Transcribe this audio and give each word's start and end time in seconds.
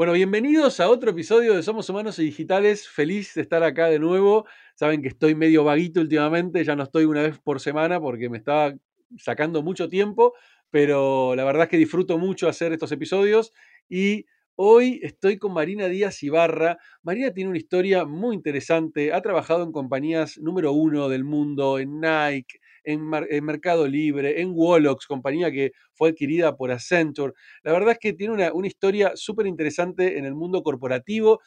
Bueno, 0.00 0.14
bienvenidos 0.14 0.80
a 0.80 0.88
otro 0.88 1.10
episodio 1.10 1.54
de 1.54 1.62
Somos 1.62 1.90
Humanos 1.90 2.18
y 2.18 2.22
Digitales. 2.22 2.88
Feliz 2.88 3.34
de 3.34 3.42
estar 3.42 3.62
acá 3.62 3.88
de 3.88 3.98
nuevo. 3.98 4.46
Saben 4.74 5.02
que 5.02 5.08
estoy 5.08 5.34
medio 5.34 5.62
vaguito 5.62 6.00
últimamente, 6.00 6.64
ya 6.64 6.74
no 6.74 6.84
estoy 6.84 7.04
una 7.04 7.20
vez 7.20 7.38
por 7.38 7.60
semana 7.60 8.00
porque 8.00 8.30
me 8.30 8.38
estaba 8.38 8.72
sacando 9.18 9.62
mucho 9.62 9.90
tiempo, 9.90 10.32
pero 10.70 11.34
la 11.36 11.44
verdad 11.44 11.64
es 11.64 11.68
que 11.68 11.76
disfruto 11.76 12.16
mucho 12.16 12.48
hacer 12.48 12.72
estos 12.72 12.90
episodios 12.92 13.52
y 13.90 14.24
hoy 14.54 15.00
estoy 15.02 15.36
con 15.36 15.52
Marina 15.52 15.86
Díaz 15.86 16.22
Ibarra. 16.22 16.78
Marina 17.02 17.34
tiene 17.34 17.50
una 17.50 17.58
historia 17.58 18.06
muy 18.06 18.34
interesante, 18.34 19.12
ha 19.12 19.20
trabajado 19.20 19.64
en 19.64 19.70
compañías 19.70 20.38
número 20.38 20.72
uno 20.72 21.10
del 21.10 21.24
mundo, 21.24 21.78
en 21.78 22.00
Nike, 22.00 22.58
en, 22.84 23.08
Mercado 23.44 23.86
Libre, 23.86 24.40
en 24.40 24.52
Wolox, 24.54 25.06
compañía 25.06 25.50
que 25.50 25.72
fue 25.92 26.10
adquirida 26.10 26.56
por 26.56 26.70
Accenture. 26.70 27.32
La 27.62 27.72
verdad 27.72 27.92
es 27.92 27.98
que 27.98 28.12
tiene 28.12 28.34
una, 28.34 28.52
una 28.52 28.66
historia 28.66 29.12
súper 29.14 29.46
interesante 29.46 30.18
en 30.18 30.24
el 30.24 30.34
mundo 30.34 30.62
corporativo 30.62 31.40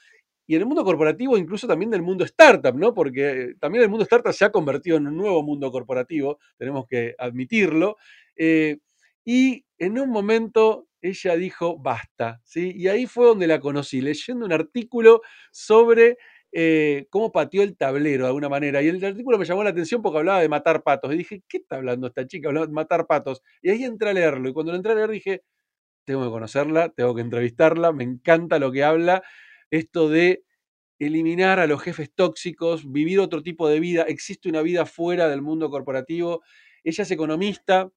y 0.46 0.56
en 0.56 0.62
el 0.62 0.68
mundo 0.68 0.84
corporativo, 0.84 1.38
incluso 1.38 1.68
también 1.68 1.92
del 1.92 2.02
mundo 2.02 2.26
startup, 2.26 2.76
¿no? 2.76 2.94
Porque 2.94 3.54
también 3.60 3.84
el 3.84 3.90
mundo 3.90 4.04
startup 4.04 4.34
se 4.34 4.46
ha 4.46 4.52
convertido 4.52 4.98
en 4.98 5.08
un 5.08 5.16
nuevo 5.16 5.42
mundo 5.42 5.72
corporativo, 5.72 6.38
tenemos 6.58 6.86
que 6.88 7.16
admitirlo. 7.18 7.96
Eh, 8.36 8.78
y 9.24 9.66
en 9.78 10.00
un 10.00 10.10
momento 10.10 10.88
ella 11.02 11.36
dijo, 11.36 11.78
basta, 11.78 12.42
¿sí? 12.44 12.74
Y 12.76 12.88
ahí 12.88 13.06
fue 13.06 13.26
donde 13.26 13.48
la 13.48 13.60
conocí, 13.60 14.02
leyendo 14.02 14.46
un 14.46 14.54
artículo 14.54 15.22
sobre 15.52 16.18
eh, 16.54 17.08
cómo 17.10 17.32
pateó 17.32 17.64
el 17.64 17.76
tablero 17.78 18.24
de 18.24 18.28
alguna 18.28 18.50
manera. 18.50 18.82
Y 18.82 18.88
el 18.88 19.04
artículo 19.04 19.38
me 19.38 19.46
llamó 19.46 19.64
la 19.64 19.72
atención 19.72 20.02
porque 20.02 20.20
hablaba 20.20 20.42
de 20.42 20.50
matar 20.50 20.84
patos. 20.84 21.14
Y 21.14 21.18
dije, 21.18 21.44
¿qué 21.48 21.58
está 21.58 21.78
hablando 21.78 22.08
esta 22.08 22.28
chica? 22.28 22.50
Hablando 22.50 22.68
de 22.68 22.74
matar 22.74 23.08
patos. 23.08 23.42
Y 23.62 23.70
ahí 23.72 23.84
entré 23.84 24.12
a 24.12 24.14
leerlo. 24.14 24.50
Y 24.50 24.54
cuando 24.54 24.72
lo 24.72 24.78
entré 24.78 24.94
a 24.94 24.96
leer 24.96 25.10
dije, 25.10 25.44
tengo 26.06 26.24
que 26.24 26.30
conocerla, 26.32 26.90
tengo 26.90 27.16
que 27.16 27.22
entrevistarla, 27.22 27.94
me 27.94 28.04
encanta 28.04 28.60
lo 28.60 28.72
que 28.72 28.84
habla. 28.84 29.24
Esto 29.72 30.10
de 30.10 30.44
eliminar 31.00 31.60
a 31.60 31.68
los 31.68 31.82
jefes 31.82 32.12
tóxicos, 32.14 32.92
vivir 32.92 33.20
otro 33.20 33.44
tipo 33.44 33.70
de 33.70 33.80
vida. 33.80 34.04
Existe 34.04 34.50
una 34.50 34.62
vida 34.62 34.86
fuera 34.86 35.30
del 35.30 35.42
mundo 35.42 35.70
corporativo. 35.70 36.44
Ella 36.84 37.04
es 37.04 37.12
economista, 37.12 37.90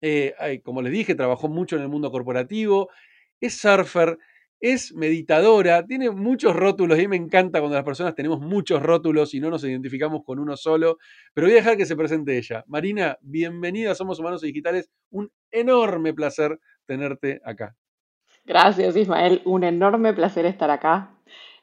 eh, 0.00 0.60
como 0.62 0.82
les 0.82 0.92
dije, 0.92 1.14
trabajó 1.14 1.48
mucho 1.48 1.76
en 1.76 1.82
el 1.82 1.88
mundo 1.88 2.10
corporativo, 2.10 2.90
es 3.40 3.56
surfer, 3.58 4.18
es 4.60 4.94
meditadora, 4.94 5.84
tiene 5.84 6.10
muchos 6.10 6.54
rótulos 6.56 6.98
y 6.98 7.08
me 7.08 7.16
encanta 7.16 7.60
cuando 7.60 7.76
las 7.76 7.84
personas 7.84 8.14
tenemos 8.14 8.40
muchos 8.40 8.82
rótulos 8.82 9.34
y 9.34 9.40
no 9.40 9.50
nos 9.50 9.64
identificamos 9.64 10.22
con 10.24 10.38
uno 10.38 10.56
solo, 10.56 10.98
pero 11.32 11.46
voy 11.46 11.52
a 11.52 11.56
dejar 11.56 11.76
que 11.76 11.86
se 11.86 11.96
presente 11.96 12.38
ella. 12.38 12.64
Marina, 12.66 13.18
bienvenida 13.20 13.92
a 13.92 13.94
Somos 13.94 14.18
Humanos 14.18 14.40
Digitales, 14.40 14.90
un 15.10 15.30
enorme 15.50 16.14
placer 16.14 16.58
tenerte 16.86 17.40
acá. 17.44 17.76
Gracias 18.44 18.96
Ismael, 18.96 19.42
un 19.44 19.64
enorme 19.64 20.12
placer 20.12 20.46
estar 20.46 20.70
acá 20.70 21.14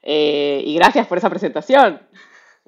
eh, 0.02 0.62
y 0.64 0.74
gracias 0.74 1.06
por 1.06 1.18
esa 1.18 1.30
presentación. 1.30 2.00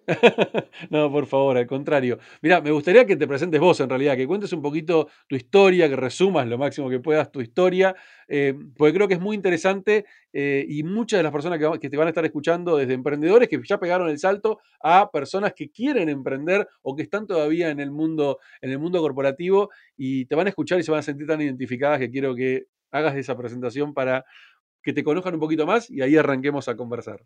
no, 0.90 1.10
por 1.10 1.26
favor, 1.26 1.56
al 1.56 1.66
contrario. 1.66 2.18
Mira, 2.42 2.60
me 2.60 2.70
gustaría 2.70 3.06
que 3.06 3.16
te 3.16 3.26
presentes 3.26 3.60
vos 3.60 3.80
en 3.80 3.88
realidad, 3.88 4.16
que 4.16 4.26
cuentes 4.26 4.52
un 4.52 4.60
poquito 4.60 5.08
tu 5.26 5.36
historia, 5.36 5.88
que 5.88 5.96
resumas 5.96 6.46
lo 6.46 6.58
máximo 6.58 6.90
que 6.90 7.00
puedas 7.00 7.32
tu 7.32 7.40
historia, 7.40 7.94
eh, 8.28 8.54
porque 8.76 8.94
creo 8.94 9.08
que 9.08 9.14
es 9.14 9.20
muy 9.20 9.34
interesante 9.34 10.04
eh, 10.32 10.64
y 10.68 10.82
muchas 10.82 11.18
de 11.18 11.22
las 11.22 11.32
personas 11.32 11.58
que, 11.80 11.88
te 11.88 11.96
van 11.96 12.06
a 12.06 12.10
estar 12.10 12.24
escuchando, 12.24 12.76
desde 12.76 12.94
emprendedores 12.94 13.48
que 13.48 13.60
ya 13.64 13.78
pegaron 13.78 14.08
el 14.08 14.18
salto 14.18 14.58
a 14.80 15.10
personas 15.10 15.54
que 15.54 15.70
quieren 15.70 16.08
emprender 16.08 16.68
o 16.82 16.94
que 16.94 17.02
están 17.02 17.26
todavía 17.26 17.70
en 17.70 17.80
el 17.80 17.90
mundo, 17.90 18.38
en 18.60 18.70
el 18.70 18.78
mundo 18.78 19.00
corporativo 19.00 19.70
y 19.96 20.26
te 20.26 20.34
van 20.34 20.46
a 20.46 20.50
escuchar 20.50 20.78
y 20.80 20.82
se 20.82 20.90
van 20.90 21.00
a 21.00 21.02
sentir 21.02 21.26
tan 21.26 21.40
identificadas 21.40 21.98
que 21.98 22.10
quiero 22.10 22.34
que 22.34 22.64
hagas 22.90 23.16
esa 23.16 23.36
presentación 23.36 23.94
para 23.94 24.24
que 24.82 24.92
te 24.92 25.02
conozcan 25.02 25.34
un 25.34 25.40
poquito 25.40 25.66
más 25.66 25.90
y 25.90 26.02
ahí 26.02 26.16
arranquemos 26.16 26.68
a 26.68 26.76
conversar. 26.76 27.24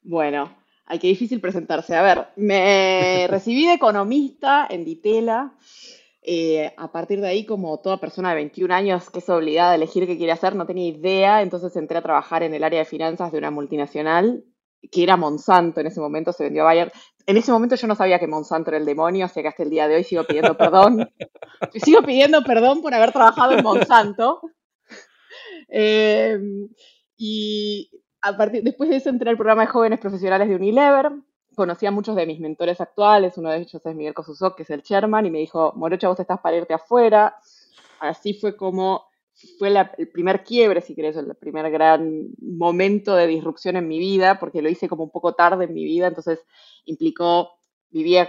Bueno, 0.00 0.56
Ay, 0.90 0.98
qué 0.98 1.08
difícil 1.08 1.40
presentarse. 1.40 1.94
A 1.94 2.02
ver, 2.02 2.28
me 2.36 3.26
recibí 3.30 3.66
de 3.66 3.74
economista 3.74 4.66
en 4.70 4.86
Ditela. 4.86 5.52
Eh, 6.22 6.72
a 6.76 6.90
partir 6.90 7.20
de 7.20 7.28
ahí, 7.28 7.44
como 7.44 7.78
toda 7.80 8.00
persona 8.00 8.30
de 8.30 8.36
21 8.36 8.74
años 8.74 9.10
que 9.10 9.18
es 9.18 9.28
obligada 9.28 9.72
a 9.72 9.74
elegir 9.74 10.06
qué 10.06 10.16
quiere 10.16 10.32
hacer, 10.32 10.56
no 10.56 10.66
tenía 10.66 10.88
idea, 10.88 11.42
entonces 11.42 11.76
entré 11.76 11.98
a 11.98 12.02
trabajar 12.02 12.42
en 12.42 12.54
el 12.54 12.64
área 12.64 12.80
de 12.80 12.84
finanzas 12.86 13.32
de 13.32 13.38
una 13.38 13.50
multinacional, 13.50 14.44
que 14.90 15.02
era 15.02 15.16
Monsanto 15.16 15.80
en 15.80 15.88
ese 15.88 16.00
momento, 16.00 16.32
se 16.32 16.44
vendió 16.44 16.62
a 16.62 16.66
Bayer. 16.66 16.92
En 17.26 17.36
ese 17.36 17.52
momento 17.52 17.76
yo 17.76 17.86
no 17.86 17.94
sabía 17.94 18.18
que 18.18 18.26
Monsanto 18.26 18.70
era 18.70 18.78
el 18.78 18.86
demonio, 18.86 19.26
así 19.26 19.42
que 19.42 19.48
hasta 19.48 19.62
el 19.62 19.70
día 19.70 19.88
de 19.88 19.96
hoy 19.96 20.04
sigo 20.04 20.24
pidiendo 20.24 20.56
perdón. 20.56 21.10
sigo 21.74 22.02
pidiendo 22.02 22.42
perdón 22.42 22.80
por 22.80 22.94
haber 22.94 23.12
trabajado 23.12 23.52
en 23.52 23.62
Monsanto. 23.62 24.40
Eh, 25.70 26.38
y 27.18 27.90
después 28.62 28.90
de 28.90 28.96
eso 28.96 29.10
entré 29.10 29.30
al 29.30 29.36
programa 29.36 29.62
de 29.62 29.68
jóvenes 29.68 30.00
profesionales 30.00 30.48
de 30.48 30.56
Unilever. 30.56 31.12
Conocí 31.54 31.86
a 31.86 31.90
muchos 31.90 32.14
de 32.14 32.26
mis 32.26 32.40
mentores 32.40 32.80
actuales, 32.80 33.36
uno 33.36 33.50
de 33.50 33.58
ellos 33.58 33.74
es 33.84 33.94
Miguel 33.94 34.14
Cosusok, 34.14 34.56
que 34.56 34.62
es 34.62 34.70
el 34.70 34.82
chairman, 34.82 35.26
y 35.26 35.30
me 35.30 35.38
dijo, 35.38 35.72
Morocha, 35.74 36.08
vos 36.08 36.20
estás 36.20 36.40
para 36.40 36.56
irte 36.56 36.74
afuera. 36.74 37.36
Así 38.00 38.34
fue 38.34 38.56
como 38.56 39.08
fue 39.58 39.68
el 39.68 40.08
primer 40.08 40.42
quiebre, 40.42 40.80
si 40.80 40.94
querés, 40.94 41.16
el 41.16 41.34
primer 41.36 41.70
gran 41.70 42.28
momento 42.40 43.14
de 43.14 43.26
disrupción 43.26 43.76
en 43.76 43.86
mi 43.86 43.98
vida, 43.98 44.38
porque 44.40 44.62
lo 44.62 44.68
hice 44.68 44.88
como 44.88 45.04
un 45.04 45.10
poco 45.10 45.34
tarde 45.34 45.66
en 45.66 45.74
mi 45.74 45.84
vida, 45.84 46.08
entonces 46.08 46.44
implicó, 46.84 47.50
vivía 47.90 48.28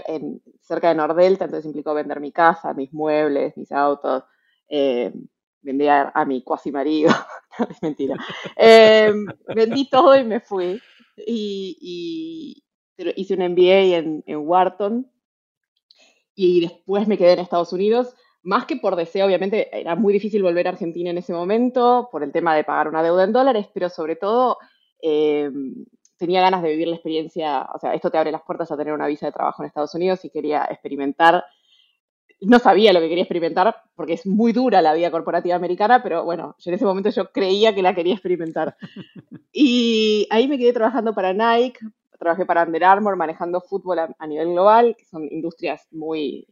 cerca 0.61 0.89
de 0.89 0.95
Nordelta, 0.95 1.45
entonces 1.45 1.65
implicó 1.65 1.93
vender 1.93 2.19
mi 2.19 2.31
casa, 2.31 2.73
mis 2.73 2.93
muebles, 2.93 3.57
mis 3.57 3.71
autos, 3.71 4.23
eh, 4.67 5.11
vendía 5.61 6.11
a, 6.13 6.25
mi 6.25 6.43
cuasi 6.43 6.71
marido, 6.71 7.11
es 7.69 7.81
mentira. 7.81 8.15
Em, 8.55 9.25
vendí 9.55 9.89
todo 9.89 10.15
y 10.15 10.23
me 10.23 10.39
fui. 10.39 10.81
Y, 11.17 12.63
hice 13.15 13.33
un 13.33 13.53
MBA 13.53 13.97
en, 13.97 14.23
en, 14.25 14.37
Wharton 14.39 15.09
y 16.35 16.61
después 16.61 17.07
me 17.07 17.17
quedé 17.17 17.33
en 17.33 17.39
Estados 17.39 17.73
Unidos. 17.73 18.13
Más 18.41 18.65
que 18.65 18.77
por 18.77 18.95
deseo, 18.95 19.25
obviamente 19.25 19.77
era 19.77 19.95
muy 19.95 20.13
difícil 20.13 20.41
volver 20.41 20.67
a 20.67 20.71
Argentina 20.71 21.09
en 21.09 21.17
ese 21.17 21.33
momento 21.33 22.07
por 22.11 22.23
el 22.23 22.31
tema 22.31 22.55
de 22.55 22.63
pagar 22.63 22.87
una 22.87 23.03
deuda 23.03 23.25
en 23.25 23.33
dólares, 23.33 23.67
pero 23.73 23.89
sobre 23.89 24.15
todo 24.15 24.57
em, 25.01 25.85
tenía 26.17 26.41
ganas 26.41 26.61
de 26.61 26.69
vivir 26.69 26.87
la 26.87 26.95
experiencia, 26.95 27.67
o 27.73 27.79
sea, 27.79 27.93
esto 27.93 28.09
te 28.11 28.17
abre 28.17 28.31
las 28.31 28.43
puertas 28.43 28.71
a 28.71 28.77
tener 28.77 28.93
una 28.93 29.07
visa 29.07 29.25
de 29.25 29.31
trabajo 29.31 29.61
en 29.61 29.67
Estados 29.67 29.95
Unidos 29.95 30.23
y 30.23 30.29
quería 30.29 30.65
experimentar 30.69 31.43
no 32.41 32.59
sabía 32.59 32.93
lo 32.93 32.99
que 32.99 33.09
quería 33.09 33.23
experimentar 33.23 33.75
porque 33.95 34.13
es 34.13 34.25
muy 34.25 34.53
dura 34.53 34.81
la 34.81 34.93
vida 34.93 35.11
corporativa 35.11 35.55
americana, 35.55 36.01
pero 36.01 36.23
bueno, 36.23 36.55
en 36.65 36.73
ese 36.73 36.85
momento 36.85 37.09
yo 37.09 37.31
creía 37.31 37.75
que 37.75 37.81
la 37.81 37.93
quería 37.93 38.13
experimentar. 38.13 38.75
Y 39.51 40.27
ahí 40.29 40.47
me 40.47 40.57
quedé 40.57 40.73
trabajando 40.73 41.13
para 41.13 41.33
Nike, 41.33 41.79
trabajé 42.17 42.45
para 42.45 42.63
Under 42.63 42.83
Armour 42.83 43.15
manejando 43.15 43.61
fútbol 43.61 43.99
a, 43.99 44.27
nivel 44.27 44.49
global, 44.49 44.95
que 44.97 45.05
son 45.05 45.27
industrias 45.31 45.87
muy... 45.91 46.47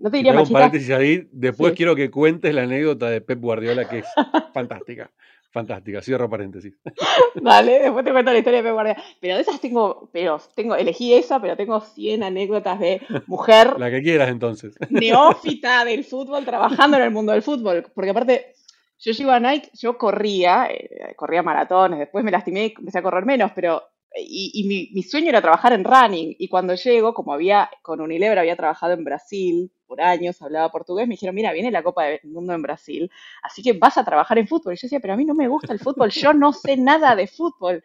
No 0.00 0.10
te 0.10 0.18
diría 0.18 0.32
machistas. 0.32 0.50
Un 0.50 0.54
paréntesis 0.54 0.90
ahí, 0.90 1.28
después 1.32 1.72
quiero 1.74 1.94
que 1.94 2.10
cuentes 2.10 2.54
la 2.54 2.62
anécdota 2.62 3.08
de 3.10 3.20
Pep 3.20 3.40
Guardiola, 3.40 3.88
que 3.88 3.98
es 3.98 4.06
fantástica. 4.54 5.10
Fantástica, 5.58 6.00
cierro 6.00 6.30
paréntesis. 6.30 6.72
Vale, 7.42 7.80
después 7.80 8.04
te 8.04 8.12
cuento 8.12 8.30
la 8.30 8.38
historia 8.38 8.58
de 8.58 8.68
Pep 8.68 8.74
Guardiola. 8.74 9.02
Pero 9.20 9.34
de 9.34 9.40
esas 9.40 9.60
tengo, 9.60 10.08
pero 10.12 10.40
tengo, 10.54 10.76
elegí 10.76 11.12
esa, 11.14 11.40
pero 11.40 11.56
tengo 11.56 11.80
100 11.80 12.22
anécdotas 12.22 12.78
de 12.78 13.02
mujer. 13.26 13.74
La 13.78 13.90
que 13.90 14.00
quieras 14.00 14.28
entonces. 14.28 14.76
Neófita 14.88 15.84
del 15.84 16.04
fútbol, 16.04 16.44
trabajando 16.44 16.96
en 16.96 17.02
el 17.02 17.10
mundo 17.10 17.32
del 17.32 17.42
fútbol. 17.42 17.84
Porque 17.92 18.10
aparte, 18.10 18.54
yo 19.00 19.10
llego 19.10 19.32
a 19.32 19.40
Nike, 19.40 19.70
yo 19.74 19.98
corría, 19.98 20.68
eh, 20.70 21.14
corría 21.16 21.42
maratones, 21.42 21.98
después 21.98 22.24
me 22.24 22.30
lastimé 22.30 22.66
y 22.66 22.74
empecé 22.78 22.98
a 22.98 23.02
correr 23.02 23.26
menos, 23.26 23.50
pero 23.52 23.82
y, 24.16 24.64
mi, 24.66 24.90
mi, 24.92 25.02
sueño 25.02 25.28
era 25.28 25.42
trabajar 25.42 25.72
en 25.72 25.84
running. 25.84 26.34
Y 26.38 26.48
cuando 26.48 26.74
llego, 26.74 27.14
como 27.14 27.32
había 27.32 27.70
con 27.82 28.00
Unilever, 28.00 28.38
había 28.38 28.56
trabajado 28.56 28.94
en 28.94 29.04
Brasil 29.04 29.70
por 29.86 30.00
años, 30.00 30.40
hablaba 30.42 30.70
portugués, 30.70 31.08
me 31.08 31.14
dijeron, 31.14 31.34
mira, 31.34 31.52
viene 31.52 31.70
la 31.70 31.82
Copa 31.82 32.04
del 32.04 32.20
Mundo 32.24 32.52
en 32.52 32.62
Brasil, 32.62 33.10
así 33.42 33.62
que 33.62 33.72
vas 33.72 33.96
a 33.96 34.04
trabajar 34.04 34.38
en 34.38 34.46
fútbol. 34.46 34.74
Y 34.74 34.76
yo 34.76 34.86
decía, 34.86 35.00
pero 35.00 35.14
a 35.14 35.16
mí 35.16 35.24
no 35.24 35.34
me 35.34 35.48
gusta 35.48 35.72
el 35.72 35.78
fútbol, 35.78 36.10
yo 36.10 36.32
no 36.32 36.52
sé 36.52 36.76
nada 36.76 37.16
de 37.16 37.26
fútbol. 37.26 37.82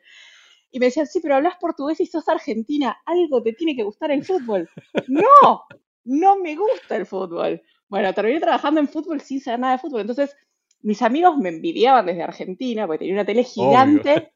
Y 0.72 0.80
me 0.80 0.88
decían, 0.88 1.08
sí, 1.08 1.20
pero 1.22 1.36
hablas 1.36 1.56
portugués 1.58 2.00
y 2.00 2.06
sos 2.06 2.28
argentina, 2.28 2.98
algo 3.06 3.42
te 3.42 3.54
tiene 3.54 3.76
que 3.76 3.84
gustar 3.84 4.12
el 4.12 4.26
fútbol. 4.26 4.70
No, 5.08 5.64
no 6.04 6.38
me 6.38 6.56
gusta 6.56 6.96
el 6.96 7.06
fútbol. 7.06 7.62
Bueno, 7.88 8.14
terminé 8.14 8.40
trabajando 8.40 8.80
en 8.80 8.88
fútbol 8.88 9.22
sin 9.22 9.40
saber 9.40 9.60
nada 9.60 9.74
de 9.74 9.80
fútbol. 9.80 10.02
Entonces, 10.02 10.36
mis 10.82 11.02
amigos 11.02 11.38
me 11.38 11.50
envidiaban 11.50 12.06
desde 12.06 12.24
Argentina, 12.24 12.88
porque 12.88 13.00
tenía 13.00 13.14
una 13.14 13.26
tele 13.26 13.44
gigante. 13.44 14.12
Obvio, 14.12 14.32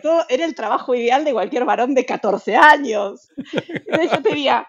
todo 0.00 0.24
era 0.28 0.44
el 0.44 0.54
trabajo 0.54 0.94
ideal 0.94 1.24
de 1.24 1.32
cualquier 1.32 1.64
varón 1.64 1.94
de 1.94 2.06
14 2.06 2.56
años. 2.56 3.28
Entonces 3.36 4.10
yo 4.12 4.22
tenía 4.22 4.68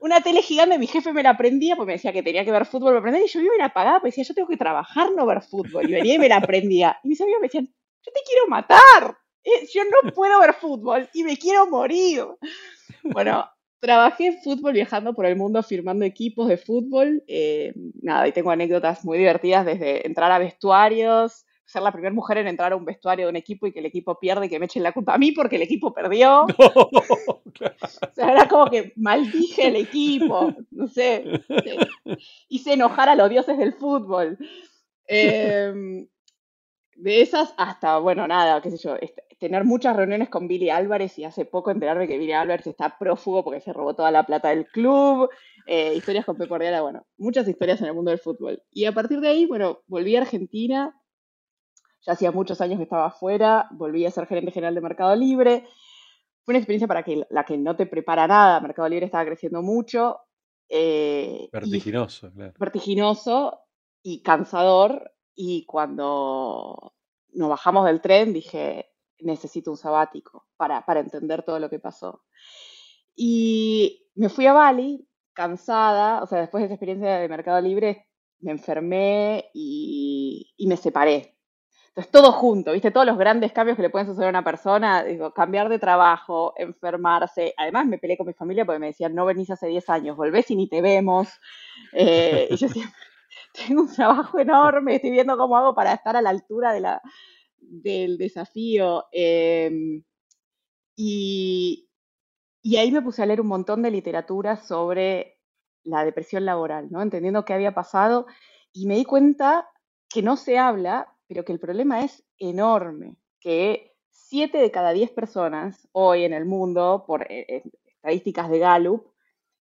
una 0.00 0.20
tele 0.20 0.42
gigante, 0.42 0.78
mi 0.78 0.86
jefe 0.86 1.12
me 1.12 1.22
la 1.22 1.36
prendía 1.36 1.76
porque 1.76 1.88
me 1.88 1.92
decía 1.94 2.12
que 2.12 2.22
tenía 2.22 2.44
que 2.44 2.50
ver 2.50 2.64
fútbol, 2.64 2.94
me 2.94 3.02
prendía 3.02 3.24
y 3.24 3.28
yo 3.28 3.40
me 3.40 3.58
la 3.58 3.66
apagaba, 3.66 4.00
porque 4.00 4.10
decía, 4.10 4.24
yo 4.24 4.34
tengo 4.34 4.48
que 4.48 4.56
trabajar, 4.56 5.10
no 5.14 5.26
ver 5.26 5.42
fútbol. 5.42 5.88
Y 5.88 5.92
venía 5.92 6.14
y 6.14 6.18
me 6.18 6.28
la 6.28 6.40
prendía. 6.40 6.98
Y 7.04 7.08
mis 7.08 7.20
amigos 7.20 7.40
me 7.40 7.46
decían, 7.48 7.66
yo 7.66 8.12
te 8.12 8.20
quiero 8.26 8.46
matar, 8.48 9.18
eh, 9.44 9.66
yo 9.72 9.82
no 9.84 10.12
puedo 10.12 10.38
ver 10.40 10.54
fútbol 10.54 11.08
y 11.12 11.24
me 11.24 11.36
quiero 11.36 11.66
morir. 11.66 12.24
Bueno, 13.02 13.46
trabajé 13.78 14.26
en 14.26 14.42
fútbol 14.42 14.74
viajando 14.74 15.14
por 15.14 15.26
el 15.26 15.36
mundo 15.36 15.62
firmando 15.62 16.04
equipos 16.04 16.48
de 16.48 16.56
fútbol. 16.56 17.22
Eh, 17.26 17.72
nada, 18.02 18.28
y 18.28 18.32
tengo 18.32 18.50
anécdotas 18.50 19.04
muy 19.04 19.18
divertidas 19.18 19.66
desde 19.66 20.06
entrar 20.06 20.30
a 20.32 20.38
vestuarios, 20.38 21.44
ser 21.70 21.82
la 21.82 21.92
primera 21.92 22.12
mujer 22.12 22.38
en 22.38 22.48
entrar 22.48 22.72
a 22.72 22.76
un 22.76 22.84
vestuario 22.84 23.26
de 23.26 23.30
un 23.30 23.36
equipo 23.36 23.66
y 23.66 23.72
que 23.72 23.78
el 23.78 23.86
equipo 23.86 24.18
pierde 24.18 24.46
y 24.46 24.48
que 24.48 24.58
me 24.58 24.66
echen 24.66 24.82
la 24.82 24.92
culpa 24.92 25.14
a 25.14 25.18
mí 25.18 25.30
porque 25.32 25.56
el 25.56 25.62
equipo 25.62 25.92
perdió. 25.92 26.46
O 27.62 28.14
sea, 28.14 28.32
era 28.32 28.48
como 28.48 28.70
que 28.70 28.94
maldije 28.96 29.66
el 29.66 29.76
equipo, 29.76 30.54
no 30.70 30.88
sé, 30.88 31.24
hice 32.48 32.72
enojar 32.72 33.10
a 33.10 33.14
los 33.14 33.28
dioses 33.28 33.58
del 33.58 33.74
fútbol. 33.74 34.38
Em, 35.06 36.06
de 36.94 37.20
esas 37.20 37.52
hasta, 37.58 37.98
bueno, 37.98 38.26
nada, 38.26 38.62
qué 38.62 38.70
sé 38.70 38.78
yo, 38.78 38.96
tener 39.38 39.64
muchas 39.64 39.96
reuniones 39.96 40.28
con 40.28 40.48
Billy 40.48 40.70
Álvarez 40.70 41.18
y 41.18 41.24
hace 41.24 41.44
poco 41.44 41.70
enterarme 41.70 42.06
que 42.06 42.18
Billy 42.18 42.32
Álvarez 42.32 42.66
está 42.66 42.96
prófugo 42.98 43.42
porque 43.42 43.60
se 43.60 43.72
robó 43.72 43.94
toda 43.94 44.10
la 44.10 44.24
plata 44.24 44.50
del 44.50 44.66
club, 44.66 45.28
eh, 45.66 45.94
historias 45.94 46.24
con 46.24 46.36
Pep 46.36 46.48
Guardiola, 46.48 46.82
bueno, 46.82 47.06
muchas 47.16 47.48
historias 47.48 47.80
en 47.80 47.88
el 47.88 47.94
mundo 47.94 48.10
del 48.10 48.20
fútbol. 48.20 48.62
Y 48.70 48.84
a 48.84 48.92
partir 48.92 49.20
de 49.20 49.28
ahí, 49.28 49.46
bueno, 49.46 49.80
volví 49.86 50.14
a 50.14 50.20
Argentina, 50.20 50.94
ya 52.02 52.12
hacía 52.12 52.32
muchos 52.32 52.60
años 52.60 52.78
que 52.78 52.84
estaba 52.84 53.06
afuera, 53.06 53.68
volví 53.72 54.06
a 54.06 54.10
ser 54.10 54.26
gerente 54.26 54.52
general 54.52 54.74
de 54.74 54.80
Mercado 54.80 55.14
Libre. 55.16 55.66
Fue 56.44 56.52
una 56.52 56.58
experiencia 56.58 56.88
para 56.88 57.02
que, 57.02 57.26
la 57.30 57.44
que 57.44 57.58
no 57.58 57.76
te 57.76 57.86
prepara 57.86 58.26
nada, 58.26 58.60
Mercado 58.60 58.88
Libre 58.88 59.06
estaba 59.06 59.26
creciendo 59.26 59.62
mucho. 59.62 60.18
Eh, 60.68 61.48
vertiginoso, 61.52 62.32
claro. 62.32 62.54
Vertiginoso 62.58 63.60
y 64.02 64.22
cansador. 64.22 65.12
Y 65.34 65.64
cuando 65.66 66.94
nos 67.32 67.48
bajamos 67.48 67.86
del 67.86 68.00
tren 68.00 68.32
dije, 68.32 68.90
necesito 69.20 69.70
un 69.70 69.76
sabático 69.76 70.46
para, 70.56 70.84
para 70.84 71.00
entender 71.00 71.42
todo 71.42 71.58
lo 71.58 71.70
que 71.70 71.78
pasó. 71.78 72.22
Y 73.14 74.06
me 74.14 74.28
fui 74.28 74.46
a 74.46 74.52
Bali 74.52 75.06
cansada, 75.32 76.22
o 76.22 76.26
sea, 76.26 76.40
después 76.40 76.62
de 76.62 76.66
esa 76.66 76.74
experiencia 76.74 77.18
de 77.18 77.28
Mercado 77.28 77.60
Libre, 77.60 78.06
me 78.40 78.52
enfermé 78.52 79.50
y, 79.52 80.52
y, 80.56 80.66
me 80.66 80.76
separé. 80.76 81.36
Entonces, 81.90 82.12
todo 82.12 82.32
junto, 82.32 82.72
¿viste? 82.72 82.92
Todos 82.92 83.06
los 83.06 83.18
grandes 83.18 83.52
cambios 83.52 83.76
que 83.76 83.82
le 83.82 83.90
pueden 83.90 84.06
suceder 84.06 84.28
a 84.28 84.30
una 84.30 84.44
persona, 84.44 85.02
digo, 85.02 85.32
cambiar 85.34 85.68
de 85.68 85.80
trabajo, 85.80 86.54
enfermarse. 86.56 87.52
Además, 87.56 87.86
me 87.86 87.98
peleé 87.98 88.16
con 88.16 88.28
mi 88.28 88.32
familia 88.32 88.64
porque 88.64 88.78
me 88.78 88.86
decían, 88.86 89.14
no 89.14 89.26
venís 89.26 89.50
hace 89.50 89.66
10 89.66 89.88
años, 89.90 90.16
volvés 90.16 90.50
y 90.52 90.56
ni 90.56 90.68
te 90.68 90.82
vemos. 90.82 91.28
Eh, 91.92 92.46
y 92.50 92.56
yo 92.56 92.68
siempre, 92.68 92.94
tengo 93.54 93.82
un 93.82 93.92
trabajo 93.94 94.38
enorme, 94.38 94.96
estoy 94.96 95.10
viendo 95.10 95.36
cómo 95.36 95.56
hago 95.56 95.74
para 95.74 95.92
estar 95.94 96.16
a 96.16 96.22
la 96.22 96.30
altura 96.30 96.72
del 97.60 98.18
desafío. 98.18 99.06
Em, 99.12 100.02
y, 100.96 101.88
y 102.62 102.76
ahí 102.76 102.92
me 102.92 103.02
puse 103.02 103.22
a 103.22 103.26
leer 103.26 103.40
un 103.40 103.48
montón 103.48 103.82
de 103.82 103.90
literatura 103.90 104.56
sobre 104.56 105.38
la 105.84 106.04
depresión 106.04 106.44
laboral, 106.44 106.88
¿no? 106.90 107.02
Entendiendo 107.02 107.44
qué 107.44 107.54
había 107.54 107.74
pasado 107.74 108.26
y 108.72 108.86
me 108.86 108.96
di 108.96 109.04
cuenta 109.04 109.68
que 110.08 110.22
no 110.22 110.36
se 110.36 110.58
habla, 110.58 111.14
pero 111.30 111.44
que 111.44 111.52
el 111.52 111.60
problema 111.60 112.02
es 112.02 112.24
enorme, 112.38 113.16
que 113.38 113.94
7 114.10 114.58
de 114.58 114.72
cada 114.72 114.90
10 114.90 115.12
personas 115.12 115.88
hoy 115.92 116.24
en 116.24 116.32
el 116.32 116.44
mundo, 116.44 117.04
por 117.06 117.22
eh, 117.30 117.46
eh, 117.48 117.62
estadísticas 117.86 118.50
de 118.50 118.58
Gallup, 118.58 119.06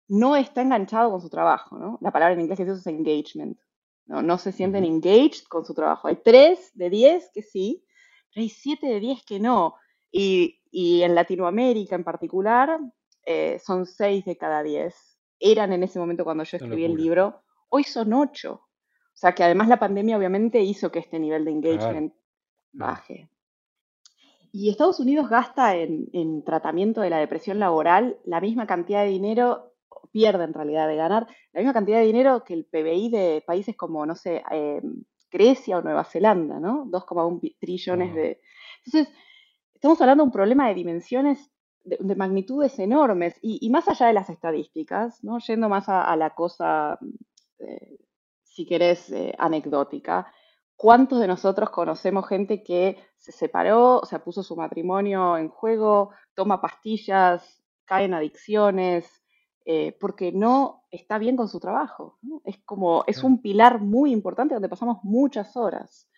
no 0.08 0.36
está 0.36 0.62
enganchado 0.62 1.10
con 1.10 1.20
su 1.20 1.28
trabajo, 1.28 1.78
¿no? 1.78 1.98
La 2.00 2.12
palabra 2.12 2.32
en 2.32 2.40
inglés 2.40 2.56
que 2.56 2.64
se 2.64 2.72
usa 2.72 2.90
es 2.90 2.98
engagement. 2.98 3.58
No, 4.06 4.22
no 4.22 4.38
se 4.38 4.52
sienten 4.52 4.86
engaged 4.86 5.44
con 5.50 5.66
su 5.66 5.74
trabajo. 5.74 6.08
Hay 6.08 6.16
3 6.24 6.70
de 6.72 6.88
10 6.88 7.30
que 7.34 7.42
sí, 7.42 7.84
pero 8.32 8.42
hay 8.42 8.48
7 8.48 8.86
de 8.86 8.98
10 8.98 9.24
que 9.26 9.38
no. 9.38 9.74
Y, 10.10 10.56
en 10.72 11.14
Latinoamérica 11.14 11.94
en 11.94 12.04
particular 12.04 12.80
eh, 13.26 13.60
son 13.62 13.84
6 13.84 14.24
de 14.24 14.38
cada 14.38 14.62
10. 14.62 14.94
Eran 15.38 15.74
en 15.74 15.82
ese 15.82 15.98
momento 15.98 16.24
cuando 16.24 16.44
yo 16.44 16.56
escribí 16.56 16.86
el 16.86 16.94
libro, 16.94 17.42
hoy 17.68 17.84
son 17.84 18.14
8. 18.14 18.62
O 19.20 19.22
sea 19.22 19.34
que 19.34 19.44
además 19.44 19.68
la 19.68 19.78
pandemia 19.78 20.16
obviamente 20.16 20.62
hizo 20.62 20.90
que 20.90 21.00
este 21.00 21.18
nivel 21.18 21.44
de 21.44 21.50
engagement 21.50 22.14
baje. 22.72 23.28
Y 24.50 24.70
Estados 24.70 24.98
Unidos 24.98 25.28
gasta 25.28 25.76
en, 25.76 26.08
en, 26.14 26.42
tratamiento 26.42 27.02
de 27.02 27.10
la 27.10 27.18
depresión 27.18 27.58
laboral 27.58 28.16
la 28.24 28.40
misma 28.40 28.66
cantidad 28.66 29.04
de 29.04 29.10
dinero, 29.10 29.74
pierde 30.10 30.44
en 30.44 30.54
realidad 30.54 30.88
de 30.88 30.96
ganar, 30.96 31.26
la 31.52 31.60
misma 31.60 31.74
cantidad 31.74 31.98
de 31.98 32.06
dinero 32.06 32.44
que 32.44 32.54
el 32.54 32.64
PBI 32.64 33.10
de 33.10 33.44
países 33.46 33.76
como, 33.76 34.06
no 34.06 34.14
sé, 34.14 34.42
eh, 34.52 34.80
Grecia 35.30 35.76
o 35.76 35.82
Nueva 35.82 36.04
Zelanda, 36.04 36.58
¿no? 36.58 36.86
2,1 36.86 37.56
trillones 37.60 38.14
de... 38.14 38.40
Entonces, 38.86 39.14
estamos 39.74 40.00
hablando 40.00 40.24
de 40.24 40.28
un 40.28 40.32
problema 40.32 40.66
de 40.66 40.74
dimensiones, 40.74 41.50
de, 41.84 42.16
magnitudes 42.16 42.78
enormes, 42.78 43.38
y, 43.42 43.68
más 43.68 43.86
allá 43.86 44.06
de 44.06 44.14
las 44.14 44.30
estadísticas, 44.30 45.22
¿no? 45.22 45.40
Yendo 45.40 45.68
más 45.68 45.90
a, 45.90 46.16
la 46.16 46.30
cosa, 46.30 46.98
eh, 47.58 47.98
si 48.50 48.66
querés, 48.66 49.10
eh, 49.12 49.34
anecdótica, 49.38 50.32
¿cuántos 50.76 51.20
de 51.20 51.28
nosotros 51.28 51.70
conocemos 51.70 52.26
gente 52.28 52.62
que 52.62 52.98
se 53.16 53.32
separó, 53.32 54.00
o 54.00 54.06
sea, 54.06 54.24
puso 54.24 54.42
su 54.42 54.56
matrimonio 54.56 55.38
en 55.38 55.48
juego, 55.48 56.10
toma 56.34 56.60
pastillas, 56.60 57.62
cae 57.84 58.06
en 58.06 58.14
adicciones, 58.14 59.22
eh, 59.64 59.96
porque 60.00 60.32
no 60.32 60.84
está 60.90 61.18
bien 61.18 61.36
con 61.36 61.48
su 61.48 61.60
trabajo. 61.60 62.18
Es 62.44 62.58
como, 62.64 63.04
es 63.06 63.22
un 63.22 63.40
pilar 63.40 63.80
muy 63.80 64.10
importante 64.12 64.54
donde 64.54 64.68
pasamos 64.68 64.98
muchas 65.04 65.56
horas. 65.56 66.08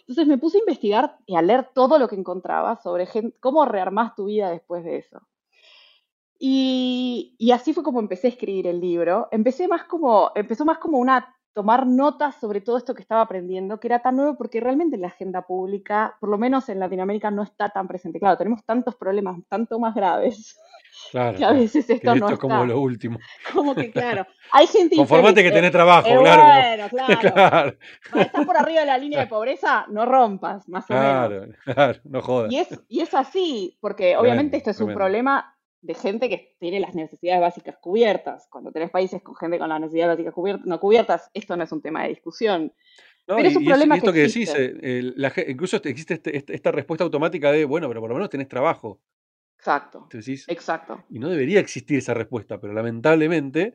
Entonces 0.00 0.26
me 0.26 0.38
puse 0.38 0.58
a 0.58 0.60
investigar 0.60 1.16
y 1.24 1.36
a 1.36 1.42
leer 1.42 1.70
todo 1.72 1.98
lo 1.98 2.08
que 2.08 2.16
encontraba 2.16 2.76
sobre 2.76 3.06
cómo 3.40 3.64
rearmás 3.64 4.14
tu 4.16 4.26
vida 4.26 4.50
después 4.50 4.84
de 4.84 4.98
eso. 4.98 5.20
Y, 6.38 7.36
y, 7.38 7.52
así 7.52 7.74
fue 7.74 7.84
como 7.84 8.00
empecé 8.00 8.26
a 8.26 8.30
escribir 8.30 8.66
el 8.66 8.80
libro. 8.80 9.28
Empecé 9.30 9.68
más 9.68 9.84
como, 9.84 10.32
empezó 10.34 10.64
más 10.64 10.78
como 10.78 10.98
una 10.98 11.36
tomar 11.52 11.86
notas 11.86 12.36
sobre 12.36 12.60
todo 12.60 12.76
esto 12.76 12.94
que 12.94 13.02
estaba 13.02 13.22
aprendiendo, 13.22 13.80
que 13.80 13.88
era 13.88 14.00
tan 14.00 14.16
nuevo 14.16 14.36
porque 14.36 14.60
realmente 14.60 14.96
en 14.96 15.02
la 15.02 15.08
agenda 15.08 15.42
pública, 15.42 16.16
por 16.20 16.28
lo 16.28 16.38
menos 16.38 16.68
en 16.68 16.78
Latinoamérica, 16.78 17.30
no 17.30 17.42
está 17.42 17.68
tan 17.68 17.88
presente. 17.88 18.18
Claro, 18.18 18.36
tenemos 18.36 18.64
tantos 18.64 18.96
problemas, 18.96 19.38
tanto 19.48 19.78
más 19.78 19.94
graves 19.94 20.56
Claro, 21.10 21.38
que 21.38 21.44
a 21.44 21.52
veces 21.52 21.88
esto, 21.88 22.14
no 22.14 22.28
es 22.28 22.38
como 22.38 22.64
lo 22.64 22.80
último. 22.80 23.18
Como 23.52 23.74
que, 23.74 23.90
claro, 23.90 24.26
hay 24.52 24.66
gente 24.66 24.96
Conformate 24.96 25.42
que 25.42 25.50
tenés 25.50 25.72
trabajo, 25.72 26.08
eh, 26.08 26.18
claro. 26.18 26.42
Bueno, 26.42 27.18
claro. 27.34 27.76
Estás 28.14 28.46
por 28.46 28.56
arriba 28.56 28.80
de 28.80 28.86
la 28.86 28.98
línea 28.98 29.20
de 29.20 29.26
pobreza, 29.26 29.86
no 29.88 30.06
rompas, 30.06 30.68
más 30.68 30.88
o 30.90 30.94
menos. 30.94 31.08
Claro, 31.08 31.46
claro, 31.64 32.00
no 32.04 32.22
jodas. 32.22 32.52
Y 32.52 32.58
es, 32.58 32.80
y 32.88 33.00
es 33.00 33.14
así, 33.14 33.76
porque 33.80 34.16
obviamente 34.16 34.56
esto 34.56 34.70
es 34.70 34.80
un 34.80 34.94
problema 34.94 35.56
de 35.82 35.94
gente 35.94 36.28
que 36.28 36.56
tiene 36.58 36.80
las 36.80 36.94
necesidades 36.94 37.40
básicas 37.40 37.76
cubiertas. 37.78 38.46
Cuando 38.50 38.70
tenés 38.72 38.90
países 38.90 39.22
con 39.22 39.34
gente 39.36 39.58
con 39.58 39.68
las 39.68 39.80
necesidades 39.80 40.16
básicas 40.16 40.34
cubiertas, 40.34 40.66
no 40.66 40.80
cubiertas, 40.80 41.30
esto 41.34 41.56
no 41.56 41.64
es 41.64 41.72
un 41.72 41.82
tema 41.82 42.02
de 42.02 42.10
discusión. 42.10 42.72
pero 43.26 43.40
es 43.40 43.56
un 43.56 43.64
problema 43.64 43.96
esto 43.96 44.12
que, 44.12 44.20
decís, 44.20 44.52
eh, 44.56 45.12
incluso 45.48 45.76
existe 45.82 46.14
este, 46.14 46.54
esta 46.54 46.70
respuesta 46.70 47.04
automática 47.04 47.50
de, 47.52 47.64
bueno, 47.64 47.88
pero 47.88 48.00
por 48.00 48.10
lo 48.10 48.16
menos 48.16 48.30
tenés 48.30 48.48
trabajo. 48.48 49.00
Exacto. 49.56 50.08
exacto. 50.48 51.04
Y 51.10 51.18
no 51.18 51.28
debería 51.28 51.60
existir 51.60 51.98
esa 51.98 52.14
respuesta, 52.14 52.58
pero 52.58 52.72
lamentablemente 52.72 53.74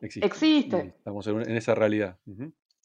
existe. 0.00 0.26
Existe. 0.26 0.94
Estamos 0.96 1.26
en, 1.26 1.56
esa 1.56 1.74
realidad. 1.74 2.18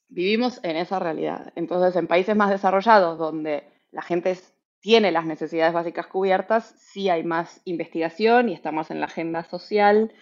Vivimos 0.10 0.60
en 0.64 0.76
esa 0.76 1.00
realidad. 1.00 1.54
Entonces, 1.56 1.96
en 1.96 2.08
países 2.08 2.36
más 2.36 2.50
desarrollados, 2.50 3.18
donde 3.18 3.64
la 3.92 4.02
gente 4.02 4.38
tiene 4.84 5.14
las 5.14 5.26
necesidades 5.26 5.74
básicas 5.74 6.08
cubiertas, 6.08 6.76
sí 6.78 7.10
hay 7.10 7.24
más 7.24 7.62
investigación 7.64 8.50
y 8.50 8.54
está 8.54 8.74
más 8.74 8.92
en 8.92 9.00
la 9.00 9.06
agenda 9.06 9.46
social 9.46 10.14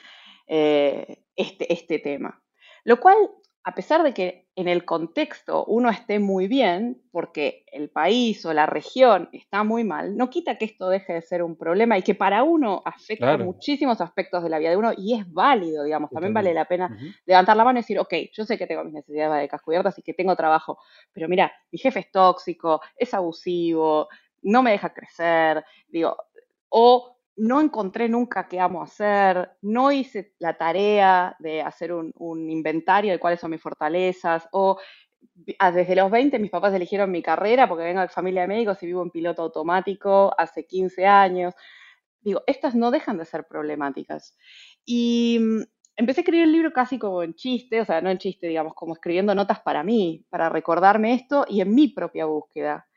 eh, 0.45 1.23
este, 1.35 1.73
este 1.73 1.97
tema. 1.97 2.43
Lo 2.83 2.99
cual 2.99 3.17
a 3.63 3.73
pesar 3.73 4.03
de 4.03 4.13
que 4.13 4.47
en 4.55 4.67
el 4.67 4.85
contexto 4.85 5.65
uno 5.65 5.89
esté 5.89 6.19
muy 6.19 6.47
bien, 6.47 7.01
porque 7.11 7.63
el 7.71 7.89
país 7.89 8.45
o 8.45 8.53
la 8.53 8.67
región 8.67 9.29
está 9.33 9.63
muy 9.63 9.83
mal, 9.83 10.15
no 10.15 10.29
quita 10.29 10.59
que 10.59 10.65
esto 10.65 10.89
deje 10.89 11.13
de 11.13 11.21
ser 11.23 11.41
un 11.41 11.55
problema 11.55 11.97
y 11.97 12.03
que 12.03 12.13
para 12.13 12.43
uno 12.43 12.83
afecta 12.85 13.37
muchísimos 13.37 13.99
aspectos 13.99 14.43
de 14.43 14.49
la 14.49 14.59
vida 14.59 14.69
de 14.69 14.77
uno 14.77 14.91
y 14.95 15.15
es 15.15 15.31
válido, 15.31 15.83
digamos, 15.83 16.11
también 16.11 16.35
vale 16.35 16.53
la 16.53 16.65
pena 16.65 16.95
levantar 17.25 17.57
la 17.57 17.63
mano 17.63 17.79
y 17.79 17.81
decir, 17.81 17.97
ok, 17.97 18.13
yo 18.31 18.45
sé 18.45 18.59
que 18.59 18.67
tengo 18.67 18.83
mis 18.83 18.93
necesidades 18.93 19.31
básicas 19.31 19.61
cubiertas 19.63 19.97
y 19.97 20.03
que 20.03 20.13
tengo 20.13 20.35
trabajo, 20.35 20.77
pero 21.13 21.27
mira, 21.27 21.51
mi 21.71 21.79
jefe 21.79 22.01
es 22.01 22.11
tóxico, 22.11 22.81
es 22.95 23.11
abusivo, 23.15 24.07
no 24.41 24.63
me 24.63 24.71
deja 24.71 24.93
crecer, 24.93 25.63
digo, 25.88 26.17
o 26.69 27.17
no 27.38 27.62
encontré 27.62 28.10
nunca 28.10 28.48
qué 28.48 28.60
amo 28.60 28.83
hacer, 28.83 29.51
no 29.62 29.91
hice 29.91 30.33
la 30.39 30.57
tarea 30.57 31.36
de 31.39 31.62
hacer 31.62 31.93
un, 31.93 32.50
inventario 32.50 33.12
de 33.12 33.19
cuáles 33.19 33.39
son 33.39 33.51
mis 33.51 33.62
fortalezas, 33.62 34.48
o 34.51 34.77
desde 35.74 35.95
los 35.95 36.12
20 36.12 36.38
mis 36.39 36.51
papás 36.51 36.74
eligieron 36.74 37.12
mi 37.12 37.21
carrera 37.21 37.67
porque 37.67 37.83
vengo 37.83 38.01
de 38.01 38.10
familia 38.10 38.41
de 38.41 38.48
médicos 38.48 38.81
y 38.83 38.88
vivo 38.88 39.01
en 39.01 39.12
piloto 39.12 39.43
automático 39.43 40.33
hace 40.38 40.65
15 40.65 41.05
años. 41.05 41.53
Digo, 42.21 42.43
estas 42.45 42.75
no 42.75 42.91
dejan 42.91 43.17
de 43.17 43.25
ser 43.25 43.45
problemáticas. 43.48 44.38
Y 44.86 45.39
mm, 45.41 45.62
empecé 45.95 46.21
a 46.21 46.24
escribir 46.24 46.43
el 46.43 46.51
libro 46.51 46.71
casi 46.74 47.00
como 47.00 47.24
en 47.24 47.33
chiste, 47.33 47.81
o 47.81 47.86
sea, 47.86 48.01
no 48.01 48.10
en 48.10 48.17
chiste, 48.17 48.48
digamos, 48.48 48.74
como 48.75 48.93
escribiendo 48.93 49.33
notas 49.33 49.62
para 49.62 49.83
mí, 49.83 50.25
para 50.29 50.50
recordarme 50.50 51.13
esto 51.13 51.45
y 51.48 51.62
en 51.62 51.74
mi 51.74 51.88
propia 51.88 52.25
búsqueda. 52.25 52.88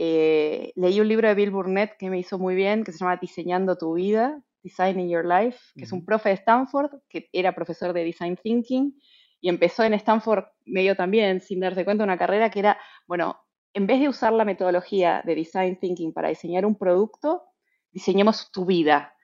Eh, 0.00 0.72
leí 0.76 1.00
un 1.00 1.08
libro 1.08 1.26
de 1.26 1.34
Bill 1.34 1.50
Burnett 1.50 1.96
que 1.98 2.08
me 2.08 2.20
hizo 2.20 2.38
muy 2.38 2.54
bien, 2.54 2.84
que 2.84 2.92
se 2.92 2.98
llama 2.98 3.16
Diseñando 3.16 3.76
tu 3.76 3.94
vida, 3.94 4.40
Designing 4.62 5.08
Your 5.08 5.26
Life, 5.26 5.58
que 5.74 5.84
es 5.84 5.92
un 5.92 6.04
profe 6.04 6.28
de 6.28 6.36
Stanford, 6.36 7.00
que 7.08 7.28
era 7.32 7.52
profesor 7.52 7.92
de 7.92 8.04
Design 8.04 8.36
Thinking, 8.36 8.94
y 9.40 9.48
empezó 9.48 9.82
en 9.82 9.94
Stanford 9.94 10.44
medio 10.66 10.94
también, 10.94 11.40
sin 11.40 11.58
darse 11.58 11.84
cuenta, 11.84 12.04
una 12.04 12.16
carrera 12.16 12.48
que 12.48 12.60
era, 12.60 12.78
bueno, 13.08 13.40
en 13.72 13.88
vez 13.88 13.98
de 13.98 14.08
usar 14.08 14.32
la 14.32 14.44
metodología 14.44 15.22
de 15.24 15.34
design 15.34 15.78
thinking 15.80 16.12
para 16.12 16.28
diseñar 16.28 16.64
un 16.64 16.76
producto, 16.76 17.42
diseñemos 17.90 18.52
tu 18.52 18.66
vida. 18.66 19.14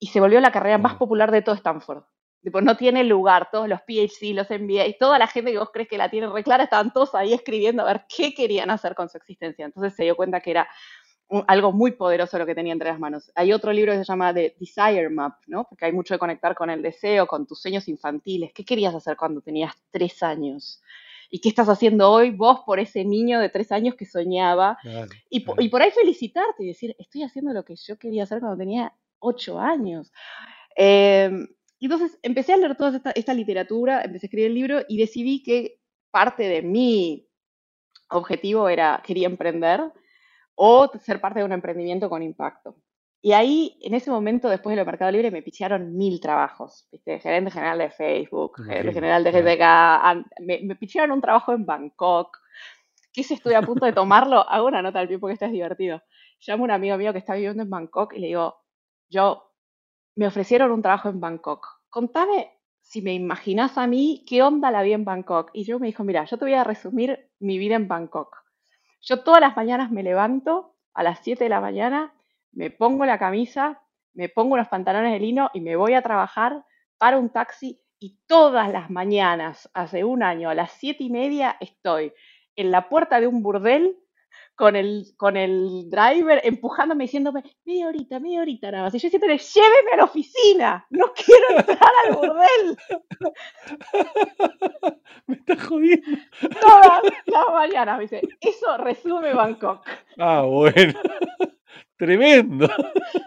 Y 0.00 0.08
se 0.08 0.18
volvió 0.18 0.40
la 0.40 0.50
carrera 0.50 0.78
más 0.78 0.96
popular 0.96 1.30
de 1.30 1.42
todo 1.42 1.54
Stanford. 1.54 2.02
No 2.62 2.76
tiene 2.76 3.04
lugar, 3.04 3.48
todos 3.50 3.68
los 3.68 3.80
PhD, 3.80 4.34
los 4.34 4.48
MBA, 4.50 4.86
y 4.86 4.98
toda 4.98 5.18
la 5.18 5.26
gente 5.26 5.52
que 5.52 5.58
vos 5.58 5.70
crees 5.72 5.88
que 5.88 5.98
la 5.98 6.10
tiene 6.10 6.28
re 6.28 6.44
clara, 6.44 6.64
estaban 6.64 6.92
todos 6.92 7.14
ahí 7.14 7.32
escribiendo 7.32 7.82
a 7.82 7.86
ver 7.86 8.04
qué 8.14 8.34
querían 8.34 8.70
hacer 8.70 8.94
con 8.94 9.08
su 9.08 9.16
existencia. 9.16 9.64
Entonces 9.64 9.94
se 9.94 10.04
dio 10.04 10.16
cuenta 10.16 10.40
que 10.40 10.50
era 10.50 10.68
algo 11.46 11.72
muy 11.72 11.92
poderoso 11.92 12.38
lo 12.38 12.46
que 12.46 12.54
tenía 12.54 12.72
entre 12.72 12.90
las 12.90 12.98
manos. 12.98 13.32
Hay 13.34 13.52
otro 13.52 13.72
libro 13.72 13.92
que 13.92 13.98
se 13.98 14.04
llama 14.04 14.32
The 14.34 14.56
Desire 14.58 15.08
Map, 15.08 15.42
¿no? 15.46 15.64
Porque 15.64 15.86
hay 15.86 15.92
mucho 15.92 16.14
de 16.14 16.18
conectar 16.18 16.54
con 16.54 16.70
el 16.70 16.82
deseo, 16.82 17.26
con 17.26 17.46
tus 17.46 17.60
sueños 17.60 17.88
infantiles. 17.88 18.52
¿Qué 18.52 18.64
querías 18.64 18.94
hacer 18.94 19.16
cuando 19.16 19.40
tenías 19.40 19.72
tres 19.90 20.22
años? 20.22 20.82
¿Y 21.30 21.40
qué 21.40 21.48
estás 21.48 21.68
haciendo 21.68 22.10
hoy 22.10 22.30
vos 22.30 22.60
por 22.66 22.78
ese 22.78 23.04
niño 23.04 23.40
de 23.40 23.48
tres 23.48 23.72
años 23.72 23.94
que 23.94 24.04
soñaba? 24.04 24.78
y, 25.30 25.40
por 25.40 25.82
ahí 25.82 25.90
felicitarte 25.90 26.62
y 26.62 26.68
decir, 26.68 26.94
estoy 26.98 27.22
haciendo 27.22 27.52
lo 27.52 27.64
que 27.64 27.74
yo 27.76 27.98
quería 27.98 28.24
hacer 28.24 28.40
cuando 28.40 28.58
tenía 28.58 28.92
ocho 29.18 29.58
años. 29.58 30.12
Eh, 30.76 31.30
entonces 31.80 32.18
empecé 32.22 32.52
a 32.52 32.56
leer 32.56 32.76
toda 32.76 32.96
esta, 32.96 33.10
esta 33.10 33.34
literatura, 33.34 34.02
empecé 34.02 34.26
a 34.26 34.28
escribir 34.28 34.46
el 34.46 34.54
libro 34.54 34.80
y 34.88 34.98
decidí 34.98 35.42
que 35.42 35.80
parte 36.10 36.44
de 36.44 36.62
mi 36.62 37.28
objetivo 38.10 38.68
era, 38.68 39.02
quería 39.04 39.26
emprender 39.26 39.80
o 40.54 40.90
ser 41.00 41.20
parte 41.20 41.40
de 41.40 41.44
un 41.44 41.52
emprendimiento 41.52 42.08
con 42.08 42.22
impacto. 42.22 42.76
Y 43.20 43.32
ahí, 43.32 43.78
en 43.80 43.94
ese 43.94 44.10
momento, 44.10 44.50
después 44.50 44.76
de 44.76 44.82
lo 44.82 44.86
Mercado 44.86 45.10
Libre, 45.10 45.30
me 45.30 45.40
picharon 45.40 45.96
mil 45.96 46.20
trabajos. 46.20 46.86
¿viste? 46.92 47.18
Gerente 47.20 47.50
general 47.50 47.78
de 47.78 47.90
Facebook, 47.90 48.62
gerente 48.66 48.92
general 48.92 49.24
de 49.24 49.32
GTK. 49.32 50.42
Me, 50.44 50.60
me 50.62 50.76
picharon 50.76 51.12
un 51.12 51.22
trabajo 51.22 51.54
en 51.54 51.64
Bangkok. 51.64 52.36
¿Qué 53.14 53.22
si 53.22 53.32
estoy 53.32 53.54
a 53.54 53.62
punto 53.62 53.86
de 53.86 53.94
tomarlo? 53.94 54.46
Hago 54.46 54.66
una 54.66 54.82
nota 54.82 55.00
al 55.00 55.08
pie 55.08 55.18
porque 55.18 55.32
esto 55.32 55.46
es 55.46 55.52
divertido. 55.52 56.02
Llamo 56.46 56.64
a 56.64 56.66
un 56.66 56.70
amigo 56.72 56.98
mío 56.98 57.12
que 57.14 57.18
está 57.20 57.34
viviendo 57.34 57.62
en 57.62 57.70
Bangkok 57.70 58.12
y 58.12 58.18
le 58.18 58.26
digo, 58.26 58.56
yo, 59.08 59.53
me 60.16 60.26
ofrecieron 60.26 60.70
un 60.70 60.82
trabajo 60.82 61.08
en 61.08 61.20
Bangkok. 61.20 61.66
Contame 61.88 62.50
si 62.80 63.02
me 63.02 63.14
imaginas 63.14 63.78
a 63.78 63.86
mí, 63.86 64.24
¿qué 64.28 64.42
onda 64.42 64.70
la 64.70 64.82
vi 64.82 64.92
en 64.92 65.04
Bangkok? 65.04 65.50
Y 65.52 65.64
yo 65.64 65.78
me 65.78 65.86
dijo, 65.86 66.04
mira, 66.04 66.24
yo 66.24 66.36
te 66.36 66.44
voy 66.44 66.54
a 66.54 66.64
resumir 66.64 67.30
mi 67.40 67.58
vida 67.58 67.76
en 67.76 67.88
Bangkok. 67.88 68.36
Yo 69.00 69.22
todas 69.22 69.40
las 69.40 69.56
mañanas 69.56 69.90
me 69.90 70.02
levanto 70.02 70.76
a 70.92 71.02
las 71.02 71.20
7 71.20 71.44
de 71.44 71.50
la 71.50 71.60
mañana, 71.60 72.14
me 72.52 72.70
pongo 72.70 73.04
la 73.04 73.18
camisa, 73.18 73.82
me 74.12 74.28
pongo 74.28 74.56
los 74.56 74.68
pantalones 74.68 75.12
de 75.12 75.20
lino 75.20 75.50
y 75.54 75.60
me 75.60 75.76
voy 75.76 75.94
a 75.94 76.02
trabajar 76.02 76.64
para 76.98 77.18
un 77.18 77.30
taxi 77.30 77.80
y 77.98 78.18
todas 78.26 78.70
las 78.70 78.90
mañanas, 78.90 79.70
hace 79.72 80.04
un 80.04 80.22
año, 80.22 80.50
a 80.50 80.54
las 80.54 80.72
7 80.72 81.02
y 81.02 81.10
media, 81.10 81.56
estoy 81.60 82.12
en 82.54 82.70
la 82.70 82.88
puerta 82.88 83.18
de 83.18 83.26
un 83.26 83.42
burdel 83.42 83.98
con 84.56 84.76
el, 84.76 85.06
con 85.16 85.36
el 85.36 85.90
driver 85.90 86.40
empujándome, 86.44 87.04
diciéndome, 87.04 87.42
media 87.64 87.88
horita, 87.88 88.20
media 88.20 88.42
horita 88.42 88.70
nada 88.70 88.84
más. 88.84 88.94
Y 88.94 88.98
yo 88.98 89.08
siempre, 89.08 89.36
lléveme 89.36 89.92
a 89.92 89.96
la 89.96 90.04
oficina, 90.04 90.86
no 90.90 91.12
quiero 91.12 91.58
entrar 91.58 91.90
al 92.06 92.14
burdel. 92.14 92.76
me 95.26 95.36
está 95.36 95.56
jodiendo. 95.56 96.18
Todas 96.60 97.02
las 97.26 97.48
mañanas, 97.52 97.96
me 97.96 98.02
dice, 98.02 98.20
eso 98.40 98.76
resume 98.78 99.34
Bangkok. 99.34 99.84
Ah, 100.18 100.42
bueno. 100.42 100.94
Tremendo. 101.96 102.68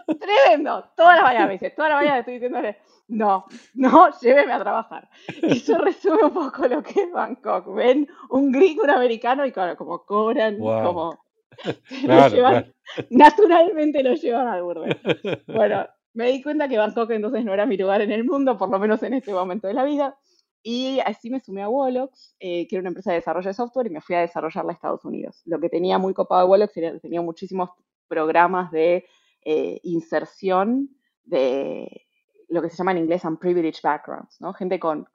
Tremendo. 0.06 0.92
Todas 0.96 1.16
las 1.16 1.24
mañanas 1.24 1.48
me 1.48 1.52
dice, 1.54 1.70
todas 1.70 1.90
las 1.90 2.00
mañanas 2.00 2.20
estoy 2.20 2.34
diciéndole, 2.34 2.78
no, 3.08 3.46
no, 3.74 4.10
lléveme 4.20 4.52
a 4.52 4.60
trabajar. 4.60 5.08
Eso 5.42 5.78
resume 5.78 6.24
un 6.24 6.32
poco 6.32 6.66
lo 6.68 6.82
que 6.82 7.02
es 7.02 7.12
Bangkok. 7.12 7.74
Ven 7.74 8.06
un 8.30 8.52
gringo, 8.52 8.84
un 8.84 8.90
americano 8.90 9.44
y 9.46 9.52
claro, 9.52 9.76
como 9.76 10.04
cobran, 10.04 10.58
como 10.58 11.18
naturalmente 13.10 14.02
lo 14.02 14.14
llevan 14.14 14.46
al 14.46 14.62
burdel. 14.62 14.96
Bueno, 15.46 15.86
me 16.14 16.30
di 16.30 16.42
cuenta 16.42 16.68
que 16.68 16.78
Bangkok 16.78 17.10
entonces 17.10 17.44
no 17.44 17.54
era 17.54 17.66
mi 17.66 17.76
lugar 17.76 18.00
en 18.02 18.12
el 18.12 18.24
mundo, 18.24 18.56
por 18.56 18.70
lo 18.70 18.78
menos 18.78 19.02
en 19.02 19.14
este 19.14 19.32
momento 19.32 19.66
de 19.66 19.74
la 19.74 19.84
vida. 19.84 20.18
Y 20.62 21.00
así 21.00 21.30
me 21.30 21.40
sumé 21.40 21.62
a 21.62 21.68
Wolox, 21.68 22.36
eh, 22.40 22.66
que 22.68 22.76
era 22.76 22.80
una 22.80 22.88
empresa 22.88 23.10
de 23.10 23.18
desarrollo 23.18 23.48
de 23.48 23.54
software, 23.54 23.86
y 23.86 23.90
me 23.90 24.00
fui 24.00 24.16
a 24.16 24.20
desarrollarla 24.20 24.72
a 24.72 24.74
Estados 24.74 25.04
Unidos. 25.04 25.40
Lo 25.46 25.60
que 25.60 25.68
tenía 25.68 25.98
muy 25.98 26.12
copado 26.14 26.42
de 26.42 26.48
Wolox 26.48 26.76
era 26.76 26.92
que 26.92 27.00
tenía 27.00 27.22
muchísimos 27.22 27.70
programas 28.08 28.70
de 28.70 29.06
eh, 29.44 29.80
inserción 29.84 30.90
de 31.24 32.06
lo 32.48 32.62
que 32.62 32.70
se 32.70 32.76
llama 32.76 32.92
en 32.92 32.98
inglés 32.98 33.24
unprivileged 33.24 33.82
backgrounds, 33.82 34.40
¿no? 34.40 34.52
Gente 34.54 34.80
con, 34.80 35.06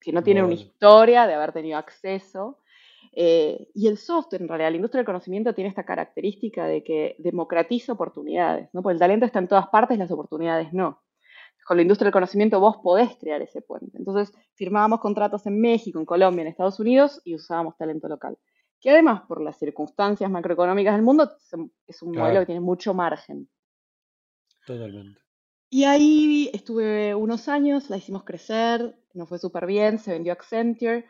que 0.00 0.12
no 0.12 0.22
tiene 0.22 0.44
una 0.44 0.54
historia 0.54 1.26
de 1.26 1.34
haber 1.34 1.52
tenido 1.52 1.78
acceso. 1.78 2.58
Eh, 3.12 3.68
y 3.74 3.88
el 3.88 3.96
software, 3.96 4.42
en 4.42 4.48
realidad, 4.48 4.70
la 4.70 4.76
industria 4.76 4.98
del 5.00 5.06
conocimiento 5.06 5.54
tiene 5.54 5.70
esta 5.70 5.84
característica 5.84 6.66
de 6.66 6.84
que 6.84 7.16
democratiza 7.18 7.94
oportunidades, 7.94 8.68
¿no? 8.74 8.82
Porque 8.82 8.94
el 8.94 8.98
talento 8.98 9.24
está 9.24 9.38
en 9.38 9.48
todas 9.48 9.68
partes, 9.68 9.98
las 9.98 10.10
oportunidades 10.10 10.72
no. 10.72 11.02
Con 11.66 11.78
la 11.78 11.82
industria 11.82 12.06
del 12.06 12.12
conocimiento 12.12 12.60
vos 12.60 12.76
podés 12.76 13.16
crear 13.16 13.42
ese 13.42 13.62
puente. 13.62 13.96
Entonces, 13.98 14.32
firmábamos 14.54 15.00
contratos 15.00 15.46
en 15.46 15.60
México, 15.60 15.98
en 15.98 16.04
Colombia, 16.04 16.42
en 16.42 16.48
Estados 16.48 16.78
Unidos 16.78 17.20
y 17.24 17.34
usábamos 17.34 17.76
talento 17.76 18.06
local. 18.06 18.38
Que 18.80 18.90
además, 18.90 19.22
por 19.26 19.40
las 19.42 19.58
circunstancias 19.58 20.30
macroeconómicas 20.30 20.94
del 20.94 21.02
mundo, 21.02 21.30
es 21.86 22.02
un 22.02 22.12
modelo 22.12 22.40
que 22.40 22.46
tiene 22.46 22.60
mucho 22.60 22.94
margen. 22.94 23.48
Totalmente. 24.66 25.20
Y 25.68 25.84
ahí 25.84 26.50
estuve 26.52 27.14
unos 27.14 27.48
años, 27.48 27.90
la 27.90 27.96
hicimos 27.96 28.24
crecer, 28.24 28.96
nos 29.14 29.28
fue 29.28 29.38
súper 29.38 29.66
bien, 29.66 29.98
se 29.98 30.12
vendió 30.12 30.32
Accenture 30.32 31.06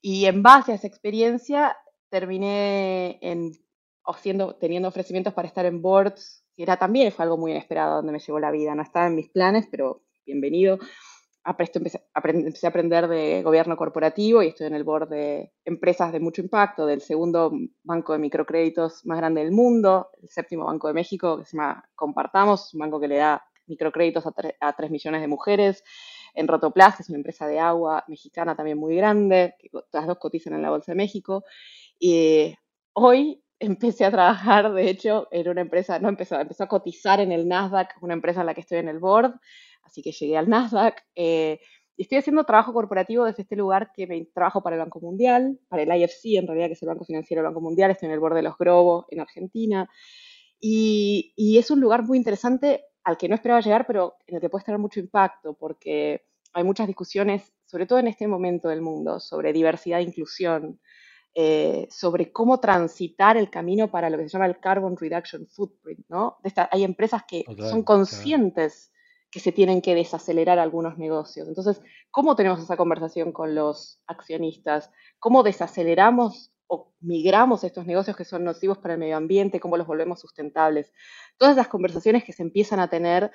y 0.00 0.26
en 0.26 0.42
base 0.42 0.72
a 0.72 0.74
esa 0.76 0.86
experiencia 0.86 1.76
terminé 2.08 3.18
en, 3.20 3.52
haciendo, 4.04 4.54
teniendo 4.56 4.88
ofrecimientos 4.88 5.34
para 5.34 5.48
estar 5.48 5.66
en 5.66 5.82
boards, 5.82 6.44
que 6.54 6.62
era 6.62 6.76
también 6.76 7.10
fue 7.12 7.24
algo 7.24 7.36
muy 7.36 7.50
inesperado 7.50 7.96
donde 7.96 8.12
me 8.12 8.20
llevó 8.20 8.38
la 8.38 8.52
vida, 8.52 8.74
no 8.74 8.82
estaba 8.82 9.08
en 9.08 9.16
mis 9.16 9.28
planes, 9.28 9.66
pero 9.70 10.02
bienvenido. 10.24 10.78
Empecé, 11.46 12.02
a 12.12 12.68
aprender 12.68 13.06
de 13.06 13.42
gobierno 13.44 13.76
corporativo 13.76 14.42
y 14.42 14.48
estoy 14.48 14.66
en 14.66 14.74
el 14.74 14.82
board 14.82 15.08
de 15.08 15.52
empresas 15.64 16.10
de 16.12 16.18
mucho 16.18 16.42
impacto, 16.42 16.86
del 16.86 17.00
segundo 17.00 17.52
banco 17.84 18.14
de 18.14 18.18
microcréditos 18.18 19.06
más 19.06 19.18
grande 19.18 19.42
del 19.42 19.52
mundo, 19.52 20.08
el 20.20 20.28
séptimo 20.28 20.64
banco 20.64 20.88
de 20.88 20.94
México, 20.94 21.38
que 21.38 21.44
se 21.44 21.56
llama 21.56 21.88
Compartamos, 21.94 22.74
un 22.74 22.80
banco 22.80 22.98
que 22.98 23.06
le 23.06 23.18
da 23.18 23.44
microcréditos 23.68 24.26
a, 24.26 24.32
a 24.60 24.72
3 24.72 24.90
millones 24.90 25.20
de 25.20 25.28
mujeres. 25.28 25.84
En 26.34 26.48
Rotoplas, 26.48 26.96
que 26.96 27.02
es 27.02 27.08
una 27.10 27.18
empresa 27.18 27.46
de 27.46 27.60
agua 27.60 28.04
mexicana 28.08 28.56
también 28.56 28.78
muy 28.78 28.96
grande, 28.96 29.54
que 29.58 29.70
las 29.92 30.06
dos 30.06 30.18
cotizan 30.18 30.54
en 30.54 30.62
la 30.62 30.70
Bolsa 30.70 30.92
de 30.92 30.96
México. 30.96 31.44
Y 31.98 32.54
hoy 32.92 33.40
empecé 33.58 34.04
a 34.04 34.10
trabajar, 34.10 34.72
de 34.72 34.90
hecho, 34.90 35.28
en 35.30 35.48
una 35.48 35.60
empresa, 35.60 35.98
no 35.98 36.08
empezó, 36.08 36.38
empezó 36.40 36.64
a 36.64 36.68
cotizar 36.68 37.20
en 37.20 37.32
el 37.32 37.48
Nasdaq, 37.48 37.94
una 38.02 38.14
empresa 38.14 38.40
en 38.40 38.46
la 38.46 38.54
que 38.54 38.60
estoy 38.60 38.78
en 38.78 38.88
el 38.88 38.98
board, 38.98 39.34
así 39.86 40.02
que 40.02 40.12
llegué 40.12 40.36
al 40.36 40.48
Nasdaq. 40.48 41.02
Eh, 41.14 41.60
y 41.96 42.02
estoy 42.02 42.18
haciendo 42.18 42.44
trabajo 42.44 42.74
corporativo 42.74 43.24
desde 43.24 43.42
este 43.42 43.56
lugar 43.56 43.90
que 43.94 44.06
me 44.06 44.22
trabajo 44.26 44.62
para 44.62 44.76
el 44.76 44.82
Banco 44.82 45.00
Mundial, 45.00 45.58
para 45.68 45.82
el 45.82 46.02
IFC 46.02 46.36
en 46.36 46.46
realidad, 46.46 46.66
que 46.66 46.74
es 46.74 46.82
el 46.82 46.88
Banco 46.88 47.04
Financiero 47.04 47.42
del 47.42 47.48
Banco 47.48 47.62
Mundial, 47.62 47.90
estoy 47.90 48.08
en 48.08 48.12
el 48.12 48.20
board 48.20 48.34
de 48.34 48.42
los 48.42 48.58
Grobos 48.58 49.06
en 49.10 49.20
Argentina. 49.20 49.88
Y, 50.60 51.32
y 51.36 51.58
es 51.58 51.70
un 51.70 51.80
lugar 51.80 52.02
muy 52.02 52.18
interesante 52.18 52.84
al 53.02 53.16
que 53.16 53.28
no 53.28 53.34
esperaba 53.34 53.60
llegar, 53.60 53.86
pero 53.86 54.16
en 54.26 54.34
el 54.34 54.40
que 54.40 54.50
puede 54.50 54.64
tener 54.64 54.78
mucho 54.78 55.00
impacto, 55.00 55.54
porque 55.54 56.26
hay 56.52 56.64
muchas 56.64 56.86
discusiones, 56.86 57.54
sobre 57.64 57.86
todo 57.86 57.98
en 57.98 58.08
este 58.08 58.26
momento 58.26 58.68
del 58.68 58.82
mundo, 58.82 59.20
sobre 59.20 59.52
diversidad 59.52 60.00
e 60.00 60.04
inclusión, 60.04 60.80
eh, 61.38 61.86
sobre 61.90 62.32
cómo 62.32 62.60
transitar 62.60 63.36
el 63.36 63.50
camino 63.50 63.90
para 63.90 64.08
lo 64.08 64.16
que 64.16 64.24
se 64.24 64.30
llama 64.30 64.46
el 64.46 64.58
carbon 64.58 64.96
reduction 64.96 65.46
footprint, 65.46 66.00
¿no? 66.08 66.38
hay 66.70 66.82
empresas 66.82 67.24
que 67.28 67.44
son 67.58 67.82
conscientes 67.82 68.90
que 69.36 69.40
se 69.40 69.52
tienen 69.52 69.82
que 69.82 69.94
desacelerar 69.94 70.58
algunos 70.58 70.96
negocios. 70.96 71.46
Entonces, 71.46 71.82
¿cómo 72.10 72.36
tenemos 72.36 72.58
esa 72.58 72.78
conversación 72.78 73.32
con 73.32 73.54
los 73.54 74.00
accionistas? 74.06 74.90
¿Cómo 75.18 75.42
desaceleramos 75.42 76.52
o 76.68 76.94
migramos 77.00 77.62
estos 77.62 77.84
negocios 77.84 78.16
que 78.16 78.24
son 78.24 78.44
nocivos 78.44 78.78
para 78.78 78.94
el 78.94 79.00
medio 79.00 79.14
ambiente, 79.14 79.60
cómo 79.60 79.76
los 79.76 79.86
volvemos 79.86 80.20
sustentables. 80.20 80.90
Todas 81.36 81.54
las 81.54 81.68
conversaciones 81.68 82.24
que 82.24 82.32
se 82.32 82.44
empiezan 82.44 82.80
a 82.80 82.88
tener, 82.88 83.30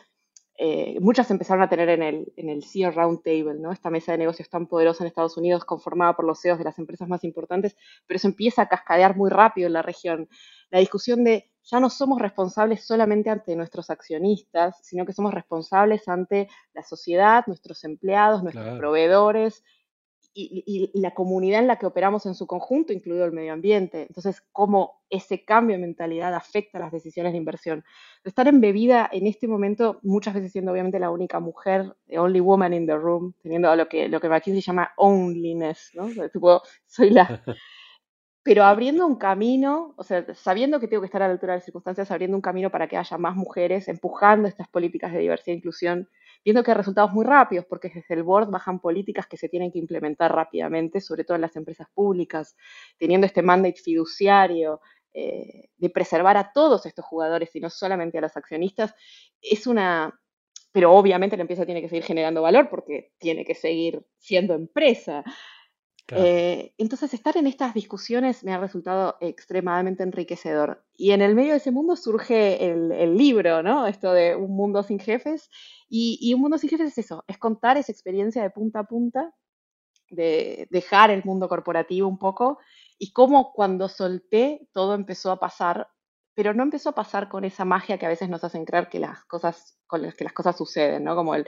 eh, 0.63 0.99
muchas 0.99 1.31
empezaron 1.31 1.63
a 1.63 1.69
tener 1.69 1.89
en 1.89 2.03
el, 2.03 2.33
en 2.37 2.47
el 2.47 2.63
CEO 2.63 2.91
Roundtable, 2.91 3.55
¿no? 3.55 3.71
esta 3.71 3.89
mesa 3.89 4.11
de 4.11 4.19
negocios 4.19 4.47
tan 4.47 4.67
poderosa 4.67 5.03
en 5.03 5.07
Estados 5.07 5.35
Unidos, 5.35 5.65
conformada 5.65 6.15
por 6.15 6.23
los 6.23 6.39
CEOs 6.39 6.59
de 6.59 6.63
las 6.63 6.77
empresas 6.77 7.09
más 7.09 7.23
importantes, 7.23 7.75
pero 8.05 8.17
eso 8.17 8.27
empieza 8.27 8.61
a 8.61 8.69
cascadear 8.69 9.17
muy 9.17 9.31
rápido 9.31 9.65
en 9.65 9.73
la 9.73 9.81
región. 9.81 10.29
La 10.69 10.77
discusión 10.77 11.23
de 11.23 11.49
ya 11.63 11.79
no 11.79 11.89
somos 11.89 12.21
responsables 12.21 12.85
solamente 12.85 13.31
ante 13.31 13.55
nuestros 13.55 13.89
accionistas, 13.89 14.77
sino 14.83 15.03
que 15.03 15.13
somos 15.13 15.33
responsables 15.33 16.07
ante 16.07 16.47
la 16.73 16.83
sociedad, 16.83 17.43
nuestros 17.47 17.83
empleados, 17.83 18.43
nuestros 18.43 18.77
proveedores, 18.77 19.63
y, 20.33 20.91
la 20.93 21.11
comunidad 21.11 21.59
en 21.59 21.67
la 21.67 21.77
que 21.77 21.85
operamos 21.85 22.25
en 22.25 22.35
su 22.35 22.47
conjunto, 22.47 22.93
incluido 22.93 23.25
el 23.25 23.31
medio 23.31 23.53
ambiente. 23.53 24.03
Entonces, 24.03 24.41
cómo 24.51 25.01
ese 25.09 25.43
cambio 25.43 25.75
de 25.75 25.81
mentalidad 25.81 26.33
afecta 26.33 26.79
las 26.79 26.91
decisiones 26.91 27.33
de 27.33 27.37
inversión. 27.37 27.83
Estar 28.23 28.47
embebida 28.47 29.09
en 29.11 29.27
este 29.27 29.47
momento, 29.47 29.99
muchas 30.03 30.33
veces 30.33 30.51
siendo 30.51 30.71
obviamente 30.71 30.99
la 30.99 31.11
única 31.11 31.39
mujer, 31.39 31.95
the 32.07 32.19
only 32.19 32.39
woman 32.39 32.73
in 32.73 32.85
the 32.85 32.95
room, 32.95 33.33
teniendo 33.41 33.75
lo 33.75 33.87
que, 33.87 34.07
lo 34.07 34.19
que 34.21 34.29
McKinsey 34.29 34.61
llama 34.61 34.91
onlyness, 34.97 35.91
¿no? 35.93 36.09
soy 36.85 37.09
la, 37.09 37.43
pero 38.43 38.63
abriendo 38.63 39.05
un 39.05 39.17
camino, 39.17 39.93
o 39.97 40.03
sea, 40.03 40.25
sabiendo 40.33 40.79
que 40.79 40.87
tengo 40.87 41.01
que 41.01 41.05
estar 41.05 41.21
a 41.21 41.27
la 41.27 41.33
altura 41.33 41.53
de 41.53 41.57
las 41.57 41.65
circunstancias, 41.65 42.09
abriendo 42.09 42.35
un 42.35 42.41
camino 42.41 42.71
para 42.71 42.87
que 42.87 42.97
haya 42.97 43.17
más 43.17 43.35
mujeres, 43.35 43.87
empujando 43.87 44.47
estas 44.47 44.67
políticas 44.67 45.11
de 45.13 45.19
diversidad 45.19 45.53
e 45.53 45.57
inclusión, 45.57 46.09
viendo 46.43 46.63
que 46.63 46.71
hay 46.71 46.77
resultados 46.77 47.11
muy 47.11 47.25
rápidos, 47.25 47.65
porque 47.65 47.89
desde 47.89 48.13
el 48.15 48.23
board 48.23 48.49
bajan 48.49 48.79
políticas 48.79 49.27
que 49.27 49.37
se 49.37 49.49
tienen 49.49 49.71
que 49.71 49.79
implementar 49.79 50.33
rápidamente, 50.33 51.01
sobre 51.01 51.23
todo 51.23 51.35
en 51.35 51.41
las 51.41 51.55
empresas 51.55 51.87
públicas, 51.93 52.55
teniendo 52.97 53.27
este 53.27 53.41
mandate 53.41 53.79
fiduciario 53.81 54.81
eh, 55.13 55.69
de 55.77 55.89
preservar 55.89 56.37
a 56.37 56.51
todos 56.53 56.85
estos 56.85 57.05
jugadores 57.05 57.55
y 57.55 57.59
no 57.59 57.69
solamente 57.69 58.17
a 58.17 58.21
los 58.21 58.37
accionistas, 58.37 58.93
es 59.41 59.67
una... 59.67 60.17
Pero 60.71 60.93
obviamente 60.93 61.35
la 61.35 61.41
empresa 61.41 61.65
tiene 61.65 61.81
que 61.81 61.89
seguir 61.89 62.05
generando 62.05 62.41
valor 62.41 62.69
porque 62.69 63.11
tiene 63.17 63.43
que 63.43 63.55
seguir 63.55 64.05
siendo 64.17 64.53
empresa. 64.53 65.23
Eh, 66.13 66.73
entonces, 66.77 67.13
estar 67.13 67.37
en 67.37 67.47
estas 67.47 67.73
discusiones 67.73 68.43
me 68.43 68.53
ha 68.53 68.57
resultado 68.57 69.17
extremadamente 69.21 70.03
enriquecedor. 70.03 70.83
Y 70.95 71.11
en 71.11 71.21
el 71.21 71.35
medio 71.35 71.51
de 71.51 71.57
ese 71.57 71.71
mundo 71.71 71.95
surge 71.95 72.69
el, 72.69 73.17
libro, 73.17 73.63
¿no? 73.63 73.87
Esto 73.87 74.13
de 74.13 74.35
Un 74.35 74.55
mundo 74.55 74.83
sin 74.83 74.99
jefes. 74.99 75.49
Y, 75.93 76.33
Un 76.33 76.41
mundo 76.41 76.57
sin 76.57 76.81
es 76.81 76.97
eso, 76.97 77.25
es 77.27 77.37
contar 77.37 77.75
esa 77.75 77.91
experiencia 77.91 78.41
de 78.41 78.49
punta 78.49 78.79
a 78.79 78.83
punta, 78.85 79.35
de 80.09 80.65
dejar 80.71 81.11
el 81.11 81.23
mundo 81.25 81.49
corporativo 81.49 82.07
un 82.07 82.17
poco, 82.17 82.59
y 82.97 83.11
cómo 83.11 83.51
cuando 83.51 83.89
solté 83.89 84.69
todo 84.71 84.95
empezó 84.95 85.31
a 85.31 85.39
pasar, 85.39 85.89
pero 86.33 86.53
no 86.53 86.63
empezó 86.63 86.91
a 86.91 86.95
pasar 86.95 87.27
con 87.27 87.43
esa 87.43 87.65
magia 87.65 87.97
que 87.97 88.05
a 88.05 88.09
veces 88.09 88.29
nos 88.29 88.41
hacen 88.45 88.63
creer 88.63 88.87
que 88.87 88.99
las 88.99 89.25
cosas, 89.25 89.77
con 89.85 90.01
las 90.01 90.15
que 90.15 90.23
las 90.23 90.31
cosas 90.31 90.57
suceden, 90.57 91.03
¿no? 91.03 91.13
Como 91.13 91.35
el, 91.35 91.45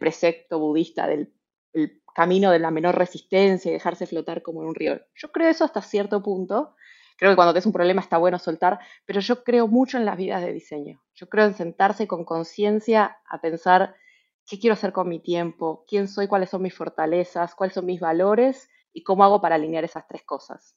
precepto 0.00 0.58
budista 0.58 1.06
del 1.06 1.34
el 1.74 2.02
camino 2.14 2.50
de 2.50 2.58
la 2.58 2.70
menor 2.70 2.96
resistencia 2.96 3.70
y 3.70 3.74
dejarse 3.74 4.06
flotar 4.06 4.42
como 4.42 4.62
en 4.62 4.68
un 4.68 4.74
río. 4.74 5.00
Yo 5.14 5.32
creo 5.32 5.48
eso 5.48 5.64
hasta 5.64 5.82
cierto 5.82 6.22
punto. 6.22 6.76
Creo 7.16 7.32
que 7.32 7.36
cuando 7.36 7.52
tienes 7.52 7.66
un 7.66 7.72
problema 7.72 8.00
está 8.00 8.18
bueno 8.18 8.38
soltar, 8.38 8.78
pero 9.04 9.20
yo 9.20 9.44
creo 9.44 9.68
mucho 9.68 9.98
en 9.98 10.04
las 10.04 10.16
vidas 10.16 10.42
de 10.42 10.52
diseño. 10.52 11.02
Yo 11.14 11.28
creo 11.28 11.46
en 11.46 11.54
sentarse 11.54 12.06
con 12.06 12.24
conciencia 12.24 13.16
a 13.28 13.40
pensar 13.40 13.94
qué 14.46 14.58
quiero 14.58 14.74
hacer 14.74 14.92
con 14.92 15.08
mi 15.08 15.20
tiempo, 15.20 15.84
quién 15.86 16.08
soy, 16.08 16.26
cuáles 16.26 16.50
son 16.50 16.62
mis 16.62 16.74
fortalezas, 16.74 17.54
cuáles 17.54 17.74
son 17.74 17.86
mis 17.86 18.00
valores 18.00 18.68
y 18.92 19.02
cómo 19.02 19.24
hago 19.24 19.40
para 19.40 19.54
alinear 19.54 19.84
esas 19.84 20.06
tres 20.08 20.22
cosas. 20.24 20.76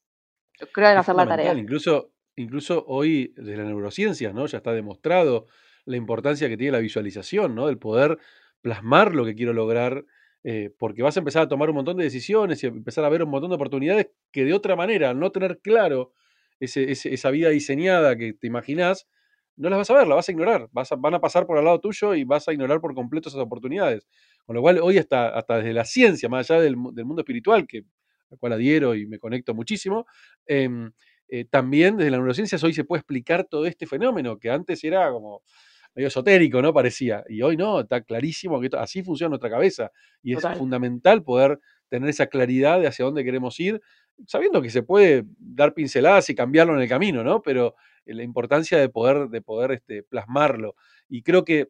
Yo 0.60 0.68
creo 0.72 0.90
en 0.90 0.98
hacer 0.98 1.16
la 1.16 1.28
tarea. 1.28 1.54
Incluso, 1.54 2.12
incluso 2.36 2.86
hoy 2.88 3.34
de 3.36 3.58
la 3.58 3.64
neurociencia, 3.64 4.32
¿no? 4.32 4.46
Ya 4.46 4.58
está 4.58 4.72
demostrado 4.72 5.48
la 5.86 5.98
importancia 5.98 6.48
que 6.48 6.58
tiene 6.58 6.72
la 6.72 6.80
visualización, 6.80 7.56
¿no? 7.56 7.70
El 7.70 7.78
poder 7.78 8.18
plasmar 8.62 9.14
lo 9.14 9.26
que 9.26 9.36
quiero 9.36 9.54
lograr 9.54 10.06
eh, 10.44 10.72
porque 10.78 11.02
vas 11.02 11.18
a 11.18 11.20
empezar 11.20 11.44
a 11.44 11.48
tomar 11.48 11.70
un 11.70 11.76
montón 11.76 11.98
de 11.98 12.04
decisiones 12.04 12.64
y 12.64 12.68
a 12.68 12.70
empezar 12.70 13.04
a 13.04 13.10
ver 13.10 13.24
un 13.24 13.30
montón 13.30 13.50
de 13.50 13.56
oportunidades 13.56 14.12
que 14.32 14.46
de 14.46 14.54
otra 14.54 14.76
manera, 14.76 15.10
al 15.10 15.20
no 15.20 15.32
tener 15.32 15.60
claro 15.60 16.14
esa 16.60 17.30
vida 17.32 17.50
diseñada 17.50 18.16
que 18.16 18.34
te 18.34 18.48
imaginás, 18.48 19.08
no 19.58 19.70
las 19.70 19.78
vas 19.78 19.90
a 19.90 19.94
ver, 19.94 20.08
las 20.08 20.16
vas 20.18 20.30
a 20.30 20.32
ignorar, 20.32 20.70
vas 20.72 20.90
van 20.98 21.14
a 21.14 21.22
pasar 21.22 21.46
por 21.46 21.58
al 21.58 21.66
lado 21.66 21.80
tuyo 21.80 22.14
y 22.14 22.24
vas 22.24 22.48
a 22.48 22.54
ignorar 22.54 22.82
por 22.82 22.94
completo 22.94 23.30
esas 23.30 23.42
oportunidades. 23.42 24.08
Con 24.46 24.56
lo 24.56 24.62
cual, 24.62 24.80
hoy 24.80 24.98
hasta, 24.98 25.30
hasta 25.30 25.58
desde 25.58 25.74
la 25.74 25.86
ciencia, 25.86 26.30
más 26.30 26.50
allá 26.50 26.62
del, 26.62 26.76
mundo 26.76 27.22
espiritual, 27.22 27.66
que, 27.68 27.84
al 28.32 28.38
cual 28.38 28.54
adhiero 28.54 28.96
y 28.96 29.08
me 29.08 29.18
conecto 29.18 29.54
muchísimo, 29.54 30.06
em, 30.46 30.92
eh, 31.28 31.46
también 31.46 31.98
desde 31.98 32.12
la 32.12 32.18
neurociencia 32.18 32.58
hoy 32.62 32.74
se 32.74 32.84
puede 32.84 33.00
explicar 33.00 33.46
todo 33.46 33.66
este 33.66 33.88
fenómeno, 33.88 34.38
que 34.38 34.50
antes 34.50 34.84
era 34.84 35.10
como 35.12 35.42
medio 35.96 36.10
esotérico, 36.10 36.62
¿no? 36.62 36.74
Parecía. 36.74 37.24
Y 37.30 37.42
hoy 37.42 37.56
no, 37.56 37.80
está 37.80 38.02
clarísimo 38.02 38.60
que 38.60 38.70
así 38.78 39.02
funciona 39.02 39.30
nuestra 39.30 39.50
cabeza. 39.50 39.92
Y 40.22 40.34
es 40.36 40.44
fundamental 40.58 41.24
poder 41.24 41.60
tener 41.90 42.10
esa 42.10 42.28
claridad 42.28 42.82
de 42.82 42.88
hacia 42.88 43.06
dónde 43.06 43.24
queremos 43.24 43.58
ir, 43.60 43.82
sabiendo 44.28 44.62
que 44.62 44.70
se 44.70 44.84
puede 44.84 45.26
dar 45.38 45.74
pinceladas 45.74 46.30
y 46.30 46.36
cambiarlo 46.36 46.76
en 46.76 46.82
el 46.82 46.90
camino, 46.90 47.24
¿no? 47.24 47.42
Pero 47.42 47.76
eh, 48.06 48.14
la 48.14 48.24
importancia 48.24 48.78
de 48.78 48.90
poder, 48.90 49.30
de 49.30 49.42
poder 49.42 49.72
este, 49.72 50.04
plasmarlo. 50.04 50.76
Y 51.10 51.22
creo 51.24 51.46
que, 51.46 51.70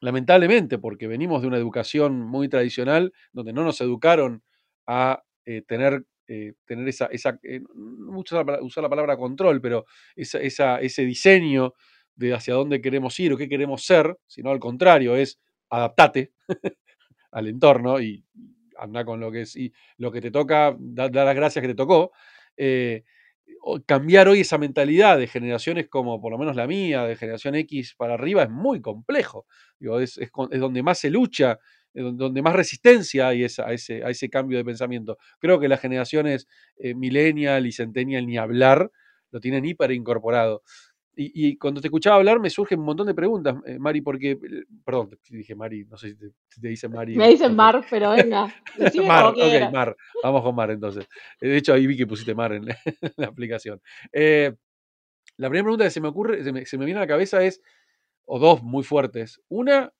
lamentablemente, 0.00 0.78
porque 0.78 1.06
venimos 1.06 1.42
de 1.42 1.48
una 1.48 1.58
educación 1.58 2.20
muy 2.20 2.48
tradicional, 2.48 3.12
donde 3.32 3.52
no 3.52 3.64
nos 3.64 3.80
educaron 3.80 4.42
a 4.86 5.22
eh, 5.44 5.62
tener, 5.66 6.04
eh, 6.28 6.54
tener 6.64 6.88
esa, 6.88 7.06
esa 7.06 7.38
usar 8.14 8.82
la 8.82 8.88
palabra 8.88 9.16
control, 9.16 9.60
pero 9.60 9.86
esa, 10.16 10.80
ese 10.80 11.04
diseño 11.04 11.74
de 12.14 12.34
hacia 12.34 12.54
dónde 12.54 12.80
queremos 12.80 13.18
ir 13.20 13.32
o 13.32 13.36
qué 13.36 13.48
queremos 13.48 13.84
ser, 13.84 14.16
sino 14.26 14.50
al 14.50 14.58
contrario, 14.58 15.16
es 15.16 15.40
adaptate 15.70 16.32
al 17.30 17.48
entorno 17.48 18.00
y 18.00 18.24
anda 18.80 19.04
con 19.04 19.20
lo 19.20 19.30
que 19.30 19.42
es 19.42 19.56
y 19.56 19.72
lo 19.98 20.10
que 20.10 20.20
te 20.20 20.30
toca, 20.30 20.76
dar 20.78 21.14
las 21.14 21.34
gracias 21.36 21.62
que 21.62 21.68
te 21.68 21.74
tocó. 21.74 22.12
Eh, 22.56 23.04
cambiar 23.86 24.28
hoy 24.28 24.40
esa 24.40 24.58
mentalidad 24.58 25.18
de 25.18 25.26
generaciones 25.26 25.88
como 25.88 26.20
por 26.20 26.32
lo 26.32 26.38
menos 26.38 26.56
la 26.56 26.66
mía, 26.66 27.04
de 27.04 27.16
generación 27.16 27.54
X 27.56 27.94
para 27.96 28.14
arriba, 28.14 28.42
es 28.42 28.50
muy 28.50 28.80
complejo. 28.80 29.46
es, 30.00 30.18
donde 30.58 30.82
más 30.82 30.98
se 30.98 31.10
lucha, 31.10 31.58
donde 31.92 32.42
más 32.42 32.54
resistencia 32.54 33.28
hay 33.28 33.42
a, 33.42 33.46
ese, 33.46 34.04
a 34.04 34.10
ese 34.10 34.30
cambio 34.30 34.58
de 34.58 34.64
pensamiento. 34.64 35.18
Creo 35.38 35.60
que 35.60 35.68
las 35.68 35.80
generaciones 35.80 36.46
eh, 36.76 36.94
millennial 36.94 37.66
y 37.66 37.72
centennial 37.72 38.26
ni 38.26 38.38
hablar 38.38 38.90
lo 39.30 39.40
tienen 39.40 39.64
hiper 39.64 39.92
incorporado. 39.92 40.62
Y, 41.16 41.58
cuando 41.58 41.80
te 41.80 41.88
escuchaba 41.88 42.16
hablar 42.16 42.40
me 42.40 42.48
surgen 42.48 42.78
un 42.78 42.86
montón 42.86 43.06
de 43.06 43.14
preguntas, 43.14 43.56
eh, 43.66 43.78
Mari, 43.78 44.00
porque, 44.00 44.30
eh, 44.30 44.64
perdón, 44.84 45.10
te 45.10 45.36
dije 45.36 45.54
Mari, 45.54 45.84
no 45.84 45.96
sé 45.96 46.10
si 46.10 46.16
te, 46.16 46.30
te 46.60 46.68
dice 46.68 46.88
Mari. 46.88 47.16
Me 47.16 47.28
dicen 47.28 47.54
Mar, 47.54 47.84
pero 47.90 48.12
venga. 48.12 48.54
Mar, 49.06 49.26
ok, 49.26 49.72
Mar, 49.72 49.96
vamos 50.22 50.42
con 50.42 50.54
Mar 50.54 50.70
entonces. 50.70 51.06
Eh, 51.40 51.48
de 51.48 51.56
hecho, 51.56 51.74
ahí 51.74 51.86
vi 51.86 51.96
que 51.96 52.06
pusiste 52.06 52.34
Mar 52.34 52.52
en 52.52 52.66
la, 52.66 52.76
aplicación. 53.26 53.82
la 54.12 55.48
primera 55.48 55.64
pregunta 55.64 55.84
que 55.84 55.90
se 55.90 56.00
me 56.00 56.08
ocurre, 56.08 56.44
se 56.44 56.52
me, 56.52 56.64
se 56.64 56.78
me, 56.78 56.84
viene 56.84 57.00
a 57.00 57.02
la 57.02 57.08
cabeza 57.08 57.42
es, 57.42 57.60
o 58.24 58.38
dos 58.38 58.62
muy 58.62 58.84
fuertes. 58.84 59.42
Una, 59.48 59.92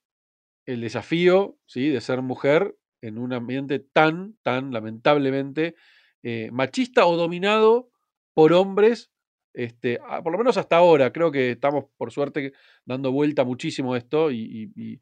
el 0.65 0.81
desafío, 0.81 1.59
¿sí? 1.67 1.89
De 1.89 2.01
ser 2.01 2.23
mujer 2.23 2.77
en 3.03 3.19
un 3.19 3.33
ambiente 3.33 3.81
tan, 3.81 4.39
tan 4.43 4.73
lamentablemente 4.73 5.75
machista 6.53 7.07
o 7.07 7.17
dominado 7.17 7.91
por 8.35 8.53
hombres 8.53 9.11
este, 9.53 9.99
ah, 10.07 10.23
por 10.23 10.33
lo 10.33 10.39
menos 10.39 10.57
hasta 10.57 10.77
ahora, 10.77 11.13
creo 11.13 11.31
que 11.31 11.53
estamos 11.53 11.87
por 11.97 12.13
suerte 12.13 12.53
dando 12.85 13.13
vuelta 13.13 13.45
muchísimo 13.45 13.97
esto 13.97 14.31
y, 14.31 15.01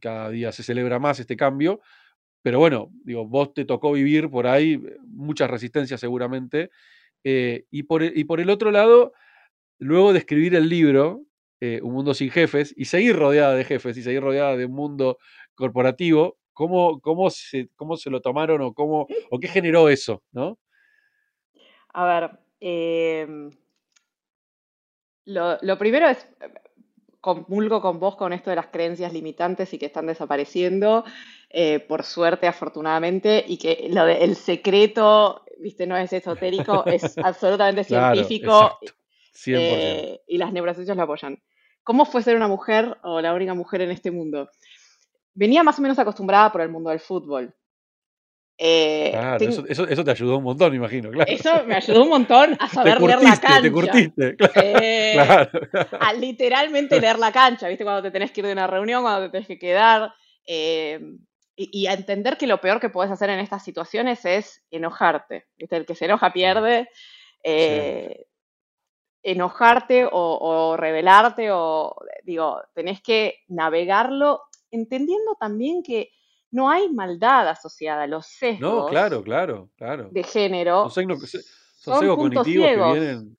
cada 0.00 0.28
día 0.30 0.50
se 0.50 0.64
celebra 0.64 0.98
más 0.98 1.20
este 1.20 1.36
cambio. 1.36 1.80
Pero 2.42 2.58
bueno, 2.58 2.90
digo, 3.04 3.26
vos 3.26 3.54
te 3.54 3.64
tocó 3.64 3.92
vivir 3.92 4.28
por 4.28 4.48
ahí 4.48 4.72
eh, 4.74 4.96
muchas 5.06 5.48
resistencias 5.48 6.00
seguramente. 6.00 6.70
Eh, 7.22 7.66
y, 7.70 7.84
por, 7.84 8.02
e, 8.02 8.12
y, 8.14 8.24
por, 8.24 8.40
el 8.40 8.50
otro 8.50 8.72
lado, 8.72 9.12
luego 9.78 10.12
de 10.12 10.18
escribir 10.18 10.56
el 10.56 10.68
libro, 10.68 11.22
eh, 11.60 11.80
Un 11.82 11.92
mundo 11.94 12.14
sin 12.14 12.30
jefes, 12.30 12.74
y 12.76 12.86
seguir 12.86 13.14
rodeada 13.16 13.54
de 13.54 13.64
jefes 13.64 13.96
y 13.96 14.02
seguir 14.02 14.20
rodeada 14.22 14.56
de 14.56 14.66
un 14.66 14.72
mundo 14.72 15.18
corporativo, 15.54 16.38
¿cómo, 16.52 17.00
cómo, 17.00 17.30
se, 17.30 17.68
cómo 17.76 17.96
se 17.96 18.10
lo 18.10 18.20
tomaron 18.20 18.60
o, 18.62 18.74
cómo, 18.74 19.06
o 19.30 19.38
qué 19.38 19.46
generó 19.46 19.88
eso? 19.88 20.24
¿no? 20.32 20.58
A 21.94 22.06
ver, 22.06 22.30
em, 22.60 23.50
lo, 25.24 25.78
primero 25.78 26.08
es, 26.08 26.26
comulgo 27.20 27.80
con 27.80 28.00
vos 28.00 28.16
con 28.16 28.32
esto 28.32 28.50
de 28.50 28.56
las 28.56 28.66
creencias 28.66 29.12
limitantes 29.12 29.72
y 29.72 29.78
que 29.78 29.86
están 29.86 30.06
desapareciendo, 30.06 31.04
eh, 31.50 31.80
por 31.80 32.02
suerte, 32.02 32.46
afortunadamente, 32.46 33.44
y 33.46 33.58
que 33.58 33.88
lo 33.90 34.06
el 34.06 34.36
secreto, 34.36 35.44
viste, 35.58 35.86
no 35.86 35.96
es 35.96 36.12
esotérico, 36.12 36.84
es 36.86 37.16
absolutamente 37.18 37.84
científico. 37.84 38.78
Eh, 39.46 40.20
y 40.26 40.38
las 40.38 40.52
neurociencias 40.52 40.96
lo 40.96 41.04
apoyan. 41.04 41.40
¿Cómo 41.82 42.04
fue 42.04 42.22
ser 42.22 42.36
una 42.36 42.48
mujer 42.48 42.96
o 43.02 43.20
la 43.20 43.34
única 43.34 43.54
mujer 43.54 43.80
en 43.80 43.90
este 43.90 44.10
mundo? 44.10 44.50
Venía 45.34 45.62
más 45.62 45.78
o 45.78 45.82
menos 45.82 45.98
acostumbrada 45.98 46.52
por 46.52 46.60
el 46.60 46.68
mundo 46.68 46.90
del 46.90 47.00
fútbol. 47.00 47.54
Eh, 48.58 49.10
claro, 49.12 49.44
eso, 49.44 49.86
eso, 49.88 50.04
te 50.04 50.10
ayudó 50.10 50.38
un 50.38 50.44
montón, 50.44 50.74
imagino. 50.74 51.10
Claro. 51.10 51.30
Eso 51.30 51.64
me 51.66 51.74
ayudó 51.74 52.02
un 52.02 52.10
montón 52.10 52.56
a 52.60 52.68
saber 52.68 53.00
leer 53.00 53.22
la 53.22 53.36
cancha. 53.36 53.62
Te 53.62 53.72
curtiste, 53.72 54.36
eh, 54.56 55.12
claro. 55.14 55.50
A 55.98 56.12
literalmente 56.12 57.00
leer 57.00 57.18
la 57.18 57.32
cancha, 57.32 57.68
¿viste? 57.68 57.84
Cuando 57.84 58.02
te 58.02 58.10
tenés 58.10 58.30
que 58.30 58.40
ir 58.40 58.46
de 58.46 58.52
una 58.52 58.66
reunión, 58.66 59.02
cuando 59.02 59.26
te 59.26 59.30
tenés 59.30 59.48
que 59.48 59.58
quedar. 59.58 60.12
Eh, 60.46 61.00
y, 61.54 61.86
a 61.86 61.92
entender 61.92 62.38
que 62.38 62.46
lo 62.46 62.60
peor 62.60 62.80
que 62.80 62.88
puedes 62.88 63.12
hacer 63.12 63.30
en 63.30 63.38
estas 63.38 63.62
situaciones 63.62 64.24
es 64.24 64.64
enojarte. 64.70 65.46
¿viste? 65.56 65.76
El 65.76 65.86
que 65.86 65.94
se 65.94 66.06
enoja 66.06 66.32
pierde. 66.32 66.88
Enojarte 69.22 70.06
o, 70.06 70.10
o 70.12 70.76
rebelarte, 70.76 71.50
o 71.52 71.94
digo, 72.24 72.60
tenés 72.74 73.00
que 73.02 73.36
navegarlo 73.48 74.42
entendiendo 74.72 75.36
también 75.38 75.82
que 75.82 76.10
no 76.52 76.70
hay 76.70 76.88
maldad 76.90 77.48
asociada 77.48 78.04
a 78.04 78.06
los 78.06 78.26
sesgos. 78.26 78.60
No, 78.60 78.86
claro, 78.86 79.22
claro, 79.24 79.70
claro. 79.76 80.08
De 80.12 80.22
género. 80.22 80.88
Son, 80.90 81.18
sesgos 81.18 82.16
cognitivos 82.16 82.66
que 82.66 82.76
vienen. 82.76 83.36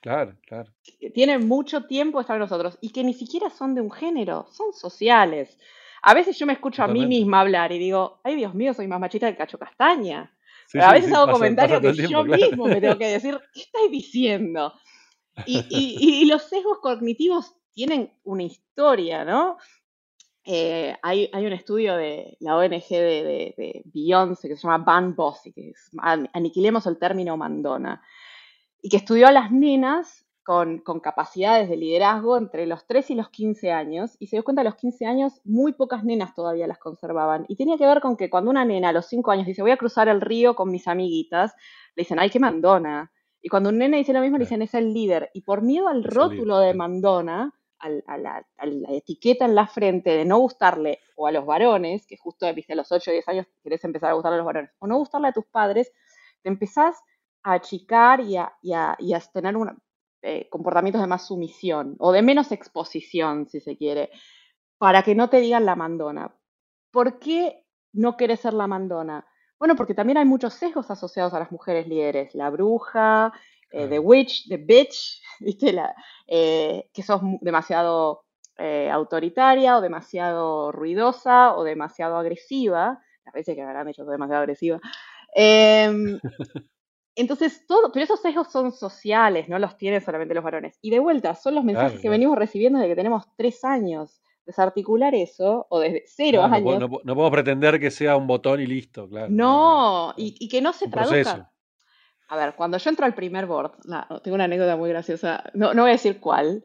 Claro, 0.00 0.36
claro. 0.46 0.72
Tienen 1.12 1.48
mucho 1.48 1.84
tiempo 1.86 2.20
estar 2.20 2.36
en 2.36 2.40
nosotros 2.40 2.78
y 2.80 2.90
que 2.90 3.02
ni 3.02 3.12
siquiera 3.12 3.50
son 3.50 3.74
de 3.74 3.80
un 3.80 3.90
género, 3.90 4.46
son 4.52 4.72
sociales. 4.72 5.58
A 6.02 6.14
veces 6.14 6.38
yo 6.38 6.46
me 6.46 6.54
escucho 6.54 6.82
a 6.82 6.88
mí 6.88 7.06
misma 7.06 7.40
hablar 7.40 7.72
y 7.72 7.78
digo, 7.78 8.20
ay 8.24 8.36
Dios 8.36 8.54
mío, 8.54 8.72
soy 8.72 8.86
más 8.86 9.00
machista 9.00 9.30
que 9.30 9.36
Cacho 9.36 9.58
Castaña. 9.58 10.34
a 10.80 10.92
veces 10.92 11.12
hago 11.12 11.32
comentarios 11.32 11.80
que 11.80 12.08
yo 12.08 12.24
mismo 12.24 12.66
me 12.66 12.80
tengo 12.80 12.96
que 12.96 13.08
decir, 13.08 13.38
¿qué 13.52 13.60
estáis 13.60 13.90
diciendo? 13.90 14.72
Y, 15.46 16.24
los 16.26 16.44
sesgos 16.44 16.78
cognitivos 16.78 17.54
tienen 17.72 18.12
una 18.24 18.44
historia, 18.44 19.24
¿no? 19.24 19.58
Eh, 20.52 20.96
hay, 21.02 21.30
un 21.32 21.52
estudio 21.52 21.94
de 21.94 22.36
la 22.40 22.56
ONG 22.56 22.88
de, 22.88 23.54
de, 23.56 23.82
Beyoncé 23.84 24.48
que 24.48 24.56
se 24.56 24.62
llama 24.62 24.84
Ban 24.84 25.14
Bossy, 25.14 25.52
que 25.52 25.70
es 25.70 25.90
Aniquilemos 26.02 26.88
el 26.88 26.98
término 26.98 27.36
mandona, 27.36 28.02
y 28.82 28.88
que 28.88 28.96
estudió 28.96 29.28
a 29.28 29.32
las 29.32 29.52
nenas 29.52 30.26
con, 30.42 30.80
capacidades 30.80 31.68
de 31.68 31.76
liderazgo 31.76 32.36
entre 32.36 32.66
los 32.66 32.84
3 32.88 33.10
y 33.10 33.14
los 33.14 33.28
15 33.28 33.70
años, 33.70 34.16
y 34.18 34.26
se 34.26 34.34
dio 34.34 34.42
cuenta 34.42 34.62
a 34.62 34.64
los 34.64 34.74
15 34.74 35.06
años 35.06 35.40
muy 35.44 35.72
pocas 35.72 36.02
nenas 36.02 36.34
todavía 36.34 36.66
las 36.66 36.78
conservaban. 36.78 37.44
Y 37.46 37.54
tenía 37.54 37.78
que 37.78 37.86
ver 37.86 38.00
con 38.00 38.16
que 38.16 38.28
cuando 38.28 38.50
una 38.50 38.64
nena 38.64 38.88
a 38.88 38.92
los 38.92 39.06
5 39.06 39.30
años 39.30 39.46
dice 39.46 39.62
voy 39.62 39.70
a 39.70 39.76
cruzar 39.76 40.08
el 40.08 40.20
río 40.20 40.56
con 40.56 40.72
mis 40.72 40.88
amiguitas, 40.88 41.54
le 41.94 42.02
dicen, 42.02 42.18
ay, 42.18 42.28
qué 42.28 42.40
mandona. 42.40 43.12
Y 43.40 43.50
cuando 43.50 43.68
un 43.68 43.78
nene 43.78 43.98
dice 43.98 44.12
lo 44.12 44.20
mismo, 44.20 44.36
le 44.36 44.46
dicen, 44.46 44.62
es 44.62 44.74
el 44.74 44.92
líder. 44.92 45.30
Y 45.32 45.42
por 45.42 45.62
miedo 45.62 45.86
al 45.86 46.02
rótulo 46.02 46.58
de 46.58 46.74
mandona, 46.74 47.54
a, 47.80 48.18
la, 48.18 48.44
etiqueta 48.90 49.44
en 49.44 49.54
la 49.54 49.66
frente 49.66 50.10
de 50.10 50.24
no 50.24 50.38
gustarle 50.38 51.00
o 51.16 51.26
a 51.26 51.32
los 51.32 51.46
varones, 51.46 52.06
que 52.06 52.16
justo 52.16 52.52
viste 52.54 52.74
a 52.74 52.76
los 52.76 52.90
8 52.92 53.10
o 53.10 53.12
10 53.12 53.28
años 53.28 53.46
querés 53.62 53.82
empezar 53.84 54.10
a 54.10 54.14
gustarle 54.14 54.36
a 54.36 54.38
los 54.38 54.46
varones, 54.46 54.70
o 54.78 54.86
no 54.86 54.98
gustarle 54.98 55.28
a 55.28 55.32
tus 55.32 55.46
padres, 55.46 55.92
te 56.42 56.48
empezás 56.48 56.96
a 57.42 57.54
achicar 57.54 58.20
y 58.20 58.36
a, 58.36 58.52
y 58.62 58.72
a, 58.72 58.96
y 58.98 59.14
a 59.14 59.20
tener 59.20 59.56
una, 59.56 59.76
eh, 60.22 60.48
comportamientos 60.50 61.00
de 61.00 61.08
más 61.08 61.26
sumisión 61.26 61.96
o 61.98 62.12
de 62.12 62.20
menos 62.20 62.52
exposición, 62.52 63.48
si 63.48 63.60
se 63.60 63.78
quiere, 63.78 64.10
para 64.76 65.02
que 65.02 65.14
no 65.14 65.30
te 65.30 65.40
digan 65.40 65.64
la 65.64 65.76
mandona. 65.76 66.34
¿Por 66.90 67.18
qué 67.18 67.64
no 67.92 68.16
quieres 68.16 68.40
ser 68.40 68.52
la 68.52 68.66
mandona? 68.66 69.26
Bueno, 69.58 69.76
porque 69.76 69.94
también 69.94 70.18
hay 70.18 70.26
muchos 70.26 70.54
sesgos 70.54 70.90
asociados 70.90 71.32
a 71.32 71.38
las 71.38 71.52
mujeres 71.52 71.86
líderes. 71.86 72.34
La 72.34 72.50
bruja, 72.50 73.32
eh, 73.70 73.88
the 73.88 73.98
witch, 73.98 74.48
the 74.48 74.56
bitch, 74.58 75.20
¿viste? 75.40 75.72
La, 75.72 75.94
eh, 76.26 76.88
que 76.92 77.02
sos 77.02 77.20
demasiado 77.40 78.24
autoritaria 78.92 79.78
o 79.78 79.80
demasiado 79.80 80.70
ruidosa 80.70 81.56
o 81.56 81.64
demasiado 81.64 82.18
agresiva. 82.18 83.00
A 83.24 83.30
veces 83.32 83.56
que 83.56 83.64
me 83.64 83.90
hecho 83.90 84.04
demasiado 84.04 84.42
agresiva. 84.42 84.78
Em, 85.34 86.20
Entonces, 87.16 87.66
todo, 87.66 87.90
pero 87.92 88.04
esos 88.04 88.20
sesgos 88.20 88.50
son 88.50 88.72
sociales, 88.72 89.48
no 89.48 89.58
los 89.58 89.76
tienen 89.76 90.00
solamente 90.00 90.34
los 90.34 90.44
varones. 90.44 90.78
Y 90.80 90.90
de 90.90 91.00
vuelta, 91.00 91.34
son 91.34 91.54
los 91.54 91.64
mensajes 91.64 92.00
que 92.00 92.08
venimos 92.08 92.38
recibiendo 92.38 92.78
desde 92.78 92.90
que 92.90 92.96
tenemos 92.96 93.24
tres 93.36 93.64
años. 93.64 94.22
Desarticular 94.46 95.14
eso, 95.14 95.66
o 95.68 95.80
desde 95.80 96.02
cero 96.06 96.42
años. 96.42 96.80
No, 96.80 96.88
no, 96.88 97.14
podemos 97.14 97.30
pretender 97.30 97.78
que 97.78 97.90
sea 97.90 98.16
un 98.16 98.26
botón 98.26 98.60
y 98.60 98.66
listo, 98.66 99.08
claro. 99.08 99.28
No, 99.30 100.14
y, 100.16 100.48
que 100.48 100.60
no 100.60 100.72
se 100.72 100.88
traduzca. 100.88 101.52
A 102.30 102.36
ver, 102.36 102.54
cuando 102.54 102.78
yo 102.78 102.90
entro 102.90 103.04
al 103.04 103.14
primer 103.14 103.46
board, 103.46 103.72
tengo 104.22 104.36
una 104.36 104.44
anécdota 104.44 104.76
muy 104.76 104.88
graciosa, 104.88 105.42
no, 105.52 105.74
no 105.74 105.82
voy 105.82 105.90
a 105.90 105.94
decir 105.94 106.20
cuál, 106.20 106.62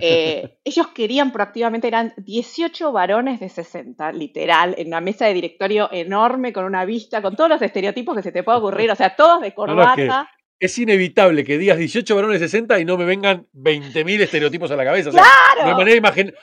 eh, 0.00 0.58
ellos 0.64 0.86
querían 0.94 1.32
proactivamente, 1.32 1.88
eran 1.88 2.14
18 2.18 2.92
varones 2.92 3.40
de 3.40 3.48
60, 3.48 4.12
literal, 4.12 4.76
en 4.78 4.86
una 4.86 5.00
mesa 5.00 5.26
de 5.26 5.34
directorio 5.34 5.88
enorme, 5.90 6.52
con 6.52 6.64
una 6.64 6.84
vista, 6.84 7.20
con 7.20 7.34
todos 7.34 7.50
los 7.50 7.62
estereotipos 7.62 8.14
que 8.14 8.22
se 8.22 8.30
te 8.30 8.44
pueda 8.44 8.58
ocurrir, 8.58 8.88
o 8.92 8.94
sea, 8.94 9.16
todos 9.16 9.40
de 9.40 9.54
corbata. 9.54 10.30
es 10.60 10.78
inevitable 10.78 11.42
que 11.42 11.58
digas 11.58 11.78
18 11.78 12.14
varones 12.14 12.40
de 12.40 12.48
60 12.48 12.78
y 12.78 12.84
no 12.84 12.96
me 12.96 13.06
vengan 13.06 13.48
20.000 13.54 14.20
estereotipos 14.20 14.70
a 14.70 14.76
la 14.76 14.84
cabeza. 14.84 15.10
¡Claro! 15.10 15.76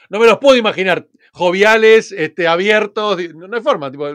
no, 0.10 0.20
me 0.20 0.28
los 0.28 0.38
puedo 0.40 0.58
imaginar 0.58 1.08
joviales, 1.32 2.12
este, 2.12 2.46
abiertos, 2.46 3.18
no, 3.36 3.56
hay 3.56 3.64
forma. 3.64 3.90
Tipo, 3.90 4.10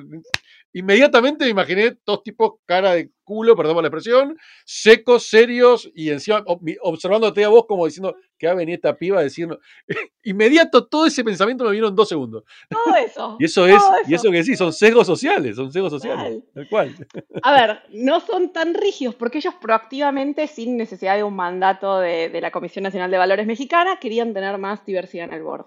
inmediatamente 0.72 1.44
me 1.44 1.50
imaginé 1.50 1.96
dos 2.04 2.22
tipos 2.22 2.54
cara 2.66 2.94
de 2.94 3.11
culo, 3.24 3.54
perdón 3.54 3.74
por 3.74 3.83
la 3.83 3.88
expresión, 3.88 4.38
secos, 4.64 5.28
serios 5.28 5.90
y 5.94 6.11
encima 6.11 6.42
observándote 6.81 7.44
a 7.44 7.48
vos 7.48 7.66
como 7.66 7.85
diciendo 7.85 8.16
que 8.38 8.46
va 8.46 8.54
a 8.54 8.57
venir 8.57 8.76
esta 8.76 8.96
piba 8.96 9.20
a 9.20 9.22
decirnos. 9.22 9.59
Inmediato 10.24 10.87
todo 10.87 11.07
ese 11.07 11.22
pensamiento 11.22 11.64
me 11.64 11.72
vino 11.72 11.88
en 11.88 11.94
dos 11.94 12.09
segundos. 12.09 12.44
Todo 12.70 12.96
eso. 12.96 13.37
y 13.40 13.44
eso 13.44 13.66
es, 13.66 13.83
y 14.07 14.14
eso 14.14 14.31
que 14.31 14.44
sí, 14.44 14.57
son 14.57 14.72
sesgos 14.72 15.07
sociales, 15.07 15.57
son 15.57 15.70
sesgos 15.72 15.92
sociales. 15.92 16.42
Tal 16.54 16.68
cual. 16.68 16.94
A 17.42 17.52
ver, 17.52 17.83
no 17.90 18.20
son 18.20 18.52
tan 18.52 18.74
rígidos 18.74 19.14
porque 19.14 19.38
ellos 19.38 19.54
proactivamente, 19.61 20.46
sin 20.46 20.76
necesidad 20.76 21.16
de 21.16 21.24
un 21.24 21.37
mandato 21.37 22.00
de, 22.00 22.31
de 22.31 22.40
la 22.40 22.50
Comisión 22.50 22.85
Nacional 22.85 23.11
de 23.11 23.18
Valores 23.18 23.46
Mexicana, 23.46 23.98
querían 24.00 24.33
tener 24.33 24.57
más 24.59 24.85
diversidad 24.87 25.26
en 25.26 25.35
el 25.35 25.42
board. 25.42 25.66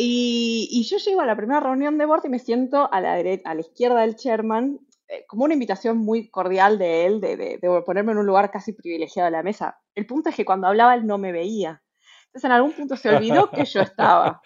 Y, 0.00 0.86
yo 0.88 0.98
llego 0.98 1.22
a 1.22 1.26
la 1.26 1.36
primera 1.36 1.58
reunión 1.58 1.98
de 1.98 2.06
board 2.06 2.24
y 2.24 2.28
me 2.28 2.38
siento 2.38 2.88
a 2.92 3.00
la, 3.00 3.20
izquierda 3.58 4.02
del 4.02 4.14
chairman, 4.14 4.78
eh, 5.08 5.24
como 5.26 5.42
una 5.42 5.54
invitación 5.54 5.98
muy 5.98 6.30
cordial 6.30 6.78
de 6.78 7.06
él, 7.06 7.20
de, 7.20 7.58
ponerme 7.84 8.12
en 8.12 8.18
un 8.18 8.26
lugar 8.26 8.52
casi 8.52 8.72
privilegiado 8.72 9.26
de 9.26 9.32
la 9.32 9.42
mesa. 9.42 9.80
El 9.96 10.06
punto 10.06 10.28
es 10.28 10.36
que 10.36 10.44
cuando 10.44 10.68
hablaba 10.68 10.94
él 10.94 11.04
no 11.04 11.18
me 11.18 11.32
veía. 11.32 11.82
Entonces 12.26 12.44
en 12.44 12.52
algún 12.52 12.72
punto 12.74 12.94
se 12.94 13.08
olvidó 13.08 13.50
que 13.50 13.64
yo 13.64 13.80
estaba. 13.80 14.40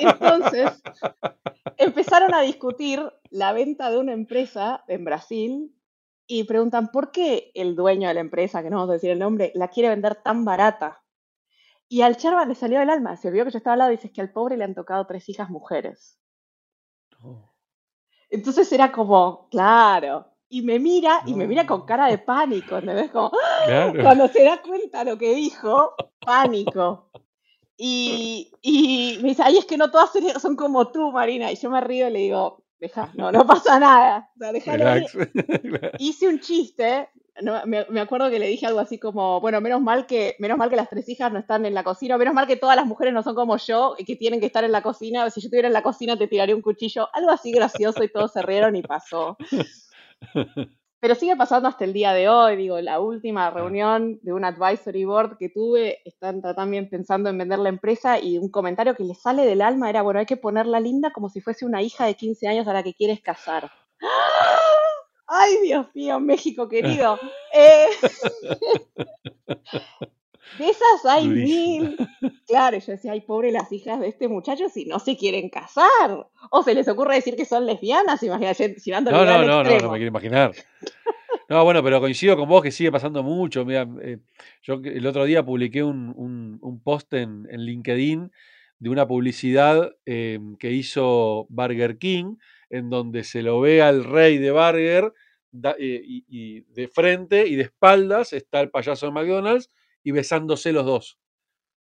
Entonces 0.00 0.82
empezaron 1.76 2.32
a 2.32 2.40
discutir 2.40 3.02
la 3.28 3.52
venta 3.52 3.90
de 3.90 3.98
una 3.98 4.14
empresa 4.14 4.84
en 4.88 5.04
Brasil 5.04 5.76
y 6.26 6.44
preguntan 6.44 6.90
por 6.90 7.10
qué 7.10 7.50
el 7.54 7.76
dueño 7.76 8.08
de 8.08 8.14
la 8.14 8.20
empresa, 8.20 8.62
que 8.62 8.70
no 8.70 8.76
vamos 8.76 8.90
a 8.90 8.94
decir 8.94 9.10
el 9.10 9.18
nombre, 9.18 9.52
la 9.54 9.68
quiere 9.68 9.90
vender 9.90 10.14
tan 10.14 10.46
barata. 10.46 11.02
Y 11.88 12.02
al 12.02 12.16
Charva 12.16 12.44
le 12.44 12.54
salió 12.54 12.80
el 12.80 12.90
alma, 12.90 13.16
se 13.16 13.30
vio 13.30 13.44
que 13.44 13.50
yo 13.52 13.58
estaba 13.58 13.74
al 13.74 13.78
lado 13.78 13.92
y 13.92 13.96
dices 13.96 14.10
que 14.10 14.20
al 14.20 14.32
pobre 14.32 14.56
le 14.56 14.64
han 14.64 14.74
tocado 14.74 15.06
tres 15.06 15.28
hijas 15.28 15.50
mujeres. 15.50 16.18
Entonces 18.28 18.70
era 18.72 18.90
como, 18.90 19.48
claro. 19.50 20.26
Y 20.48 20.62
me 20.62 20.78
mira, 20.78 21.22
y 21.26 21.34
me 21.34 21.46
mira 21.46 21.66
con 21.66 21.84
cara 21.84 22.06
de 22.06 22.18
pánico, 22.18 22.78
¿entendés? 22.78 23.10
Como, 23.10 23.30
cuando 24.02 24.28
se 24.28 24.44
da 24.44 24.62
cuenta 24.62 25.04
lo 25.04 25.18
que 25.18 25.34
dijo, 25.34 25.94
pánico. 26.24 27.10
Y, 27.76 28.52
y 28.62 29.18
me 29.22 29.30
dice, 29.30 29.42
ay, 29.44 29.58
es 29.58 29.64
que 29.64 29.76
no 29.76 29.90
todas 29.90 30.10
son 30.40 30.56
como 30.56 30.90
tú, 30.90 31.12
Marina. 31.12 31.50
Y 31.50 31.56
yo 31.56 31.70
me 31.70 31.80
río 31.80 32.08
y 32.08 32.12
le 32.12 32.18
digo, 32.20 32.64
deja, 32.78 33.10
no, 33.14 33.32
no 33.32 33.46
pasa 33.46 33.78
nada. 33.78 34.30
O 34.36 34.60
sea, 34.60 35.02
Hice 35.98 36.28
un 36.28 36.40
chiste, 36.40 37.08
me, 37.42 38.00
acuerdo 38.00 38.30
que 38.30 38.38
le 38.38 38.46
dije 38.46 38.66
algo 38.66 38.80
así 38.80 38.98
como, 38.98 39.40
bueno, 39.40 39.60
menos 39.60 39.80
mal 39.82 40.06
que, 40.06 40.36
menos 40.38 40.56
mal 40.56 40.70
que 40.70 40.76
las 40.76 40.88
tres 40.88 41.08
hijas 41.08 41.32
no 41.32 41.38
están 41.38 41.66
en 41.66 41.74
la 41.74 41.84
cocina, 41.84 42.16
menos 42.16 42.34
mal 42.34 42.46
que 42.46 42.56
todas 42.56 42.76
las 42.76 42.86
mujeres 42.86 43.12
no 43.12 43.22
son 43.22 43.34
como 43.34 43.56
yo 43.58 43.94
y 43.98 44.04
que 44.04 44.16
tienen 44.16 44.40
que 44.40 44.46
estar 44.46 44.64
en 44.64 44.72
la 44.72 44.82
cocina. 44.82 45.28
Si 45.30 45.40
yo 45.40 45.46
estuviera 45.46 45.68
en 45.68 45.74
la 45.74 45.82
cocina 45.82 46.16
te 46.16 46.28
tiraría 46.28 46.56
un 46.56 46.62
cuchillo, 46.62 47.08
algo 47.12 47.30
así 47.30 47.52
gracioso 47.52 48.02
y 48.02 48.08
todos 48.08 48.32
se 48.32 48.42
rieron 48.42 48.76
y 48.76 48.82
pasó. 48.82 49.36
Pero 50.98 51.14
sigue 51.14 51.36
pasando 51.36 51.68
hasta 51.68 51.84
el 51.84 51.92
día 51.92 52.12
de 52.14 52.28
hoy, 52.28 52.56
digo, 52.56 52.80
la 52.80 53.00
última 53.00 53.50
reunión 53.50 54.18
de 54.22 54.32
un 54.32 54.44
advisory 54.44 55.04
board 55.04 55.36
que 55.36 55.50
tuve, 55.50 56.00
están 56.04 56.40
también 56.40 56.88
pensando 56.88 57.28
en 57.28 57.36
vender 57.36 57.58
la 57.58 57.68
empresa 57.68 58.18
y 58.18 58.38
un 58.38 58.50
comentario 58.50 58.96
que 58.96 59.04
le 59.04 59.14
sale 59.14 59.44
del 59.44 59.60
alma 59.60 59.90
era, 59.90 60.00
bueno, 60.00 60.20
hay 60.20 60.26
que 60.26 60.38
ponerla 60.38 60.80
linda 60.80 61.12
como 61.12 61.28
si 61.28 61.40
fuese 61.40 61.66
una 61.66 61.82
hija 61.82 62.06
de 62.06 62.14
15 62.14 62.48
años 62.48 62.66
a 62.66 62.72
la 62.72 62.82
que 62.82 62.94
quieres 62.94 63.20
casar. 63.20 63.70
Ay, 65.26 65.56
Dios 65.64 65.86
mío, 65.94 66.20
México 66.20 66.68
querido. 66.68 67.18
Eh, 67.58 67.86
de 70.58 70.68
esas 70.68 71.06
hay 71.08 71.26
mil. 71.26 71.96
Claro, 72.46 72.76
yo 72.76 72.92
decía, 72.92 73.12
ay, 73.12 73.22
pobre 73.22 73.50
las 73.50 73.72
hijas 73.72 73.98
de 73.98 74.08
este 74.08 74.28
muchacho 74.28 74.68
si 74.68 74.84
no 74.84 74.98
se 74.98 75.16
quieren 75.16 75.48
casar. 75.48 76.28
O 76.50 76.62
se 76.62 76.74
les 76.74 76.86
ocurre 76.86 77.14
decir 77.14 77.34
que 77.34 77.46
son 77.46 77.64
lesbianas, 77.64 78.22
imagínate, 78.22 78.76
no, 78.88 79.00
no, 79.00 79.24
no, 79.24 79.46
no, 79.46 79.64
no, 79.64 79.64
me 79.64 79.96
quiero 79.96 80.08
imaginar. 80.08 80.52
No, 81.48 81.64
bueno, 81.64 81.82
pero 81.82 82.00
coincido 82.00 82.36
con 82.36 82.48
vos 82.48 82.62
que 82.62 82.72
sigue 82.72 82.92
pasando 82.92 83.22
mucho. 83.22 83.64
Mira, 83.64 83.88
eh, 84.02 84.18
yo 84.62 84.80
el 84.84 85.06
otro 85.06 85.24
día 85.24 85.44
publiqué 85.44 85.82
un, 85.82 86.58
un, 86.60 86.80
post 86.82 87.12
en, 87.14 87.46
en, 87.50 87.64
LinkedIn 87.64 88.30
de 88.80 88.90
una 88.90 89.06
publicidad 89.06 89.92
eh, 90.04 90.40
que 90.58 90.72
hizo 90.72 91.46
Burger 91.48 91.98
King, 91.98 92.36
en 92.70 92.90
donde 92.90 93.24
se 93.24 93.42
lo 93.42 93.60
ve 93.60 93.82
al 93.82 94.04
rey 94.04 94.38
de 94.38 94.50
Burger 94.50 95.12
eh, 95.78 96.02
y, 96.06 96.60
de 96.60 96.88
frente 96.88 97.46
y 97.46 97.56
de 97.56 97.62
espaldas 97.62 98.32
está 98.32 98.60
el 98.60 98.70
payaso 98.70 99.06
de 99.06 99.12
McDonald's 99.12 99.70
y 100.02 100.12
besándose 100.12 100.72
los 100.72 100.84
dos. 100.84 101.18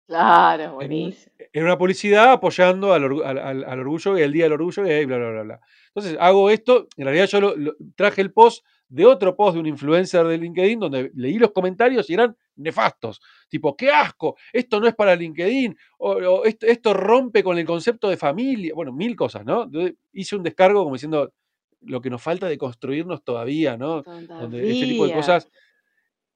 Claro, 0.08 0.76
buenísimo. 0.76 1.34
En, 1.52 1.64
una 1.64 1.78
publicidad 1.78 2.34
apoyando 2.34 2.94
al, 2.94 3.04
orgullo 3.04 4.18
y 4.18 4.22
el 4.22 4.32
Día 4.32 4.44
del 4.44 4.54
Orgullo 4.54 4.86
y 4.86 5.06
bla, 5.06 5.18
bla, 5.18 5.32
bla, 5.32 5.44
bla. 5.44 5.62
Entonces 5.88 6.16
hago 6.20 6.52
esto, 6.52 6.88
en 6.98 7.06
realidad 7.06 7.26
yo 7.28 7.56
traje 7.96 8.22
el 8.22 8.32
post 8.32 8.64
de 8.88 9.06
otro 9.06 9.36
post 9.36 9.56
de 9.56 9.62
un 9.62 9.66
influencer 9.66 10.26
de 10.28 10.38
LinkedIn 10.38 10.80
donde 10.80 11.12
leí 11.16 11.40
los 11.40 11.52
comentarios 11.52 12.10
y 12.10 12.14
eran 12.14 12.38
nefastos. 12.56 13.22
Tipo, 13.50 13.76
qué 13.76 13.91
asco, 13.91 14.38
esto 14.52 14.80
no 14.80 14.88
es 14.88 14.96
para 14.96 15.15
LinkedIn, 15.15 15.78
o, 16.00 16.44
esto, 16.46 16.94
rompe 16.94 17.44
con 17.44 17.58
el 17.58 17.65
concepto 17.65 18.10
de 18.10 18.18
familia. 18.18 18.74
Bueno, 18.76 18.91
mil 18.91 19.15
cosas, 19.15 19.46
¿no? 19.46 19.70
hice 20.13 20.36
un 20.36 20.44
descargo 20.44 20.84
como 20.84 20.96
diciendo 20.96 21.34
lo 21.82 22.02
que 22.02 22.10
nos 22.10 22.22
falta 22.22 22.48
de 22.48 22.58
construirnos 22.58 23.24
todavía, 23.24 23.78
¿no? 23.78 24.02
Donde 24.02 24.72
este 24.72 24.86
tipo 24.88 25.08
de 25.08 25.13
cosas. 25.13 25.50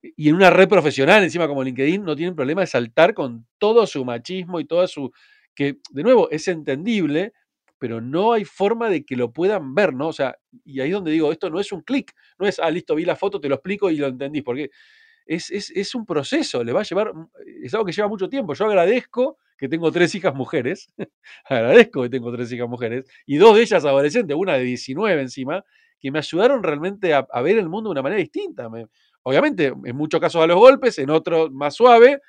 Y 0.02 0.30
en 0.30 0.36
una 0.36 0.50
red 0.50 0.70
profesional, 0.70 1.24
encima 1.24 1.48
como 1.48 1.64
LinkedIn, 1.64 2.04
no 2.04 2.16
tienen 2.16 2.36
problema 2.36 2.62
de 2.62 2.68
saltar 2.68 3.14
con 3.14 3.46
todo 3.58 3.86
su 3.86 4.06
machismo 4.06 4.60
y 4.60 4.66
toda 4.66 4.88
su. 4.88 5.12
que, 5.54 5.78
de 5.90 6.04
nuevo, 6.04 6.30
es 6.30 6.48
entendible, 6.48 7.34
pero 7.80 8.02
no 8.02 8.34
hay 8.34 8.46
forma 8.46 8.90
de 8.90 9.06
que 9.06 9.16
lo 9.16 9.32
puedan 9.32 9.74
ver, 9.74 9.94
¿no? 9.94 10.10
O 10.10 10.14
sea, 10.14 10.38
y 10.64 10.82
ahí 10.82 10.90
es 10.90 10.94
donde 10.94 11.12
digo, 11.12 11.32
esto 11.32 11.50
no 11.50 11.60
es 11.60 11.72
un 11.72 11.82
clic, 11.82 12.14
no 12.38 12.46
es, 12.46 12.60
ah, 12.60 12.70
listo, 12.70 12.94
vi 12.96 13.06
la 13.06 13.16
foto, 13.16 13.40
te 13.40 13.50
lo 13.50 13.56
explico 13.56 13.90
y 13.90 13.98
lo 13.98 14.08
entendís, 14.08 14.44
porque 14.44 14.70
es, 15.30 15.52
es, 15.52 15.70
es 15.70 15.94
un 15.94 16.08
proceso, 16.08 16.64
le 16.64 16.74
va 16.74 16.80
a 16.80 16.84
llevar, 16.84 17.14
es 17.62 17.72
algo 17.76 17.86
que 17.86 17.92
lleva 17.92 18.08
mucho 18.08 18.28
tiempo. 18.28 18.56
Yo 18.56 18.66
agradezco 18.66 19.38
que 19.60 19.70
tengo 19.70 19.92
tres 19.92 20.16
hijas 20.16 20.34
mujeres, 20.34 20.92
agradezco 21.46 22.02
que 22.02 22.10
tengo 22.10 22.32
tres 22.32 22.52
hijas 22.52 22.68
mujeres, 22.68 23.06
y 23.28 23.38
dos 23.38 23.56
de 23.56 23.62
ellas 23.62 23.86
adolescentes, 23.86 24.36
una 24.36 24.56
de 24.56 24.64
19 24.64 25.22
encima, 25.22 25.64
que 26.00 26.10
me 26.10 26.18
ayudaron 26.18 26.64
realmente 26.64 27.14
a, 27.14 27.42
ver 27.44 27.60
el 27.60 27.70
mundo 27.70 27.90
de 27.90 27.92
una 27.92 28.02
manera 28.02 28.20
distinta. 28.20 28.68
obviamente, 29.22 29.68
en 29.68 29.96
muchos 29.96 30.20
casos 30.20 30.42
a 30.42 30.48
los 30.48 30.58
golpes, 30.58 30.98
en 30.98 31.12
otros 31.12 31.52
más 31.52 31.76
suave, 31.76 32.22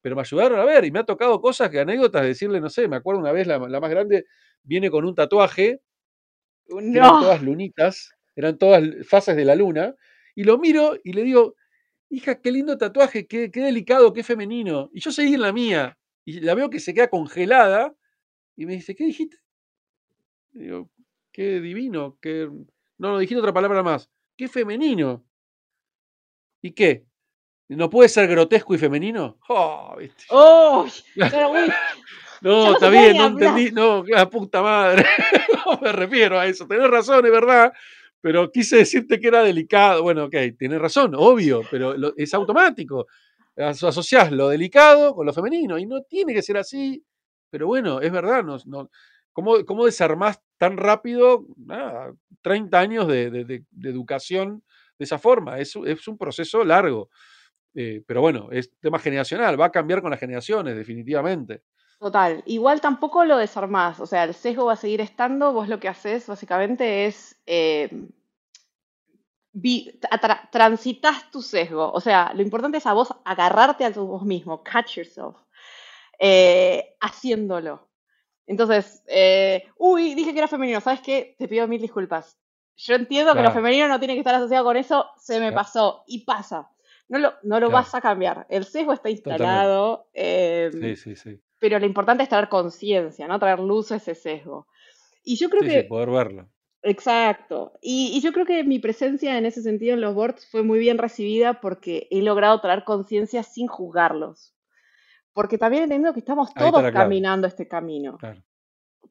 pero 0.00 0.16
me 0.16 0.22
ayudaron 0.22 0.58
a 0.58 0.64
ver 0.64 0.86
y 0.86 0.90
me 0.90 1.00
ha 1.00 1.04
tocado 1.04 1.38
cosas 1.42 1.68
que 1.68 1.80
anécdotas 1.80 2.22
de 2.22 2.28
decirle, 2.28 2.58
no 2.62 2.70
sé, 2.70 2.88
me 2.88 2.96
acuerdo 2.96 3.20
una 3.20 3.32
vez 3.32 3.46
la, 3.46 3.58
más 3.58 3.90
grande 3.90 4.24
viene 4.62 4.90
con 4.90 5.04
un 5.04 5.14
tatuaje, 5.14 5.82
eran 6.68 7.20
todas 7.20 7.42
lunitas, 7.42 8.14
eran 8.34 8.56
todas 8.56 8.82
fases 9.06 9.36
de 9.36 9.44
la 9.44 9.54
luna, 9.54 9.94
y 10.34 10.44
lo 10.44 10.56
miro 10.56 10.96
y 11.04 11.12
le 11.12 11.22
digo, 11.22 11.54
hija, 12.10 12.40
qué 12.40 12.52
lindo 12.52 12.78
tatuaje, 12.78 13.26
qué, 13.26 13.50
qué 13.50 13.60
delicado, 13.60 14.12
qué 14.12 14.22
femenino. 14.22 14.90
Y 14.92 15.00
yo 15.00 15.10
seguí 15.10 15.34
en 15.34 15.42
la 15.42 15.52
mía, 15.52 15.98
y 16.24 16.40
la 16.40 16.54
veo 16.54 16.70
que 16.70 16.80
se 16.80 16.94
queda 16.94 17.08
congelada, 17.08 17.94
y 18.56 18.66
me 18.66 18.74
dice, 18.74 18.94
¿qué 18.94 19.04
dijiste? 19.04 19.38
digo, 20.52 20.90
qué 21.32 21.60
divino, 21.60 22.18
qué 22.20 22.48
no, 22.98 23.12
no, 23.12 23.18
dijiste 23.18 23.40
otra 23.40 23.52
palabra 23.52 23.82
más. 23.82 24.10
¿Qué 24.36 24.48
femenino? 24.48 25.24
¿Y 26.62 26.72
qué? 26.72 27.04
¿No 27.68 27.90
puede 27.90 28.08
ser 28.08 28.28
grotesco 28.28 28.74
y 28.74 28.78
femenino? 28.78 29.38
¡Oh! 29.48 29.96
¡Oh! 30.30 30.86
no, 32.40 32.72
está 32.72 32.88
bien, 32.88 33.16
no 33.16 33.26
entendí. 33.26 33.70
No, 33.70 34.04
la 34.04 34.30
puta 34.30 34.62
madre. 34.62 35.04
no 35.66 35.78
me 35.80 35.92
refiero 35.92 36.38
a 36.38 36.46
eso. 36.46 36.66
Tenés 36.66 36.88
razón, 36.88 37.24
es 37.26 37.32
verdad. 37.32 37.72
Pero 38.26 38.50
quise 38.50 38.78
decirte 38.78 39.20
que 39.20 39.28
era 39.28 39.44
delicado. 39.44 40.02
Bueno, 40.02 40.24
ok, 40.24 40.34
tienes 40.58 40.80
razón, 40.80 41.14
obvio, 41.14 41.62
pero 41.70 41.94
es 42.16 42.34
automático. 42.34 43.06
Asociás 43.56 44.32
lo 44.32 44.48
delicado 44.48 45.14
con 45.14 45.26
lo 45.26 45.32
femenino 45.32 45.78
y 45.78 45.86
no 45.86 46.02
tiene 46.02 46.34
que 46.34 46.42
ser 46.42 46.56
así. 46.56 47.04
Pero 47.50 47.68
bueno, 47.68 48.00
es 48.00 48.10
verdad. 48.10 48.42
No, 48.42 48.56
no, 48.66 48.90
¿cómo, 49.32 49.64
¿Cómo 49.64 49.84
desarmás 49.86 50.40
tan 50.58 50.76
rápido? 50.76 51.46
Nada, 51.56 52.12
30 52.42 52.80
años 52.80 53.06
de, 53.06 53.62
educación 53.84 54.64
de 54.98 55.04
esa 55.04 55.20
forma. 55.20 55.60
Es, 55.60 55.76
es 55.86 56.08
un 56.08 56.18
proceso 56.18 56.64
largo. 56.64 57.10
Eh, 57.76 58.02
pero 58.08 58.22
bueno, 58.22 58.48
es 58.50 58.72
tema 58.80 58.98
generacional, 58.98 59.60
va 59.60 59.66
a 59.66 59.70
cambiar 59.70 60.02
con 60.02 60.10
las 60.10 60.18
generaciones, 60.18 60.74
definitivamente. 60.74 61.62
Total. 61.98 62.42
Igual 62.46 62.80
tampoco 62.80 63.24
lo 63.24 63.38
desarmás. 63.38 64.00
O 64.00 64.06
sea, 64.06 64.24
el 64.24 64.34
sesgo 64.34 64.66
va 64.66 64.74
a 64.74 64.76
seguir 64.76 65.00
estando. 65.00 65.52
Vos 65.52 65.68
lo 65.68 65.80
que 65.80 65.88
haces 65.88 66.26
básicamente 66.26 67.06
es. 67.06 67.36
Eh, 67.46 67.90
transitas 70.50 71.30
tu 71.30 71.42
sesgo. 71.42 71.90
O 71.92 72.00
sea, 72.00 72.32
lo 72.34 72.42
importante 72.42 72.78
es 72.78 72.86
a 72.86 72.92
vos 72.92 73.14
agarrarte 73.24 73.84
a 73.84 73.92
tu 73.92 74.06
vos 74.06 74.24
mismo, 74.24 74.62
catch 74.62 74.96
yourself, 74.96 75.36
eh, 76.18 76.96
haciéndolo. 77.00 77.88
Entonces, 78.46 79.02
eh, 79.06 79.68
uy, 79.76 80.14
dije 80.14 80.32
que 80.32 80.38
era 80.38 80.48
femenino, 80.48 80.80
¿sabes 80.80 81.00
qué? 81.00 81.34
Te 81.38 81.48
pido 81.48 81.66
mil 81.66 81.80
disculpas. 81.80 82.38
Yo 82.76 82.94
entiendo 82.94 83.34
que 83.34 83.42
lo 83.42 83.50
femenino 83.50 83.88
no 83.88 83.98
tiene 83.98 84.14
que 84.14 84.20
estar 84.20 84.34
asociado 84.34 84.64
con 84.64 84.76
eso, 84.76 85.06
se 85.16 85.40
me 85.40 85.50
pasó 85.50 86.04
y 86.06 86.24
pasa. 86.24 86.70
No 87.08 87.18
lo, 87.18 87.32
no 87.42 87.58
lo 87.58 87.70
vas 87.70 87.94
a 87.94 88.00
cambiar. 88.00 88.46
El 88.50 88.64
sesgo 88.64 88.92
está 88.92 89.08
instalado. 89.08 90.08
Em, 90.12 90.72
sí, 90.72 90.96
sí, 90.96 91.16
sí. 91.16 91.40
Pero 91.58 91.78
lo 91.78 91.86
importante 91.86 92.22
es 92.22 92.28
traer 92.28 92.48
conciencia, 92.48 93.26
¿no? 93.26 93.38
Traer 93.38 93.60
luz 93.60 93.92
a 93.92 93.96
ese 93.96 94.14
sesgo. 94.14 94.66
Y 95.24 95.36
yo 95.36 95.48
creo 95.50 95.62
que. 95.62 95.82
Sí, 95.82 95.88
poder 95.88 96.10
verlo. 96.10 96.48
Exacto. 96.82 97.72
Y, 97.80 98.12
y, 98.14 98.20
yo 98.20 98.32
creo 98.32 98.46
que 98.46 98.62
mi 98.62 98.78
presencia 98.78 99.36
en 99.38 99.46
ese 99.46 99.62
sentido 99.62 99.94
en 99.94 100.00
los 100.00 100.14
boards 100.14 100.46
fue 100.48 100.62
muy 100.62 100.78
bien 100.78 100.98
recibida 100.98 101.60
porque 101.60 102.06
he 102.10 102.22
logrado 102.22 102.60
traer 102.60 102.84
conciencia 102.84 103.42
sin 103.42 103.66
juzgarlos 103.66 104.56
porque 105.36 105.58
también 105.58 105.82
entiendo 105.82 106.14
que 106.14 106.20
estamos 106.20 106.54
todos 106.54 106.82
caminando 106.92 107.46
este 107.46 107.68
camino. 107.68 108.16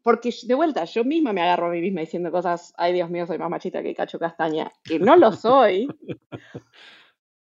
Porque 0.02 0.34
de 0.42 0.56
vuelta, 0.56 0.84
yo 0.86 1.04
misma 1.04 1.34
me 1.34 1.44
agarro 1.44 1.68
a 1.68 1.70
mí 1.70 1.82
misma 1.82 2.02
diciendo 2.02 2.32
cosas, 2.32 2.74
ay 2.78 2.94
Dios 2.94 3.12
mío, 3.12 3.28
soy 3.28 3.38
más 3.38 3.52
machita 3.52 3.84
que 3.84 3.94
Cacho 3.94 4.18
Castaña, 4.18 4.72
que 4.84 4.98
no 4.98 5.18
lo 5.18 5.32
soy, 5.32 5.88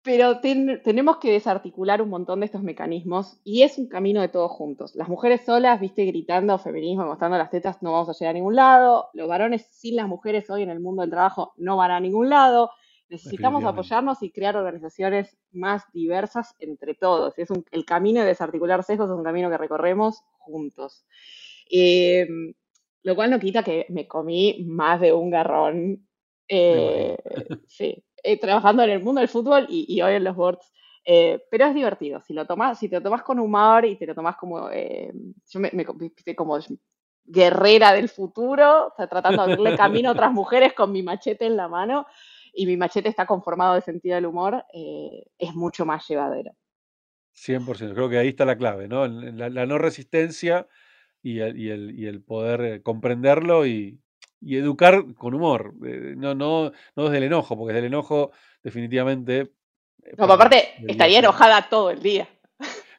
pero 0.01 0.39
tenemos 0.39 1.17
que 1.17 1.31
desarticular 1.31 2.01
un 2.01 2.09
montón 2.09 2.39
de 2.39 2.45
estos 2.45 2.63
mecanismos 2.63 3.39
y 3.43 3.63
es 3.63 3.77
un 3.77 3.87
camino 3.87 4.21
de 4.21 4.29
todos 4.29 4.51
juntos. 4.51 4.95
Las 4.95 5.09
mujeres 5.09 5.41
solas, 5.45 5.79
viste, 5.79 6.05
gritando 6.05 6.57
feminismo, 6.57 7.05
mostrando 7.05 7.37
las 7.37 7.49
tetas, 7.49 7.81
no 7.81 7.91
vamos 7.91 8.09
a 8.09 8.13
llegar 8.13 8.31
a 8.31 8.37
ningún 8.37 8.55
lado. 8.55 9.09
Los 9.13 9.27
varones 9.27 9.67
sin 9.71 9.97
las 9.97 10.07
mujeres 10.07 10.49
hoy 10.49 10.63
en 10.63 10.69
el 10.69 10.79
mundo 10.79 11.01
del 11.01 11.11
trabajo 11.11 11.53
no 11.57 11.75
van 11.75 11.91
a 11.91 11.99
ningún 11.99 12.29
lado. 12.29 12.71
Necesitamos 13.09 13.63
apoyarnos 13.65 14.21
y 14.21 14.31
crear 14.31 14.55
organizaciones 14.55 15.35
más 15.51 15.83
diversas 15.91 16.55
entre 16.59 16.93
todos. 16.93 17.37
Es 17.37 17.49
el 17.71 17.83
camino 17.83 18.21
de 18.21 18.27
desarticular 18.27 18.83
sesgos 18.83 19.09
es 19.09 19.17
un 19.17 19.23
camino 19.23 19.49
que 19.49 19.57
recorremos 19.57 20.23
juntos. 20.37 21.05
Em, 21.69 22.53
lo 23.03 23.15
cual 23.15 23.31
no 23.31 23.39
quita 23.39 23.63
que 23.63 23.85
me 23.89 24.07
comí 24.07 24.63
más 24.65 25.01
de 25.01 25.11
un 25.11 25.29
garrón. 25.29 26.07
Eh, 26.47 27.17
sí, 27.67 28.03
eh, 28.23 28.39
trabajando 28.39 28.83
en 28.83 28.89
el 28.89 29.03
mundo 29.03 29.19
del 29.19 29.29
fútbol 29.29 29.65
y, 29.69 30.01
hoy 30.01 30.13
en 30.13 30.23
los 30.23 30.35
boards. 30.35 30.71
Eh, 31.05 31.43
pero 31.49 31.65
es 31.65 31.73
divertido. 31.73 32.21
Si 32.21 32.33
lo 32.33 32.45
tomas, 32.45 32.77
si 32.77 32.89
te 32.89 32.97
lo 32.97 33.01
tomas 33.01 33.23
con 33.23 33.39
humor 33.39 33.85
y 33.85 33.95
te 33.95 34.05
lo 34.05 34.13
tomas 34.13 34.35
como. 34.35 34.69
yo 34.69 35.59
me, 35.59 35.71
me 35.71 36.35
como 36.35 36.59
guerrera 37.29 37.93
del 37.93 38.09
futuro, 38.09 38.93
tratando 38.97 39.45
de 39.45 39.53
abrirle 39.53 39.77
camino 39.77 40.09
a 40.09 40.13
otras 40.13 40.31
mujeres 40.31 40.73
con 40.73 40.91
mi 40.91 41.03
machete 41.03 41.45
en 41.45 41.55
la 41.55 41.67
mano 41.67 42.07
y 42.53 42.65
mi 42.65 42.75
machete 42.75 43.09
está 43.09 43.25
conformado 43.25 43.75
de 43.75 43.81
sentido 43.81 44.15
del 44.15 44.25
humor, 44.25 44.65
eh, 44.73 45.27
es 45.37 45.53
mucho 45.53 45.85
más 45.85 46.07
llevadero. 46.07 46.51
100%, 47.35 47.93
creo 47.93 48.09
que 48.09 48.17
ahí 48.17 48.29
está 48.29 48.45
la 48.45 48.57
clave, 48.57 48.87
¿no? 48.87 49.07
La, 49.07 49.65
no 49.65 49.77
resistencia 49.77 50.67
y 51.21 51.39
el, 51.39 52.23
poder 52.23 52.61
eh, 52.61 52.81
comprenderlo 52.81 53.65
y, 53.65 54.01
educar 54.41 55.13
con 55.15 55.33
humor, 55.33 55.73
eh, 55.85 56.13
no, 56.17 56.35
no, 56.35 56.71
no 56.95 57.03
desde 57.03 57.17
el 57.17 57.23
enojo, 57.23 57.57
porque 57.57 57.73
desde 57.73 57.87
el 57.87 57.93
enojo 57.93 58.31
definitivamente... 58.63 59.51
No, 60.17 60.25
aparte 60.25 60.75
estaría 60.87 61.19
enojada 61.19 61.67
todo 61.69 61.89
el 61.89 62.01
día. 62.01 62.27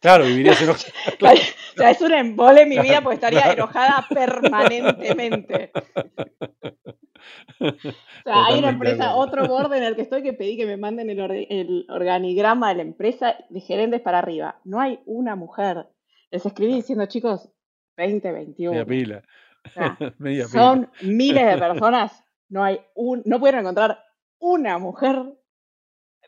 Claro, 0.01 0.25
vivirías 0.25 0.61
enojada. 0.63 0.93
o 1.21 1.77
sea, 1.77 1.91
es 1.91 2.01
un 2.01 2.13
embole 2.13 2.63
en 2.63 2.69
mi 2.69 2.79
vida 2.79 3.03
porque 3.03 3.17
estaría 3.17 3.53
enojada 3.53 4.07
permanentemente. 4.09 5.73
O 7.61 7.73
sea, 8.25 8.47
hay 8.47 8.59
una 8.59 8.71
empresa, 8.71 9.15
otro 9.15 9.47
board 9.47 9.75
en 9.75 9.83
el 9.83 9.97
que 9.97 10.03
estoy 10.03 10.23
que 10.23 10.33
pedí 10.33 10.57
que 10.57 10.67
me 10.67 10.77
manden 10.77 11.11
el, 11.11 11.87
organigrama 11.89 12.71
de 12.71 12.77
la 12.77 12.83
empresa 12.83 13.37
de 13.49 13.61
gerentes 13.61 14.01
para 14.01 14.19
arriba. 14.19 14.61
No 14.65 14.81
hay 14.81 15.01
una 15.05 15.37
mujer. 15.37 15.87
Les 16.31 16.45
escribí 16.47 16.75
diciendo, 16.75 17.05
chicos, 17.07 17.51
2021. 17.97 18.73
Media 18.73 18.87
pila. 18.87 19.23
son 20.51 20.91
miles 21.03 21.47
de 21.47 21.59
personas. 21.59 22.25
No 22.49 22.65
hay 22.65 22.81
un, 22.95 23.23
no 23.25 23.39
pudieron 23.39 23.61
encontrar 23.61 24.03
una 24.39 24.79
mujer. 24.79 25.17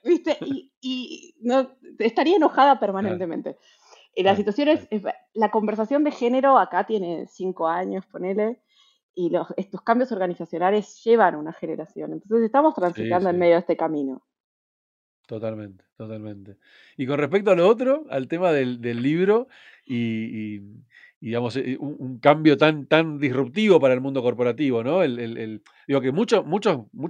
¿Viste? 0.05 0.37
Y, 0.41 1.37
no, 1.41 1.71
estaría 1.99 2.37
enojada 2.37 2.81
permanentemente. 2.81 3.57
Y 4.15 4.25
la 4.25 4.35
situación 4.35 4.69
es, 4.69 4.89
la 5.33 5.51
conversación 5.51 6.05
de 6.05 6.11
género 6.11 6.59
acá 6.59 6.85
tiene 6.85 7.27
cinco 7.29 7.69
años, 7.69 8.05
ponele 8.07 8.61
y 9.15 9.31
los, 9.31 9.49
estos 9.57 9.83
cambios 9.83 10.13
organizacionales 10.13 11.03
llevan 11.05 11.37
una 11.37 11.53
generación. 11.53 12.13
Entonces 12.13 12.47
estamos 12.47 12.75
transitando 12.75 13.31
en 13.31 13.39
medio 13.39 13.55
de 13.55 13.61
este 13.61 13.77
camino. 13.77 14.23
Totalmente, 15.27 15.85
totalmente. 15.97 16.59
Y 16.97 17.07
con 17.07 17.19
respecto 17.19 17.51
a 17.51 17.55
lo 17.55 17.69
otro, 17.69 18.05
al 18.11 18.29
tema 18.29 18.53
del, 18.53 18.81
libro 19.03 19.49
y, 19.87 20.61
digamos, 21.23 21.57
eh, 21.57 21.77
un, 21.79 22.19
cambio 22.19 22.57
tan, 22.57 22.87
tan 22.87 23.21
disruptivo 23.21 23.79
para 23.79 23.95
el 23.95 24.01
mundo 24.01 24.23
corporativo, 24.23 24.83
¿no? 24.83 25.05
El, 25.05 25.63
digo 25.87 26.01
que 26.01 26.11
muchas 26.11 26.43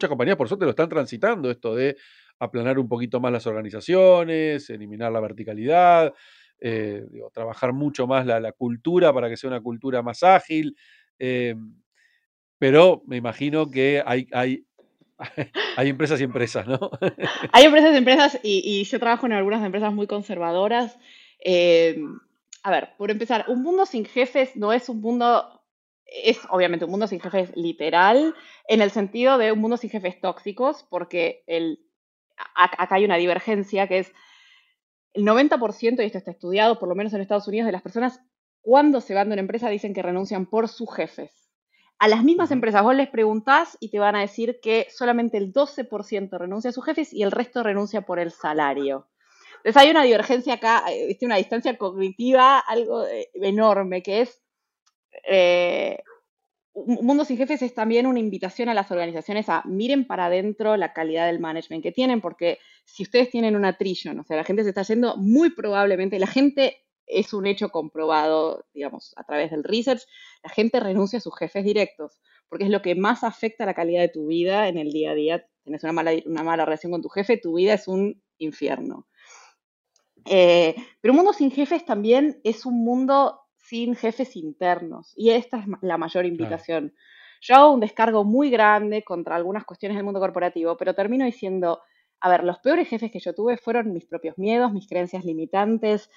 compañías 0.09 0.37
por 0.37 0.49
suerte 0.49 0.67
lo 0.67 0.73
están 0.73 0.91
transitando, 0.91 1.51
esto 1.51 1.75
de 1.75 1.97
aplanar 2.39 2.79
un 2.79 2.89
poquito 2.89 3.21
más 3.21 3.33
las 3.33 3.47
organizaciones, 3.47 4.69
eliminar 4.69 5.11
la 5.13 5.21
verticalidad, 5.21 6.13
eh, 6.61 7.07
trabajar 7.33 7.73
mucho 7.73 8.07
más 8.07 8.27
la, 8.27 8.39
la, 8.39 8.53
cultura 8.53 9.15
para 9.15 9.31
que 9.31 9.39
sea 9.39 9.49
una 9.49 9.63
cultura 9.63 10.03
más 10.03 10.23
ágil. 10.23 10.77
Eh, 11.19 11.55
pero 12.59 13.03
me 13.07 13.17
imagino 13.17 13.71
que 13.71 14.03
hay, 14.05 14.27
hay, 14.33 14.67
hay 15.77 15.89
empresas 15.89 16.21
y 16.21 16.25
empresas, 16.25 16.67
¿no? 16.67 16.91
hay 17.51 17.65
empresas 17.65 17.95
y 17.95 17.97
empresas 17.97 18.41
y, 18.43 18.85
yo 18.85 18.99
trabajo 18.99 19.25
en 19.25 19.33
algunas 19.33 19.65
empresas 19.65 19.91
muy 19.95 20.07
conservadoras. 20.07 20.99
A 22.63 22.71
ver, 22.71 22.91
por 22.97 23.11
empezar, 23.11 23.47
un 23.49 23.63
mundo 23.63 23.87
sin 23.87 24.05
jefes 24.05 24.57
no 24.57 24.73
es 24.73 24.89
un 24.89 25.01
mundo, 25.01 25.63
es 26.07 26.39
obviamente 26.51 26.85
un 26.85 26.91
mundo 26.91 27.07
sin 27.07 27.21
jefes 27.21 27.53
literal, 27.57 28.35
en 28.69 28.83
el 28.83 28.91
sentido 28.91 29.39
de 29.39 29.53
un 29.53 29.59
mundo 29.59 29.77
sin 29.77 29.91
jefes 29.91 30.21
tóxicos, 30.21 30.87
porque 30.89 31.43
el, 31.47 31.81
acá 32.55 32.95
hay 32.95 33.05
una 33.05 33.17
divergencia 33.17 33.89
que 33.89 33.99
es 33.99 34.13
el 35.15 35.25
90%, 35.25 36.03
y 36.03 36.07
esto 36.07 36.19
está 36.19 36.31
estudiado 36.31 36.79
por 36.79 36.89
lo 36.89 36.95
menos 36.95 37.13
en 37.13 37.21
Estados 37.21 37.49
Unidos, 37.49 37.67
de 37.67 37.73
las 37.73 37.83
personas 37.83 38.21
cuando 38.63 39.01
se 39.01 39.15
van 39.15 39.29
de 39.29 39.35
una 39.35 39.43
empresa 39.43 39.69
dicen 39.69 39.93
que 39.93 40.03
renuncian 40.03 40.47
por 40.47 40.69
sus 40.69 40.95
jefes 40.95 41.51
A 41.99 42.07
las 42.07 42.23
mismas 42.23 42.53
empresas 42.53 42.83
vos 42.85 42.95
les 42.95 43.09
preguntás 43.09 43.77
y 43.81 43.91
te 43.91 43.99
van 43.99 44.15
a 44.15 44.21
decir 44.21 44.61
que 44.63 44.87
solamente 44.89 45.37
el 45.37 45.53
12% 45.53 46.39
renuncia 46.39 46.71
a 46.71 46.73
sus 46.73 46.85
jefes 46.85 47.13
y 47.13 47.25
el 47.25 47.33
resto 47.33 47.63
renuncia 47.65 48.03
por 48.03 48.21
el 48.21 48.31
salario. 48.31 49.09
Entonces 49.65 49.83
hay 49.83 49.91
una 49.91 50.03
divergencia 50.03 50.55
acá, 50.55 50.85
eh, 50.91 51.17
una 51.23 51.37
distancia 51.37 51.77
cognitiva 51.79 52.59
algo 52.59 53.07
eh, 53.07 53.31
enorme, 53.35 54.03
que 54.03 54.23
es 54.23 54.43
eh, 55.29 55.99
un 56.75 57.05
Mundo 57.07 57.25
sin 57.25 57.37
Jefes 57.37 57.63
es 57.63 57.75
también 57.75 58.07
una 58.07 58.19
invitación 58.19 58.69
a 58.69 58.75
las 58.75 58.91
organizaciones 58.91 59.49
a 59.49 59.63
miren 59.67 60.07
para 60.07 60.27
adentro 60.27 60.77
la 60.77 60.93
calidad 60.93 61.27
del 61.27 61.39
management 61.39 61.83
que 61.83 61.93
tienen, 61.93 62.21
porque 62.21 62.59
si 62.85 63.03
ustedes 63.03 63.31
tienen 63.31 63.57
una 63.57 63.69
attrition, 63.69 64.19
o 64.19 64.25
sea, 64.25 64.39
la 64.39 64.45
gente 64.45 64.63
se 64.63 64.71
está 64.71 64.83
yendo, 64.83 65.17
muy 65.17 65.51
probablemente, 65.51 66.19
la 66.19 66.27
gente 66.27 66.83
es 67.07 67.35
un 67.35 67.47
hecho 67.47 67.69
comprobado, 67.69 68.65
digamos, 68.73 69.13
a 69.17 69.25
través 69.25 69.51
del 69.51 69.65
research, 69.65 70.03
la 70.43 70.51
gente 70.51 70.81
renuncia 70.81 71.19
a 71.19 71.23
sus 71.23 71.37
jefes 71.37 71.63
directos, 71.63 72.19
porque 72.49 72.65
es 72.65 72.71
lo 72.71 72.81
que 72.81 72.95
más 72.95 73.23
afecta 73.23 73.67
la 73.67 73.75
calidad 73.75 74.01
de 74.01 74.09
tu 74.09 74.27
vida 74.27 74.69
en 74.69 74.79
el 74.79 74.93
día 74.93 75.11
a 75.11 75.15
día. 75.15 75.47
Tienes 75.65 75.83
una 75.85 75.93
mala, 75.93 76.13
una 76.25 76.43
mala 76.43 76.65
relación 76.65 76.93
con 76.93 77.03
tu 77.03 77.09
jefe, 77.09 77.37
tu 77.37 77.55
vida 77.55 77.75
es 77.75 77.87
un 77.87 78.23
infierno. 78.39 79.07
Eh, 80.27 80.75
pero 81.01 81.13
un 81.13 81.17
mundo 81.17 81.33
sin 81.33 81.51
jefes 81.51 81.85
también 81.85 82.41
es 82.45 82.67
un 82.67 82.85
mundo 82.85 83.41
sin 83.57 83.95
jefes 83.95 84.37
internos. 84.37 85.13
Y 85.17 85.31
esta 85.31 85.59
es 85.59 85.67
la 85.81 85.99
mayor 85.99 86.27
invitación. 86.27 86.95
Yo 87.41 87.57
hago 87.57 87.73
un 87.73 87.81
descargo 87.81 88.25
muy 88.25 88.51
grande 88.51 89.03
contra 89.03 89.37
algunas 89.37 89.65
cuestiones 89.65 89.97
del 89.97 90.05
mundo 90.05 90.21
corporativo, 90.21 90.77
pero 90.77 90.95
termino 90.95 91.25
diciendo, 91.25 91.81
a 92.21 92.29
ver, 92.29 92.45
los 92.45 92.59
peores 92.61 92.89
jefes 92.89 93.11
que 93.11 93.19
yo 93.19 93.35
tuve 93.35 93.57
fueron 93.57 93.93
mis 93.93 94.07
propios 94.07 94.39
miedos, 94.39 94.73
mis 94.73 94.89
creencias 94.89 95.25
limitantes. 95.25 96.09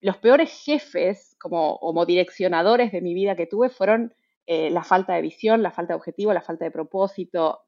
Los 0.00 0.16
peores 0.16 0.50
jefes 0.64 1.36
como, 1.38 1.78
como 1.78 2.04
direccionadores 2.04 2.90
de 2.90 3.00
mi 3.00 3.14
vida 3.14 3.36
que 3.36 3.46
tuve 3.46 3.68
fueron 3.68 4.14
eh, 4.46 4.70
la 4.70 4.82
falta 4.82 5.14
de 5.14 5.22
visión, 5.22 5.62
la 5.62 5.70
falta 5.70 5.92
de 5.92 5.98
objetivo, 5.98 6.32
la 6.32 6.42
falta 6.42 6.64
de 6.64 6.72
propósito, 6.72 7.60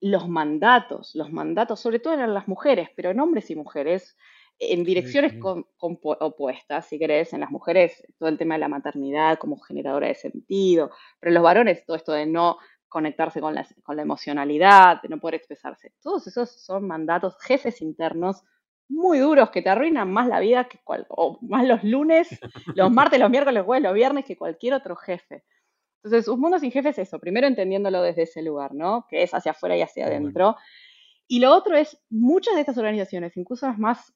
los 0.00 0.28
mandatos, 0.28 1.14
los 1.14 1.32
mandatos, 1.32 1.80
sobre 1.80 1.98
todo 1.98 2.12
eran 2.12 2.34
las 2.34 2.46
mujeres, 2.46 2.90
pero 2.94 3.10
en 3.10 3.20
hombres 3.20 3.50
y 3.50 3.56
mujeres, 3.56 4.18
en 4.58 4.84
direcciones 4.84 5.34
opuestas, 5.78 6.86
si 6.86 6.98
querés, 6.98 7.32
en 7.32 7.40
las 7.40 7.50
mujeres 7.50 8.02
todo 8.18 8.28
el 8.28 8.38
tema 8.38 8.54
de 8.54 8.60
la 8.60 8.68
maternidad 8.68 9.38
como 9.38 9.58
generadora 9.58 10.08
de 10.08 10.14
sentido, 10.14 10.90
pero 11.20 11.30
en 11.30 11.34
los 11.34 11.42
varones 11.42 11.84
todo 11.84 11.96
esto 11.96 12.12
de 12.12 12.26
no 12.26 12.58
conectarse 12.88 13.40
con 13.40 13.54
la, 13.54 13.66
con 13.82 13.96
la 13.96 14.02
emocionalidad, 14.02 15.02
de 15.02 15.08
no 15.08 15.18
poder 15.18 15.34
expresarse. 15.34 15.92
Todos 16.00 16.26
esos 16.28 16.50
son 16.50 16.86
mandatos, 16.86 17.36
jefes 17.40 17.82
internos 17.82 18.44
muy 18.88 19.18
duros 19.18 19.50
que 19.50 19.62
te 19.62 19.70
arruinan 19.70 20.12
más 20.12 20.28
la 20.28 20.40
vida 20.40 20.68
que 20.68 20.78
cual, 20.84 21.06
o 21.08 21.38
más 21.42 21.66
los 21.66 21.82
lunes, 21.82 22.28
los 22.74 22.90
martes, 22.92 23.18
los 23.18 23.30
miércoles, 23.30 23.58
los 23.58 23.66
jueves, 23.66 23.82
los 23.82 23.94
viernes 23.94 24.24
que 24.24 24.36
cualquier 24.36 24.74
otro 24.74 24.94
jefe. 24.94 25.44
Entonces, 26.02 26.28
un 26.28 26.38
mundo 26.38 26.58
sin 26.58 26.70
jefe 26.70 26.90
es 26.90 26.98
eso, 26.98 27.18
primero 27.18 27.46
entendiéndolo 27.46 28.02
desde 28.02 28.22
ese 28.22 28.42
lugar, 28.42 28.74
¿no? 28.74 29.06
Que 29.08 29.22
es 29.22 29.32
hacia 29.32 29.52
afuera 29.52 29.76
y 29.76 29.82
hacia 29.82 30.06
adentro. 30.06 30.56
Y 31.26 31.40
lo 31.40 31.52
otro 31.54 31.76
es, 31.76 31.98
muchas 32.10 32.54
de 32.54 32.60
estas 32.60 32.76
organizaciones, 32.76 33.36
incluso 33.36 33.66
las 33.66 33.78
más 33.78 34.14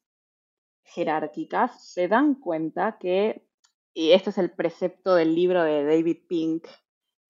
jerárquicas 0.88 1.92
se 1.92 2.08
dan 2.08 2.34
cuenta 2.34 2.98
que, 2.98 3.46
y 3.94 4.12
este 4.12 4.30
es 4.30 4.38
el 4.38 4.50
precepto 4.50 5.14
del 5.14 5.34
libro 5.34 5.62
de 5.62 5.84
David 5.84 6.18
Pink, 6.28 6.66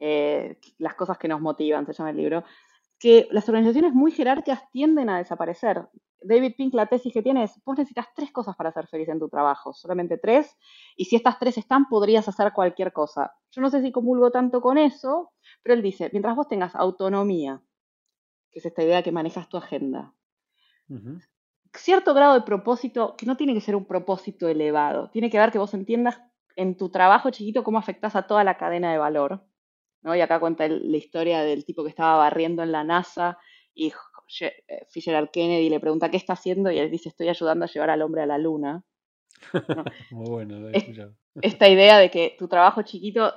eh, 0.00 0.58
Las 0.78 0.94
cosas 0.94 1.18
que 1.18 1.28
nos 1.28 1.40
motivan, 1.40 1.86
se 1.86 1.92
llama 1.92 2.10
el 2.10 2.16
libro, 2.16 2.44
que 2.98 3.28
las 3.30 3.48
organizaciones 3.48 3.92
muy 3.92 4.10
jerárquicas 4.10 4.70
tienden 4.70 5.08
a 5.08 5.18
desaparecer. 5.18 5.88
David 6.20 6.54
Pink, 6.56 6.74
la 6.74 6.86
tesis 6.86 7.12
que 7.12 7.22
tiene 7.22 7.44
es, 7.44 7.60
vos 7.64 7.78
necesitas 7.78 8.06
tres 8.14 8.32
cosas 8.32 8.56
para 8.56 8.72
ser 8.72 8.88
feliz 8.88 9.08
en 9.08 9.20
tu 9.20 9.28
trabajo, 9.28 9.72
solamente 9.72 10.18
tres, 10.18 10.56
y 10.96 11.04
si 11.04 11.16
estas 11.16 11.38
tres 11.38 11.58
están, 11.58 11.88
podrías 11.88 12.28
hacer 12.28 12.52
cualquier 12.52 12.92
cosa. 12.92 13.32
Yo 13.52 13.62
no 13.62 13.70
sé 13.70 13.82
si 13.82 13.92
comulgo 13.92 14.30
tanto 14.30 14.60
con 14.60 14.78
eso, 14.78 15.32
pero 15.62 15.74
él 15.74 15.82
dice, 15.82 16.10
mientras 16.12 16.34
vos 16.34 16.48
tengas 16.48 16.74
autonomía, 16.74 17.62
que 18.50 18.58
es 18.58 18.66
esta 18.66 18.82
idea 18.82 19.02
que 19.02 19.12
manejas 19.12 19.48
tu 19.48 19.56
agenda, 19.56 20.12
cierto 21.78 22.14
grado 22.14 22.34
de 22.34 22.42
propósito, 22.42 23.14
que 23.16 23.26
no 23.26 23.36
tiene 23.36 23.54
que 23.54 23.60
ser 23.60 23.76
un 23.76 23.84
propósito 23.84 24.48
elevado, 24.48 25.10
tiene 25.10 25.30
que 25.30 25.38
ver 25.38 25.50
que 25.50 25.58
vos 25.58 25.74
entiendas 25.74 26.20
en 26.56 26.76
tu 26.76 26.90
trabajo 26.90 27.30
chiquito 27.30 27.62
cómo 27.62 27.78
afectás 27.78 28.16
a 28.16 28.26
toda 28.26 28.44
la 28.44 28.56
cadena 28.56 28.90
de 28.92 28.98
valor. 28.98 29.44
¿no? 30.02 30.14
Y 30.14 30.20
acá 30.20 30.40
cuenta 30.40 30.66
la 30.68 30.96
historia 30.96 31.42
del 31.42 31.64
tipo 31.64 31.82
que 31.82 31.90
estaba 31.90 32.16
barriendo 32.16 32.62
en 32.62 32.72
la 32.72 32.84
NASA 32.84 33.38
y 33.74 33.92
eh, 34.40 34.52
Fisher 34.88 35.30
Kennedy 35.30 35.70
le 35.70 35.80
pregunta 35.80 36.10
qué 36.10 36.16
está 36.16 36.34
haciendo 36.34 36.70
y 36.70 36.78
él 36.78 36.90
dice 36.90 37.08
estoy 37.08 37.28
ayudando 37.28 37.64
a 37.64 37.68
llevar 37.68 37.90
al 37.90 38.02
hombre 38.02 38.22
a 38.22 38.26
la 38.26 38.38
luna. 38.38 38.84
Muy 40.10 40.28
bueno, 40.28 40.68
esta 41.40 41.68
idea 41.68 41.98
de 41.98 42.10
que 42.10 42.34
tu 42.38 42.48
trabajo 42.48 42.82
chiquito 42.82 43.34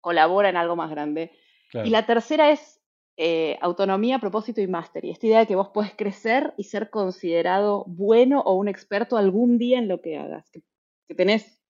colabora 0.00 0.48
en 0.48 0.56
algo 0.56 0.76
más 0.76 0.90
grande. 0.90 1.32
Y 1.72 1.90
la 1.90 2.04
tercera 2.04 2.50
es 2.50 2.79
eh, 3.22 3.58
autonomía, 3.60 4.18
propósito 4.18 4.62
y 4.62 4.66
mastery. 4.66 5.10
Esta 5.10 5.26
idea 5.26 5.40
de 5.40 5.46
que 5.46 5.54
vos 5.54 5.68
puedes 5.74 5.94
crecer 5.94 6.54
y 6.56 6.64
ser 6.64 6.88
considerado 6.88 7.84
bueno 7.86 8.40
o 8.40 8.54
un 8.54 8.66
experto 8.66 9.18
algún 9.18 9.58
día 9.58 9.78
en 9.78 9.88
lo 9.88 10.00
que 10.00 10.16
hagas. 10.16 10.50
Que, 10.50 11.14
tenés, 11.14 11.62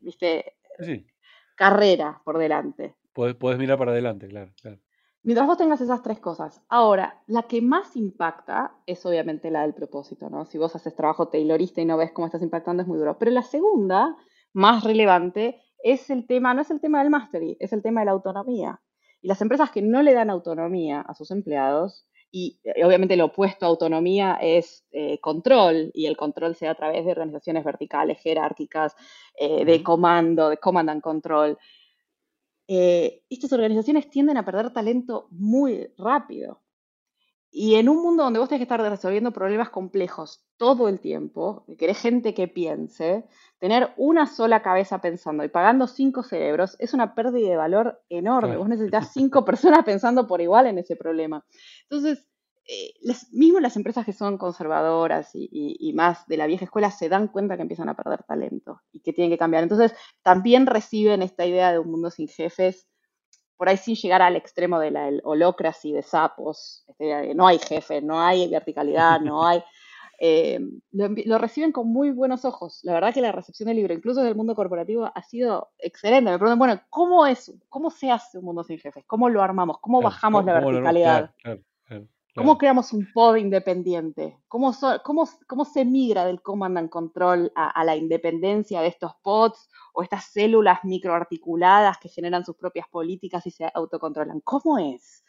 viste, 0.00 0.56
carrera 1.56 2.22
por 2.24 2.38
delante. 2.38 2.94
Podés, 3.12 3.58
mirar 3.58 3.76
para 3.76 3.90
adelante, 3.90 4.28
claro, 4.28 4.50
Mientras 5.22 5.46
vos 5.46 5.58
tengas 5.58 5.82
esas 5.82 6.02
tres 6.02 6.20
cosas. 6.20 6.62
Ahora, 6.70 7.22
la 7.26 7.42
que 7.42 7.60
más 7.60 7.96
impacta 7.96 8.74
es 8.86 9.04
obviamente 9.04 9.50
la 9.50 9.60
del 9.60 9.74
propósito, 9.74 10.30
¿no? 10.30 10.46
Si 10.46 10.56
vos 10.56 10.74
haces 10.74 10.96
trabajo 10.96 11.28
taylorista 11.28 11.82
y 11.82 11.84
no 11.84 11.98
ves 11.98 12.12
cómo 12.12 12.24
estás 12.24 12.40
impactando 12.40 12.82
es 12.82 12.88
muy 12.88 12.96
duro. 12.96 13.18
Pero 13.18 13.30
la 13.30 13.42
segunda, 13.42 14.16
más 14.54 14.82
relevante, 14.84 15.60
es 15.82 16.08
el 16.08 16.26
tema, 16.26 16.54
no 16.54 16.62
es 16.62 16.70
el 16.70 16.80
tema 16.80 17.02
del 17.02 17.10
mastery, 17.10 17.58
es 17.60 17.74
el 17.74 17.82
tema 17.82 18.00
de 18.00 18.06
la 18.06 18.12
autonomía. 18.12 18.80
Y 19.24 19.28
las 19.28 19.40
empresas 19.40 19.70
que 19.70 19.80
no 19.80 20.02
le 20.02 20.12
dan 20.12 20.28
autonomía 20.28 21.00
a 21.00 21.14
sus 21.14 21.30
empleados, 21.30 22.06
y 22.30 22.60
eh, 22.62 22.84
obviamente 22.84 23.16
lo 23.16 23.24
opuesto 23.24 23.64
a 23.64 23.70
autonomía 23.70 24.34
es 24.34 24.84
eh, 24.92 25.18
control, 25.20 25.90
y 25.94 26.04
el 26.04 26.14
control 26.14 26.54
se 26.54 26.66
da 26.66 26.72
a 26.72 26.74
través 26.74 27.06
de 27.06 27.12
organizaciones 27.12 27.64
verticales, 27.64 28.20
jerárquicas, 28.20 28.94
eh, 29.40 29.64
de 29.64 29.82
comando, 29.82 30.50
de 30.50 30.58
command 30.58 30.90
and 30.90 31.00
control. 31.00 31.56
estas 32.68 33.52
organizaciones 33.54 34.10
tienden 34.10 34.36
a 34.36 34.44
perder 34.44 34.74
talento 34.74 35.26
muy 35.30 35.88
rápido. 35.96 36.60
Y 37.56 37.76
en 37.76 37.88
un 37.88 38.02
mundo 38.02 38.24
donde 38.24 38.40
vos 38.40 38.48
tenés 38.48 38.58
que 38.58 38.64
estar 38.64 38.80
resolviendo 38.80 39.30
problemas 39.30 39.70
complejos 39.70 40.44
todo 40.56 40.88
el 40.88 40.98
tiempo, 40.98 41.62
que 41.68 41.76
querés 41.76 42.00
gente 42.00 42.34
que 42.34 42.48
piense, 42.48 43.28
tener 43.60 43.92
una 43.96 44.26
sola 44.26 44.60
cabeza 44.60 45.00
pensando 45.00 45.44
y 45.44 45.48
pagando 45.48 45.86
cinco 45.86 46.24
cerebros 46.24 46.74
es 46.80 46.94
una 46.94 47.14
pérdida 47.14 47.50
de 47.50 47.56
valor 47.56 48.02
enorme. 48.08 48.56
Vos 48.56 48.68
necesitas 48.68 49.12
cinco 49.14 49.44
personas 49.44 49.84
pensando 49.84 50.26
por 50.26 50.40
igual 50.40 50.66
en 50.66 50.78
ese 50.78 50.96
problema. 50.96 51.46
Entonces, 51.88 52.26
eh, 52.66 52.94
las, 53.02 53.32
mismo 53.32 53.60
las 53.60 53.76
empresas 53.76 54.04
que 54.04 54.12
son 54.12 54.36
conservadoras 54.36 55.30
y, 55.34 55.92
más 55.94 56.26
de 56.26 56.38
la 56.38 56.48
vieja 56.48 56.64
escuela 56.64 56.90
se 56.90 57.08
dan 57.08 57.28
cuenta 57.28 57.54
que 57.54 57.62
empiezan 57.62 57.88
a 57.88 57.94
perder 57.94 58.24
talento 58.24 58.80
y 58.90 58.98
que 58.98 59.12
tienen 59.12 59.30
que 59.30 59.38
cambiar. 59.38 59.62
Entonces, 59.62 59.94
también 60.24 60.66
reciben 60.66 61.22
esta 61.22 61.46
idea 61.46 61.70
de 61.70 61.78
un 61.78 61.88
mundo 61.88 62.10
sin 62.10 62.26
jefes 62.26 62.88
por 63.56 63.68
ahí 63.68 63.76
sin 63.76 63.94
llegar 63.94 64.22
al 64.22 64.36
extremo 64.36 64.78
de 64.78 64.90
la 64.90 65.10
holocracia 65.22 65.94
de 65.94 66.02
sapos, 66.02 66.84
este, 66.88 67.34
no 67.34 67.46
hay 67.46 67.58
jefe, 67.58 68.00
no 68.00 68.20
hay 68.20 68.48
verticalidad, 68.48 69.20
no 69.20 69.46
hay... 69.46 69.62
Eh, 70.20 70.60
lo, 70.92 71.38
reciben 71.38 71.72
con 71.72 71.88
muy 71.88 72.12
buenos 72.12 72.44
ojos. 72.44 72.80
La 72.84 72.94
verdad 72.94 73.12
que 73.12 73.20
la 73.20 73.32
recepción 73.32 73.66
del 73.66 73.76
libro, 73.76 73.92
incluso 73.92 74.22
del 74.22 74.36
mundo 74.36 74.54
corporativo, 74.54 75.10
ha 75.12 75.22
sido 75.24 75.72
excelente. 75.76 76.30
Me 76.30 76.38
preguntan, 76.38 76.58
bueno, 76.58 76.80
¿cómo 76.88 77.26
es? 77.26 77.52
¿Cómo 77.68 77.90
se 77.90 78.12
hace 78.12 78.38
un 78.38 78.44
mundo 78.44 78.62
sin 78.62 78.78
jefes? 78.78 79.04
¿Cómo 79.06 79.28
lo 79.28 79.42
armamos? 79.42 79.78
¿Cómo 79.80 80.00
bajamos 80.00 80.44
la 80.44 80.60
verticalidad? 80.60 81.30
¿Cómo 82.34 82.58
creamos 82.58 82.92
un 82.92 83.06
pod 83.12 83.36
independiente? 83.36 84.38
¿Cómo, 84.48 84.74
cómo, 85.04 85.28
cómo 85.46 85.64
se 85.64 85.84
migra 85.84 86.24
del 86.24 86.42
command 86.42 86.78
and 86.78 86.90
control 86.90 87.52
a, 87.54 87.70
a 87.70 87.84
la 87.84 87.94
independencia 87.94 88.80
de 88.80 88.88
estos 88.88 89.12
pods 89.22 89.68
o 89.92 90.02
estas 90.02 90.32
células 90.32 90.80
microarticuladas 90.82 91.98
que 91.98 92.08
generan 92.08 92.44
sus 92.44 92.56
propias 92.56 92.88
políticas 92.88 93.46
y 93.46 93.52
se 93.52 93.70
autocontrolan. 93.72 94.40
¿Cómo 94.40 94.78
es? 94.78 95.24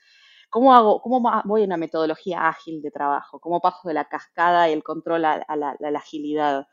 ¿Cómo 0.49 0.73
hago, 0.73 1.01
cómo 1.01 1.21
voy 1.43 1.63
a 1.63 1.65
una 1.65 1.77
metodología 1.77 2.47
ágil 2.47 2.81
de 2.81 2.89
trabajo? 2.89 3.39
¿Cómo 3.39 3.60
paso 3.60 3.87
de 3.87 3.93
la 3.93 4.06
cascada 4.06 4.69
y 4.69 4.73
el 4.73 4.83
control 4.83 5.25
a, 5.25 5.43
la, 5.56 5.77
agilidad? 5.97 6.67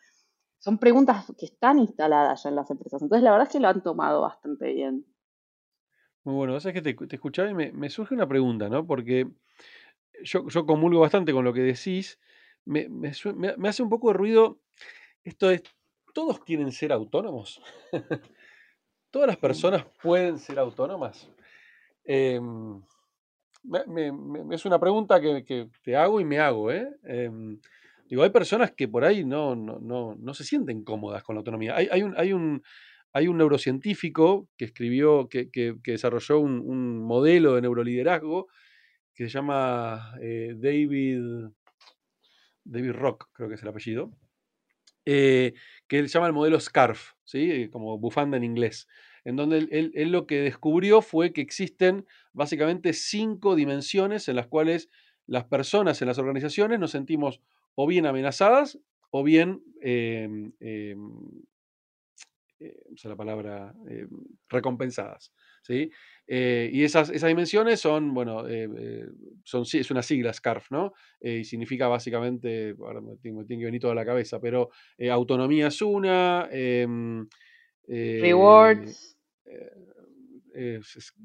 Son 0.59 0.79
preguntas 0.79 1.33
que 1.37 1.47
están 1.47 1.79
instaladas 1.79 2.45
ya 2.45 2.51
en 2.51 2.57
las 2.57 2.71
empresas. 2.71 3.03
Entonces, 3.03 3.25
la 3.25 3.33
verdad 3.33 3.49
es 3.49 3.53
que 3.53 3.61
lo 3.61 3.69
han 3.69 3.83
tomado 3.83 4.21
bastante 4.21 4.73
bien. 4.73 5.05
Muy 6.25 6.35
bueno, 6.37 6.57
es 6.57 6.65
que 6.65 6.81
te, 6.81 6.97
escuchaba 7.17 7.51
y 7.51 7.55
me, 7.55 7.91
surge 7.91 8.15
una 8.15 8.29
pregunta, 8.29 8.69
¿no? 8.69 8.87
Porque 8.87 9.29
yo, 10.25 10.49
yo 10.49 10.67
comulgo 10.67 11.01
bastante 11.01 11.33
con 11.33 11.45
lo 11.45 11.53
que 11.53 11.61
decís. 11.61 12.19
Me, 12.65 12.89
me, 12.89 13.09
hace 13.69 13.83
un 13.83 13.89
poco 13.89 14.09
de 14.09 14.15
ruido 14.15 14.61
esto 15.25 15.49
de 15.49 15.63
¿todos 16.13 16.41
quieren 16.41 16.73
ser 16.73 16.93
autónomos? 16.93 17.61
¿Todas 19.11 19.27
las 19.27 19.37
personas 19.37 19.85
pueden 20.03 20.39
ser 20.39 20.59
autónomas? 20.59 21.31
Em, 22.05 22.83
es 24.51 24.65
una 24.65 24.81
pregunta 24.81 25.21
que, 25.21 25.69
te 25.83 25.97
hago 25.97 26.21
y 26.21 26.25
me 26.25 26.39
hago. 26.39 26.71
¿eh? 26.71 26.89
Em, 27.05 27.61
digo, 28.09 28.23
hay 28.23 28.31
personas 28.31 28.73
que 28.73 28.89
por 28.89 29.05
ahí 29.05 29.25
no, 29.25 29.55
no, 29.55 30.35
se 30.35 30.45
sienten 30.45 30.83
cómodas 30.83 31.23
con 31.23 31.35
la 31.35 31.41
autonomía. 31.41 31.77
Hay, 31.77 32.03
un, 32.03 32.15
hay, 32.17 32.33
un, 32.33 32.63
hay 33.13 33.29
un 33.29 33.39
neurocientífico 33.39 34.49
que 34.57 34.65
escribió, 34.67 35.29
que, 35.29 35.51
desarrolló 35.85 36.41
un, 36.41 37.05
modelo 37.05 37.55
de 37.55 37.63
neuroliderazgo 37.63 38.49
que 39.15 39.25
se 39.25 39.31
llama 39.31 40.15
eh, 40.21 40.55
David, 40.57 41.51
David 42.65 42.93
Rock, 42.93 43.31
creo 43.33 43.49
que 43.49 43.55
es 43.57 43.63
el 43.63 43.69
apellido, 43.69 44.13
eh, 45.05 45.55
que 45.89 45.99
él 45.99 46.09
llama 46.09 46.29
el 46.29 46.33
modelo 46.33 46.61
SCARF, 46.61 47.13
¿sí? 47.25 47.69
como 47.71 47.99
bufanda 47.99 48.37
en 48.37 48.45
inglés, 48.45 48.89
en 49.25 49.37
donde 49.37 49.69
él, 49.71 50.13
lo 50.13 50.27
que 50.27 50.41
descubrió 50.41 51.03
fue 51.03 51.33
que 51.33 51.41
existen 51.41 52.07
básicamente 52.33 52.93
cinco 52.93 53.55
dimensiones 53.55 54.29
en 54.29 54.37
las 54.37 54.47
cuales 54.47 54.91
las 55.27 55.45
personas 55.45 56.01
en 56.03 56.09
las 56.09 56.19
organizaciones 56.19 56.79
nos 56.81 56.91
sentimos 56.91 57.41
o 57.75 57.87
bien 57.87 58.07
amenazadas 58.07 58.79
o 59.11 59.23
bien 59.23 59.63
em, 59.81 60.53
em, 60.61 61.13
eh, 62.65 63.09
la 63.09 63.17
palabra, 63.17 63.75
eh, 63.89 64.07
recompensadas. 64.49 65.33
¿sí? 65.63 65.91
Eh, 66.27 66.71
y 66.73 66.85
esas, 66.85 67.11
esas, 67.11 67.29
dimensiones 67.29 67.81
son, 67.81 68.15
bueno, 68.15 68.45
son, 69.45 69.65
es 69.73 69.91
una 69.91 70.03
sigla, 70.03 70.33
SCARF, 70.33 70.71
¿no? 70.71 70.93
y 71.21 71.45
significa 71.45 71.89
básicamente, 71.89 72.75
ahora 72.79 73.01
me 73.01 73.17
tiene, 73.17 73.47
que 73.47 73.65
venir 73.65 73.81
toda 73.81 73.95
la 73.95 74.05
cabeza, 74.05 74.41
pero 74.41 74.71
autonomía 75.11 75.69
es 75.69 75.83
una. 75.83 76.49
Em, 76.51 77.27
Rewards. 77.87 79.17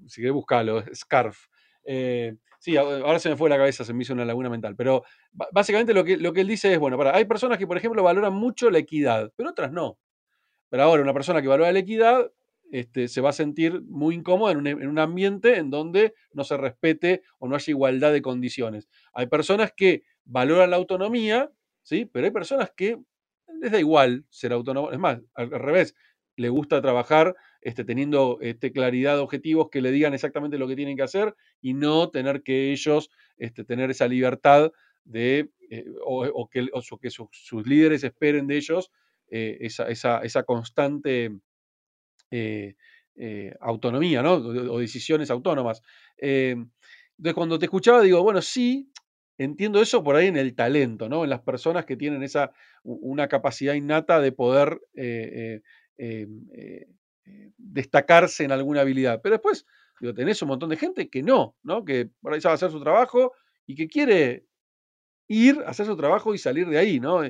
si 0.08 0.22
querés 0.22 0.34
buscarlo, 0.34 0.84
SCARF. 0.94 1.48
sí, 2.60 2.78
ahora 2.78 3.20
se 3.20 3.30
me 3.30 3.36
fue 3.36 3.50
la 3.50 3.58
cabeza, 3.58 3.84
se 3.84 3.94
me 3.94 4.04
hizo 4.04 4.14
una 4.14 4.26
laguna 4.26 4.50
mental, 4.50 4.76
pero 4.76 5.04
básicamente 5.52 5.94
lo 5.94 6.04
que, 6.04 6.18
lo 6.18 6.34
que 6.34 6.42
él 6.42 6.48
dice 6.48 6.74
es, 6.74 6.80
bueno, 6.80 6.98
para, 6.98 7.16
hay 7.16 7.26
personas 7.26 7.58
que, 7.58 7.68
por 7.68 7.78
ejemplo, 7.78 8.02
valoran 8.02 8.34
mucho 8.34 8.72
la 8.72 8.80
equidad, 8.80 9.32
pero 9.36 9.52
otras 9.52 9.72
no. 9.72 10.00
Pero 10.70 10.84
ahora, 10.84 11.04
una 11.04 11.14
persona 11.14 11.42
que 11.42 11.48
valora 11.48 11.72
la 11.72 11.80
equidad 11.80 12.32
este, 12.72 13.08
se 13.08 13.22
va 13.22 13.30
a 13.30 13.34
sentir 13.34 13.82
muy 13.84 14.16
incómoda 14.16 14.52
en 14.52 14.88
un, 14.88 15.00
ambiente 15.00 15.58
en 15.58 15.70
donde 15.70 16.14
no 16.34 16.44
se 16.44 16.58
respete 16.58 17.22
o 17.40 17.48
no 17.48 17.56
haya 17.56 17.72
igualdad 17.72 18.12
de 18.12 18.22
condiciones. 18.22 18.90
Hay 19.14 19.28
personas 19.28 19.72
que 19.76 20.04
valoran 20.26 20.72
la 20.72 20.76
autonomía, 20.76 21.50
¿sí? 21.84 22.06
pero 22.06 22.26
hay 22.26 22.32
personas 22.32 22.72
que 22.76 22.98
les 23.62 23.72
da 23.72 23.80
igual 23.80 24.26
ser 24.30 24.52
autónomo. 24.52 24.92
Es 24.92 25.00
más, 25.00 25.20
al, 25.34 25.50
revés, 25.50 25.96
le 26.36 26.50
gusta 26.50 26.82
trabajar 26.82 27.36
este, 27.62 27.86
teniendo 27.86 28.38
este, 28.42 28.72
claridad 28.72 29.16
de 29.16 29.22
objetivos 29.22 29.70
que 29.70 29.82
le 29.82 29.92
digan 29.92 30.14
exactamente 30.14 30.58
lo 30.58 30.68
que 30.68 30.76
tienen 30.76 30.98
que 30.98 31.04
hacer 31.04 31.36
y 31.62 31.74
no 31.74 32.10
tener 32.10 32.44
que 32.44 32.72
ellos 32.72 33.10
este, 33.38 33.64
tener 33.64 33.92
esa 33.92 34.08
libertad 34.08 34.72
de, 35.06 35.50
eh, 35.70 35.86
o, 36.04 36.50
que, 36.50 36.68
que 37.02 37.10
sus 37.10 37.66
líderes 37.66 38.04
esperen 38.04 38.46
de 38.46 38.58
ellos 38.58 38.92
eh, 39.30 39.58
esa, 39.60 40.44
constante 40.44 41.32
eh, 42.32 42.76
eh, 43.16 43.56
autonomía, 43.60 44.22
¿no? 44.22 44.36
O, 44.36 44.80
decisiones 44.80 45.30
autónomas. 45.30 45.82
entonces, 46.18 47.34
cuando 47.34 47.60
te 47.60 47.66
escuchaba, 47.66 48.02
digo, 48.02 48.24
bueno, 48.24 48.42
sí, 48.42 48.90
entiendo 49.38 49.82
eso 49.82 50.04
por 50.04 50.16
ahí 50.16 50.28
en 50.28 50.38
el 50.38 50.56
talento, 50.56 51.10
¿no? 51.10 51.24
En 51.24 51.30
las 51.30 51.42
personas 51.42 51.86
que 51.86 51.98
tienen 51.98 52.24
esa, 52.24 52.52
una 52.84 53.28
capacidad 53.28 53.74
innata 53.74 54.22
de 54.22 54.32
poder 54.32 54.80
destacarse 57.58 58.46
en 58.46 58.52
alguna 58.52 58.82
habilidad. 58.82 59.20
Pero 59.22 59.36
después, 59.36 59.66
digo, 60.00 60.14
tenés 60.14 60.42
un 60.42 60.50
montón 60.50 60.70
de 60.70 60.78
gente 60.78 61.10
que 61.10 61.22
no, 61.22 61.58
¿no? 61.64 61.84
Que 61.84 62.10
por 62.22 62.34
ahí 62.34 62.40
sabe 62.40 62.56
hacer 62.56 62.72
su 62.72 62.82
trabajo 62.82 63.34
y 63.66 63.76
que 63.76 63.88
quiere 63.88 64.48
ir 65.28 65.62
hacer 65.66 65.86
su 65.86 65.98
trabajo 65.98 66.34
y 66.34 66.38
salir 66.38 66.68
de 66.68 66.78
ahí, 66.78 67.00
¿no? 67.00 67.22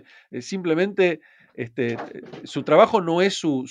simplemente 0.41 1.22
este, 1.58 1.97
su 2.43 2.62
trabajo 2.62 3.01
no 3.01 3.22
es 3.22 3.34
su, 3.34 3.66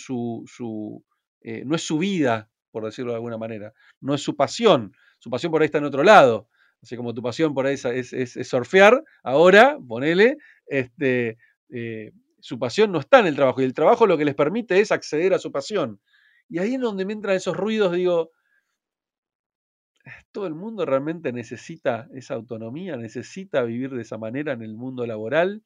eh, 1.40 1.62
no 1.64 1.76
es 1.76 1.82
su 1.82 1.98
vida, 1.98 2.50
por 2.72 2.84
decirlo 2.84 3.12
de 3.12 3.16
alguna 3.16 3.38
manera, 3.38 3.72
no 4.00 4.12
es 4.12 4.20
su 4.20 4.34
pasión, 4.34 4.92
su 5.20 5.30
pasión 5.30 5.52
por 5.52 5.62
ahí 5.62 5.66
está 5.66 5.78
en 5.78 5.84
otro 5.84 6.02
lado, 6.02 6.48
así 6.82 6.96
como 6.96 7.14
tu 7.14 7.22
pasión 7.22 7.54
por 7.54 7.64
ahí 7.64 7.74
es, 7.74 8.12
es, 8.12 8.48
surfear, 8.48 9.04
ahora, 9.22 9.78
ponele, 9.86 10.36
este, 10.66 11.38
eh, 11.70 12.10
su 12.40 12.58
pasión 12.58 12.90
no 12.90 12.98
está 12.98 13.20
en 13.20 13.28
el 13.28 13.36
trabajo, 13.36 13.62
y 13.62 13.64
el 13.64 13.72
trabajo 13.72 14.08
lo 14.08 14.18
que 14.18 14.24
les 14.24 14.34
permite 14.34 14.80
es 14.80 14.90
acceder 14.90 15.32
a 15.32 15.38
su 15.38 15.52
pasión. 15.52 16.00
Y 16.48 16.58
ahí 16.58 16.74
es 16.74 16.80
donde 16.80 17.04
me 17.04 17.12
entran 17.12 17.36
esos 17.36 17.56
ruidos, 17.56 17.92
digo, 17.92 18.32
todo 20.32 20.48
el 20.48 20.54
mundo 20.54 20.84
realmente 20.84 21.32
necesita 21.32 22.08
esa 22.12 22.34
autonomía, 22.34 22.96
necesita 22.96 23.62
vivir 23.62 23.90
de 23.90 24.02
esa 24.02 24.18
manera 24.18 24.52
en 24.54 24.62
el 24.62 24.74
mundo 24.74 25.06
laboral. 25.06 25.62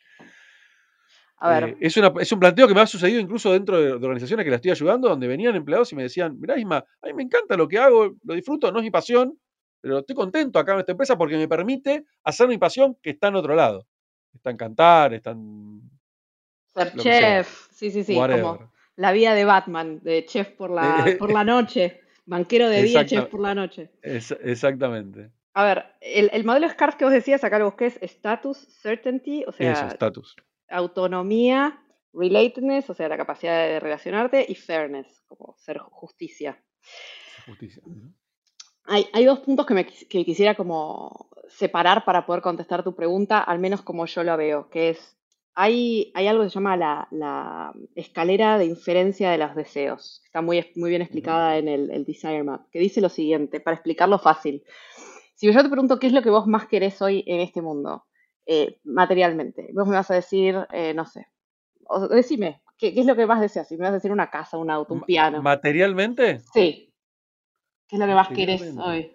Eh, 1.43 1.77
es, 1.81 1.97
es, 1.97 2.33
un 2.33 2.41
planteo 2.41 2.69
que 2.69 2.75
me 2.75 2.81
ha 2.81 2.87
sucedido 2.87 3.19
incluso 3.19 3.53
dentro 3.53 3.81
de, 3.81 3.93
organizaciones 3.93 4.45
que 4.45 4.51
la 4.51 4.57
estoy 4.57 4.73
ayudando, 4.73 5.09
donde 5.09 5.27
venían 5.27 5.57
empleados 5.57 5.91
y 5.93 5.97
me 5.97 6.03
decían, 6.03 6.39
mirá 6.39 6.59
Isma, 6.59 6.85
a 7.01 7.07
mí 7.07 7.15
me 7.15 7.23
encanta 7.23 7.57
lo 7.57 7.67
que 7.67 7.79
hago, 7.79 8.15
lo 8.23 8.35
disfruto, 8.35 8.71
no 8.71 8.79
es 8.79 8.85
mi 8.85 8.91
pasión, 8.91 9.39
pero 9.81 10.01
estoy 10.01 10.15
contento 10.15 10.59
acá 10.59 10.75
en 10.75 10.81
esta 10.81 10.93
empresa 10.93 11.17
porque 11.17 11.39
me 11.39 11.49
permite 11.49 12.05
hacer 12.25 12.47
mi 12.47 12.59
pasión 12.59 12.97
que 13.03 13.11
está 13.11 13.29
en 13.29 13.37
otro 13.37 13.55
lado. 13.55 13.87
Está 14.35 14.51
en 14.51 14.57
cantar, 14.59 15.15
está 15.15 15.31
en... 15.31 15.81
Ser 16.75 16.95
chef, 16.97 17.69
sí, 17.71 17.91
sí, 17.91 18.05
sí, 18.05 18.15
como 18.15 18.71
la 18.97 19.13
vida 19.13 19.35
de 19.35 19.45
Batman, 19.45 20.01
de 20.03 20.25
chef 20.27 20.51
por 20.51 20.71
la, 20.71 21.17
por 21.19 21.33
la 21.33 21.43
noche, 21.43 22.03
banquero 22.27 22.69
de 22.69 22.83
día, 22.83 23.07
chef 23.07 23.27
por 23.27 23.41
la 23.41 23.55
noche. 23.55 23.91
exactamente. 24.03 25.31
A 25.55 25.65
ver, 25.65 25.87
el, 26.01 26.31
el 26.33 26.45
modelo 26.45 26.69
SCARF 26.69 26.95
que 26.95 27.05
vos 27.05 27.13
decías, 27.13 27.43
acá 27.43 27.59
lo 27.59 27.65
busqué, 27.65 27.87
es 27.87 27.99
Status 28.03 28.59
Certainty, 28.83 29.45
o 29.47 29.53
sea... 29.53 29.89
status 29.89 30.37
autonomía, 30.71 31.83
relatedness, 32.13 32.91
o 32.91 32.95
sea, 32.95 33.09
la 33.09 33.17
capacidad 33.17 33.67
de 33.67 33.81
relacionarte, 33.81 34.47
y 34.49 34.55
fairness, 34.55 35.23
como 35.27 35.55
ser 35.59 35.79
justicia. 35.79 36.63
Justicia. 37.47 37.83
Hay, 38.85 39.25
dos 39.25 39.41
puntos 39.41 39.67
que, 39.67 39.75
me, 39.75 39.87
quisiera 39.87 40.55
como 40.55 41.31
separar 41.49 42.05
para 42.05 42.27
poder 42.27 42.43
contestar 42.43 42.83
tu 42.83 42.95
pregunta, 42.95 43.41
al 43.41 43.59
menos 43.59 43.83
como 43.83 44.07
yo 44.07 44.25
lo 44.25 44.37
veo, 44.37 44.69
que 44.69 44.91
es, 44.91 45.17
hay, 45.55 46.11
hay 46.15 46.27
algo 46.27 46.43
que 46.43 46.51
se 46.51 46.55
llama 46.55 46.77
la, 46.77 47.73
escalera 47.95 48.59
de 48.59 48.65
inferencia 48.65 49.31
de 49.31 49.39
los 49.39 49.55
deseos. 49.55 50.23
Está 50.25 50.41
muy, 50.41 50.65
muy 50.75 50.91
bien 50.91 51.03
explicada 51.03 51.59
en 51.59 51.69
el, 51.69 51.91
el 51.91 52.05
Desire 52.05 52.43
Map, 52.43 52.69
que 52.71 52.81
dice 52.81 53.01
lo 53.01 53.09
siguiente, 53.09 53.61
para 53.61 53.77
explicarlo 53.77 54.19
fácil. 54.19 54.65
Si 55.37 55.51
yo 55.51 55.63
te 55.63 55.69
pregunto 55.69 55.99
qué 55.99 56.09
es 56.09 56.13
lo 56.13 56.23
que 56.23 56.31
vos 56.31 56.47
más 56.47 56.67
querés 56.67 57.01
hoy 57.01 57.23
en 57.27 57.41
este 57.41 57.63
mundo, 57.63 58.05
eh, 58.53 58.81
materialmente. 58.83 59.71
Vos 59.73 59.87
me 59.87 59.95
vas 59.95 60.11
a 60.11 60.15
decir, 60.15 60.57
eh, 60.73 60.93
no 60.93 61.07
sé, 61.07 61.29
o, 61.87 62.09
decime, 62.09 62.63
¿qué, 62.77 62.93
es 62.97 63.07
lo 63.07 63.15
que 63.15 63.25
más 63.25 63.41
deseas? 63.41 63.69
Si 63.69 63.77
me 63.77 63.83
vas 63.83 63.93
a 63.93 63.95
decir 63.95 64.11
una 64.11 64.29
casa, 64.29 64.59
un 64.59 64.73
auto, 64.73 64.93
un 64.93 65.03
piano. 65.03 65.41
¿Materialmente? 65.41 66.41
Sí. 66.53 66.93
¿Qué 67.87 67.95
es 67.95 68.01
lo 68.01 68.07
que 68.07 68.15
más 68.15 68.29
querés 68.31 68.77
hoy? 68.77 69.13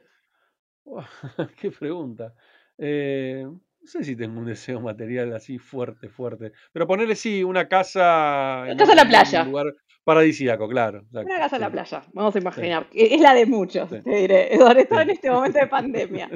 qué 1.60 1.70
pregunta. 1.70 2.34
Eh, 2.78 3.46
no 3.46 3.88
sé 3.88 4.06
si 4.06 4.16
tengo 4.16 4.40
un 4.40 4.46
deseo 4.46 4.80
material 4.80 5.34
así 5.34 5.58
fuerte, 5.58 6.08
fuerte. 6.08 6.54
Pero 6.72 6.88
ponerle 6.88 7.16
sí, 7.16 7.44
una 7.44 7.68
casa. 7.68 8.62
Una 8.64 8.78
casa 8.78 8.92
en 8.94 8.98
la 8.98 9.06
playa. 9.06 9.42
Un 9.42 9.50
lugar 9.50 9.76
paradisíaco, 10.06 10.70
claro. 10.70 11.06
Una 11.12 11.40
casa 11.40 11.58
en 11.58 11.62
la 11.62 11.72
playa, 11.72 12.04
vamos 12.14 12.34
a 12.34 12.40
imaginar. 12.40 12.88
Es 12.94 13.20
la 13.20 13.34
de 13.34 13.46
muchos, 13.46 13.90
te 13.90 14.02
diré. 14.02 14.58
Sobre 14.58 14.86
todo 14.86 15.02
en 15.02 15.10
este 15.10 15.30
momento 15.30 15.60
de 15.60 15.68
pandemia. 15.68 16.30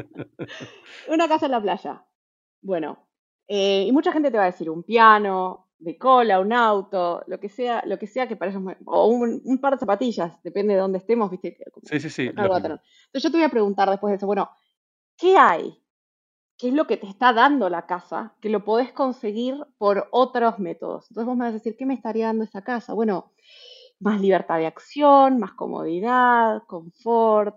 una 1.07 1.29
casa 1.29 1.45
en 1.45 1.51
la 1.53 1.61
playa. 1.61 2.03
Bueno, 2.62 3.07
eh, 3.47 3.86
y 3.88 3.91
mucha 3.91 4.12
gente 4.12 4.32
te 4.32 4.38
va 4.38 4.43
a 4.43 4.51
decir 4.51 4.70
un 4.70 4.84
piano, 4.84 5.70
de 5.80 5.97
cola, 5.97 6.39
un 6.39 6.51
auto, 6.51 7.24
lo 7.28 7.39
que 7.39 7.47
sea, 7.47 7.82
lo 7.86 7.97
que 7.97 8.05
sea 8.05 8.28
que 8.28 8.36
para 8.36 8.51
ellos, 8.51 8.62
o 8.86 9.07
un, 9.07 9.60
par 9.60 9.74
de 9.74 9.80
zapatillas, 9.80 10.34
depende 10.43 10.74
de 10.74 10.80
dónde 10.80 10.97
estemos, 10.97 11.32
¿viste? 11.32 11.57
Sí, 11.84 11.99
sí, 11.99 12.10
sí. 12.10 12.28
Entonces 12.28 13.24
yo 13.24 13.32
te 13.32 13.38
voy 13.38 13.43
a 13.43 13.49
preguntar 13.49 13.89
después 13.89 14.12
de 14.12 14.18
eso, 14.18 14.28
bueno, 14.28 14.49
¿qué 15.18 15.38
hay? 15.38 15.82
¿Qué 16.57 16.68
es 16.68 16.74
lo 16.74 16.86
que 16.86 16.97
te 16.97 17.07
está 17.07 17.32
dando 17.32 17.70
la 17.70 17.86
casa 17.86 18.36
que 18.41 18.49
lo 18.49 18.66
podés 18.66 18.91
conseguir 18.91 19.55
por 19.78 20.10
otros 20.12 20.60
métodos? 20.60 21.10
Entonces 21.10 21.26
vos 21.26 21.38
me 21.38 21.45
vas 21.45 21.51
a 21.51 21.57
decir, 21.57 21.78
¿qué 21.78 21.86
me 21.86 21.93
estaría 21.93 22.26
dando 22.26 22.43
esa 22.43 22.62
casa? 22.62 22.93
Bueno, 22.93 23.32
más 24.01 24.20
libertad 24.20 24.57
de 24.57 24.68
acción, 24.68 25.39
más 25.39 25.53
comodidad, 25.53 26.64
confort, 26.68 27.55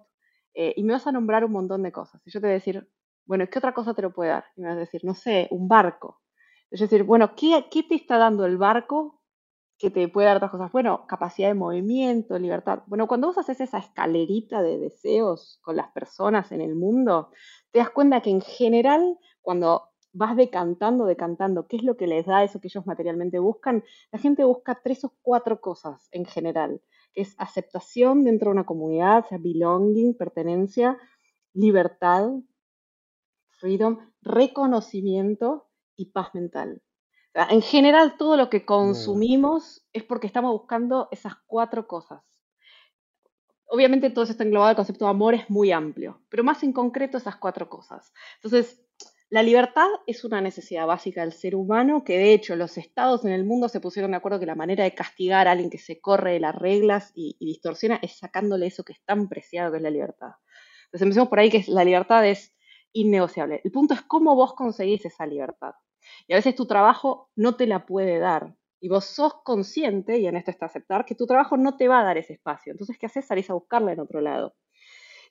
eh, 0.55 0.73
y 0.77 0.85
me 0.85 0.93
vas 0.93 1.07
a 1.09 1.13
nombrar 1.13 1.45
un 1.45 1.51
montón 1.51 1.83
de 1.83 1.91
cosas. 1.91 2.23
Y 2.25 2.31
yo 2.31 2.41
te 2.41 2.47
voy 2.47 2.53
a 2.53 2.55
decir, 2.55 2.89
bueno, 3.27 3.47
¿qué 3.51 3.59
otra 3.59 3.75
cosa 3.75 3.95
te 3.95 4.03
lo 4.03 4.12
puede 4.12 4.31
dar? 4.31 4.45
Y 4.57 4.62
me 4.62 4.68
vas 4.68 4.77
a 4.77 4.81
decir, 4.81 5.03
no 5.05 5.14
sé, 5.14 5.49
un 5.51 5.68
barco. 5.68 6.20
Es 6.70 6.81
decir, 6.81 7.05
bueno, 7.05 7.35
¿qué, 7.37 7.66
¿qué 7.70 7.83
te 7.83 7.95
está 7.95 8.18
dando 8.18 8.47
el 8.47 8.57
barco 8.57 9.20
que 9.79 9.91
te 9.91 10.09
puede 10.09 10.29
dar 10.29 10.39
otras 10.39 10.51
cosas? 10.51 10.73
Bueno, 10.73 11.07
capacidad 11.07 11.49
de 11.49 11.55
movimiento, 11.55 12.39
libertad. 12.39 12.83
Bueno, 12.87 13.07
cuando 13.07 13.29
vos 13.29 13.39
haces 13.39 13.61
esa 13.61 13.79
escalerita 13.79 14.62
de 14.62 14.79
deseos 14.79 15.59
con 15.62 15.77
las 15.77 15.91
personas 15.93 16.53
en 16.53 16.61
el 16.61 16.75
mundo, 16.75 17.31
te 17.73 17.81
das 17.81 17.91
cuenta 17.91 18.23
que 18.23 18.31
en 18.31 18.41
general, 18.41 19.18
cuando 19.43 19.93
vas 20.12 20.37
decantando, 20.37 21.07
decantando, 21.07 21.66
qué 21.66 21.77
es 21.77 21.83
lo 21.83 21.97
que 21.97 22.07
les 22.07 22.27
da 22.27 22.45
eso 22.45 22.61
que 22.61 22.68
ellos 22.68 22.87
materialmente 22.87 23.39
buscan, 23.39 23.83
la 24.11 24.18
gente 24.18 24.45
busca 24.45 24.81
tres 24.83 25.05
o 25.05 25.14
cuatro 25.23 25.61
cosas 25.61 26.09
en 26.12 26.27
general, 26.27 26.83
es 27.14 27.35
aceptación 27.39 28.25
dentro 28.25 28.51
de 28.51 28.53
una 28.53 28.66
comunidad, 28.66 29.25
o 29.25 29.29
sea, 29.29 29.39
belonging, 29.39 30.14
pertenencia, 30.16 30.99
libertad, 31.55 32.31
freedom, 33.63 33.99
reconocimiento 34.21 35.69
y 35.97 36.11
paz 36.11 36.35
mental. 36.35 36.83
en 37.35 37.63
general, 37.63 38.17
todo 38.19 38.37
lo 38.37 38.51
que 38.51 38.67
consumimos 38.67 39.87
es 39.95 40.03
porque 40.03 40.27
estamos 40.27 40.53
buscando 40.53 41.09
esas 41.13 41.35
cuatro 41.47 41.87
cosas. 41.87 42.23
Obviamente 43.67 44.11
todo 44.11 44.25
eso 44.25 44.33
está 44.33 44.45
englobado, 44.45 44.73
el 44.73 44.77
concepto 44.77 45.07
de 45.07 45.13
amor 45.13 45.33
es 45.33 45.49
muy 45.49 45.73
amplio, 45.73 46.21
pero 46.29 46.45
más 46.45 46.63
en 46.63 46.75
concreto 46.75 47.17
esas 47.17 47.37
cuatro 47.37 47.71
cosas. 47.71 48.13
Entonces, 48.35 48.85
la 49.31 49.43
libertad 49.43 49.87
es 50.07 50.25
una 50.25 50.43
necesidad 50.43 50.87
básica 50.87 51.23
del 51.23 51.33
ser 51.33 51.55
humano 51.55 52.05
que 52.05 52.19
de 52.19 52.35
hecho 52.35 52.55
los 52.55 52.77
estados 52.77 53.25
en 53.25 53.33
el 53.33 53.47
mundo 53.47 53.71
se 53.71 53.81
pusieron 53.81 54.11
de 54.11 54.19
acuerdo 54.19 54.39
que 54.39 54.45
la 54.45 54.57
manera 54.57 54.85
de 54.85 54.95
castigar 54.95 55.49
a 55.49 55.53
alguien 55.53 55.71
que 55.71 55.79
se 55.79 56.03
corre 56.03 56.33
de 56.33 56.41
las 56.41 56.55
reglas 56.55 57.13
y, 57.15 57.39
distorsiona 57.41 57.99
es 58.03 58.19
sacándole 58.19 58.67
eso 58.67 58.85
que 58.85 58.93
es 58.93 59.03
tan 59.07 59.31
preciado 59.31 59.71
que 59.71 59.79
es 59.79 59.83
la 59.83 59.89
libertad. 59.89 60.33
Entonces 60.85 61.03
empecemos 61.03 61.31
por 61.31 61.39
ahí 61.39 61.49
que 61.49 61.65
la 61.69 61.85
libertad 61.85 62.27
es 62.27 62.55
innegociable. 62.93 63.61
El 63.64 63.72
punto 63.72 63.95
es 63.95 64.03
cómo 64.03 64.34
vos 64.34 64.55
conseguís 64.55 65.05
esa 65.05 65.26
libertad. 65.26 65.72
Y 66.26 66.32
a 66.32 66.36
veces 66.36 66.55
tu 66.55 66.66
trabajo 66.66 67.30
no 67.36 67.57
te 67.57 67.66
la 67.66 67.86
puede 67.86 68.18
dar. 68.18 68.55
Y 68.80 68.88
vos 68.88 69.05
sos 69.05 69.34
consciente, 69.45 70.18
y 70.18 70.26
en 70.26 70.36
esto 70.36 70.51
está 70.51 70.66
aceptar, 70.66 71.05
que 71.05 71.14
tu 71.14 71.26
trabajo 71.26 71.57
no 71.57 71.76
te 71.76 71.88
va 71.88 72.01
a 72.01 72.05
dar 72.05 72.18
ese 72.18 72.32
espacio. 72.32 72.72
Entonces, 72.72 72.99
¿qué 72.99 73.07
haces? 73.07 73.26
Salís 73.26 73.49
a 73.49 73.55
buscarla 73.55 73.93
en 73.93 74.01
otro 74.01 74.20
lado. 74.20 74.55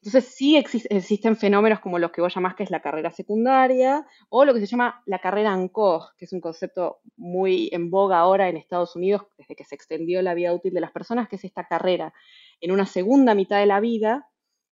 Entonces 0.03 0.34
sí 0.34 0.57
existen 0.57 1.38
fenómenos 1.38 1.80
como 1.80 1.99
los 1.99 2.12
que 2.12 2.22
vos 2.22 2.34
llamás 2.34 2.55
que 2.55 2.64
es 2.64 2.72
la 2.72 2.82
carrera 2.82 3.12
secundaria 3.12 4.07
o 4.30 4.45
lo 4.45 4.53
que 4.55 4.59
se 4.59 4.66
llama 4.66 5.03
la 5.05 5.20
carrera 5.20 5.53
ANCOG, 5.53 6.16
que 6.18 6.26
es 6.26 6.34
un 6.34 6.41
concepto 6.41 7.01
muy 7.18 7.70
en 7.72 7.91
boga 7.91 8.18
ahora 8.18 8.49
en 8.49 8.57
Estados 8.57 8.95
Unidos 8.95 9.22
desde 9.38 9.55
que 9.55 9.64
se 9.64 9.76
extendió 9.76 10.24
la 10.24 10.34
vida 10.34 10.55
útil 10.55 10.74
de 10.74 10.82
las 10.82 10.91
personas, 10.91 11.30
que 11.30 11.36
es 11.36 11.43
esta 11.43 11.68
carrera 11.68 12.16
en 12.62 12.72
una 12.72 12.88
segunda 12.88 13.36
mitad 13.36 13.59
de 13.59 13.68
la 13.68 13.80
vida, 13.80 14.28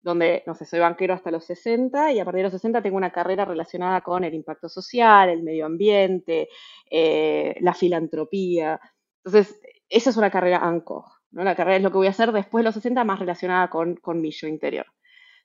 donde, 0.03 0.43
no 0.45 0.53
sé, 0.53 0.65
soy 0.65 0.79
banquero 0.79 1.13
hasta 1.13 1.31
los 1.31 1.45
60 1.45 2.11
y 2.11 2.19
a 2.19 2.25
partir 2.25 2.39
de 2.39 2.43
los 2.43 2.53
60 2.53 2.81
tengo 2.81 2.97
una 2.97 3.11
carrera 3.11 3.45
relacionada 3.45 4.01
con 4.01 4.23
el 4.25 4.33
impacto 4.33 4.67
social, 4.67 5.29
el 5.29 5.43
medio 5.43 5.65
ambiente, 5.65 6.49
eh, 6.91 7.55
la 7.61 7.73
filantropía. 7.73 8.79
Entonces, 9.23 9.59
esa 9.89 10.09
es 10.09 10.17
una 10.17 10.29
carrera 10.29 10.57
ANCOG. 10.57 11.05
¿no? 11.31 11.43
La 11.43 11.55
carrera 11.55 11.77
es 11.77 11.83
lo 11.83 11.89
que 11.89 11.97
voy 11.97 12.07
a 12.07 12.11
hacer 12.11 12.33
después 12.33 12.61
de 12.61 12.65
los 12.65 12.75
60 12.75 13.03
más 13.05 13.19
relacionada 13.19 13.69
con, 13.69 13.95
con 13.95 14.19
mi 14.19 14.31
yo 14.31 14.47
interior. 14.47 14.85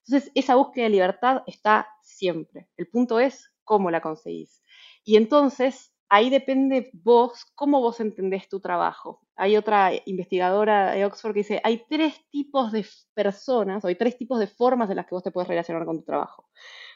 Entonces, 0.04 0.32
esa 0.34 0.56
búsqueda 0.56 0.84
de 0.84 0.90
libertad 0.90 1.42
está 1.46 1.88
siempre. 2.02 2.68
El 2.76 2.88
punto 2.88 3.20
es 3.20 3.52
cómo 3.62 3.90
la 3.90 4.00
conseguís. 4.00 4.64
Y 5.04 5.16
entonces, 5.16 5.94
ahí 6.08 6.30
depende 6.30 6.90
vos, 6.92 7.46
cómo 7.54 7.80
vos 7.80 8.00
entendés 8.00 8.48
tu 8.48 8.60
trabajo. 8.60 9.20
Hay 9.36 9.56
otra 9.56 9.92
investigadora 10.06 10.92
de 10.92 11.04
Oxford 11.04 11.32
que 11.32 11.40
dice, 11.40 11.60
hay 11.64 11.84
tres 11.88 12.14
tipos 12.30 12.72
de 12.72 12.84
personas, 13.14 13.84
o 13.84 13.88
hay 13.88 13.94
tres 13.94 14.16
tipos 14.16 14.38
de 14.38 14.46
formas 14.46 14.90
en 14.90 14.96
las 14.96 15.06
que 15.06 15.14
vos 15.14 15.22
te 15.22 15.30
puedes 15.30 15.48
relacionar 15.48 15.84
con 15.84 15.98
tu 15.98 16.04
trabajo. 16.04 16.48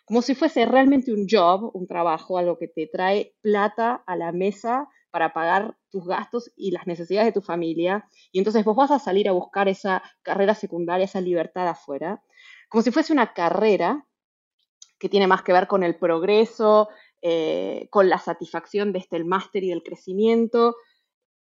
Como 0.04 0.22
si 0.22 0.34
fuese 0.34 0.66
realmente 0.66 1.12
un 1.12 1.26
job, 1.30 1.70
un 1.74 1.86
trabajo, 1.86 2.38
algo 2.38 2.58
que 2.58 2.68
te 2.68 2.88
trae 2.88 3.34
plata 3.40 4.02
a 4.06 4.16
la 4.16 4.32
mesa 4.32 4.88
para 5.10 5.32
pagar 5.32 5.76
tus 5.90 6.06
gastos 6.06 6.50
y 6.56 6.70
las 6.70 6.86
necesidades 6.86 7.26
de 7.26 7.40
tu 7.40 7.42
familia. 7.42 8.08
Y 8.32 8.38
entonces 8.38 8.64
vos 8.64 8.74
vas 8.74 8.90
a 8.90 8.98
salir 8.98 9.28
a 9.28 9.32
buscar 9.32 9.68
esa 9.68 10.02
carrera 10.22 10.54
secundaria, 10.54 11.04
esa 11.04 11.20
libertad 11.20 11.68
afuera 11.68 12.22
como 12.72 12.80
si 12.80 12.90
fuese 12.90 13.12
una 13.12 13.34
carrera 13.34 14.06
que 14.98 15.10
tiene 15.10 15.26
más 15.26 15.42
que 15.42 15.52
ver 15.52 15.66
con 15.66 15.82
el 15.82 15.96
progreso, 15.96 16.88
eh, 17.22 17.88
con 17.90 18.08
la 18.08 18.18
satisfacción 18.18 18.92
de 18.92 18.98
este 18.98 19.16
el 19.16 19.24
máster 19.24 19.64
y 19.64 19.70
del 19.70 19.82
crecimiento. 19.82 20.76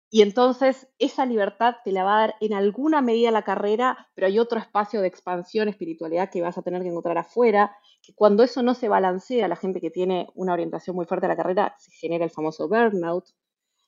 Y 0.09 0.21
entonces 0.21 0.88
esa 0.99 1.26
libertad 1.26 1.78
te 1.84 1.91
la 1.91 2.03
va 2.03 2.17
a 2.17 2.19
dar 2.19 2.36
en 2.39 2.53
alguna 2.53 3.01
medida 3.01 3.32
la 3.32 3.41
carrera, 3.41 4.09
pero 4.13 4.28
hay 4.28 4.38
otro 4.38 4.59
espacio 4.59 5.01
de 5.01 5.07
expansión, 5.07 5.69
espiritualidad 5.69 6.30
que 6.30 6.43
vas 6.43 6.55
a 6.57 6.61
tener 6.61 6.84
que 6.84 6.89
encontrar 6.89 7.17
afuera, 7.17 7.76
que 8.03 8.13
cuando 8.13 8.43
eso 8.43 8.61
no 8.61 8.76
se 8.76 8.89
balancea, 8.89 9.47
la 9.47 9.55
gente 9.55 9.82
que 9.82 9.89
tiene 9.89 10.28
una 10.36 10.53
orientación 10.53 10.95
muy 10.95 11.07
fuerte 11.07 11.26
a 11.26 11.30
la 11.30 11.36
carrera, 11.36 11.76
se 11.80 11.91
genera 11.93 12.26
el 12.26 12.30
famoso 12.30 12.69
burnout, 12.69 13.26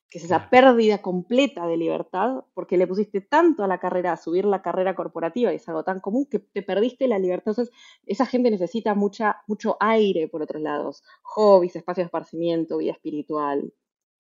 que 0.10 0.20
es 0.20 0.26
esa 0.26 0.50
pérdida 0.50 1.02
completa 1.02 1.68
de 1.68 1.78
libertad, 1.78 2.44
porque 2.54 2.78
le 2.78 2.88
pusiste 2.88 3.22
tanto 3.22 3.64
a 3.64 3.68
la 3.68 3.80
carrera, 3.80 4.14
a 4.14 4.18
subir 4.18 4.46
la 4.46 4.62
carrera 4.62 4.96
corporativa, 4.96 5.52
y 5.52 5.58
es 5.58 5.68
algo 5.68 5.84
tan 5.84 6.00
común, 6.00 6.26
que 6.26 6.40
te 6.40 6.62
perdiste 6.62 7.08
la 7.08 7.20
libertad. 7.20 7.52
Entonces, 7.52 7.74
esa 8.06 8.26
gente 8.26 8.52
necesita 8.52 8.94
mucha, 8.94 9.42
mucho 9.48 9.78
aire 9.80 10.28
por 10.28 10.42
otros 10.42 10.62
lados, 10.62 11.04
hobbies, 11.24 11.76
espacios 11.76 12.04
de 12.04 12.08
esparcimiento, 12.08 12.78
vida 12.78 12.92
espiritual, 12.92 13.74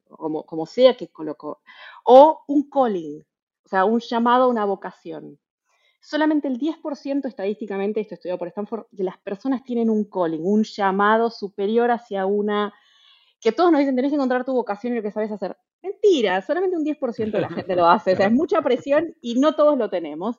como, 0.09 0.45
como 0.45 0.65
sea 0.65 0.97
que 0.97 1.09
colocó. 1.09 1.61
O 2.03 2.41
un 2.47 2.69
calling, 2.69 3.21
o 3.65 3.69
sea, 3.69 3.85
un 3.85 3.99
llamado, 3.99 4.49
una 4.49 4.65
vocación. 4.65 5.39
Solamente 6.01 6.47
el 6.47 6.59
10% 6.59 7.27
estadísticamente, 7.27 7.99
esto 7.99 8.15
estudiado 8.15 8.37
por 8.37 8.47
Stanford, 8.47 8.85
de 8.91 9.03
las 9.03 9.17
personas 9.17 9.63
tienen 9.63 9.89
un 9.89 10.03
calling, 10.05 10.41
un 10.43 10.63
llamado 10.63 11.31
superior 11.31 11.89
hacia 11.89 12.25
una 12.25 12.73
que 13.45 13.51
todos 13.51 13.71
nos 13.71 13.79
dicen, 13.79 13.95
tenés 13.95 14.11
que 14.11 14.15
encontrar 14.15 14.43
tu 14.43 14.53
vocación 14.53 14.93
y 14.93 14.95
lo 14.95 15.03
que 15.03 15.11
sabes 15.11 15.31
hacer. 15.31 15.55
Mentira, 15.85 16.41
solamente 16.41 16.75
un 16.75 16.83
10% 16.83 17.31
de 17.31 17.41
la 17.41 17.49
gente 17.49 17.75
lo 17.75 17.85
hace, 17.85 18.13
o 18.13 18.15
sea, 18.15 18.25
es 18.25 18.31
mucha 18.31 18.59
presión 18.63 19.15
y 19.21 19.35
no 19.35 19.53
todos 19.53 19.77
lo 19.77 19.87
tenemos. 19.87 20.37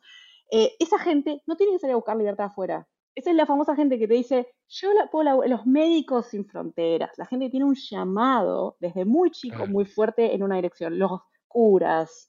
Eh, 0.50 0.72
esa 0.80 0.98
gente 0.98 1.40
no 1.46 1.56
tiene 1.56 1.72
que 1.72 1.78
salir 1.78 1.92
a 1.92 1.96
buscar 1.96 2.16
libertad 2.16 2.46
afuera. 2.46 2.88
Esa 3.14 3.30
es 3.30 3.36
la 3.36 3.46
famosa 3.46 3.76
gente 3.76 3.96
que 3.96 4.08
te 4.08 4.14
dice, 4.14 4.48
yo 4.68 4.92
la, 4.92 5.08
puedo, 5.08 5.46
los 5.46 5.64
médicos 5.64 6.26
sin 6.26 6.46
fronteras, 6.46 7.12
la 7.16 7.26
gente 7.26 7.48
tiene 7.48 7.64
un 7.64 7.76
llamado 7.76 8.76
desde 8.80 9.04
muy 9.04 9.30
chico, 9.30 9.68
muy 9.68 9.84
fuerte 9.84 10.34
en 10.34 10.42
una 10.42 10.56
dirección, 10.56 10.98
los 10.98 11.12
curas. 11.46 12.28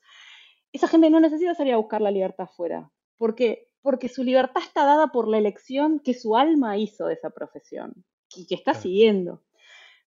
Esa 0.72 0.88
gente 0.88 1.09
no 1.09 1.20
necesita 1.20 1.55
salir 1.55 1.74
a 1.74 1.78
buscar 1.78 2.01
la 2.01 2.11
libertad 2.11 2.45
afuera. 2.45 2.91
¿Por 3.18 3.34
qué? 3.34 3.68
Porque 3.82 4.09
su 4.09 4.24
libertad 4.24 4.61
está 4.61 4.86
dada 4.86 5.07
por 5.07 5.28
la 5.28 5.39
elección 5.39 5.99
que 6.01 6.13
su 6.13 6.38
alma 6.38 6.78
hizo 6.78 7.07
de 7.07 7.15
esa 7.15 7.32
profesión 7.32 8.05
y 8.36 8.45
que 8.45 8.53
está 8.53 8.76
siguiendo. 8.76 9.41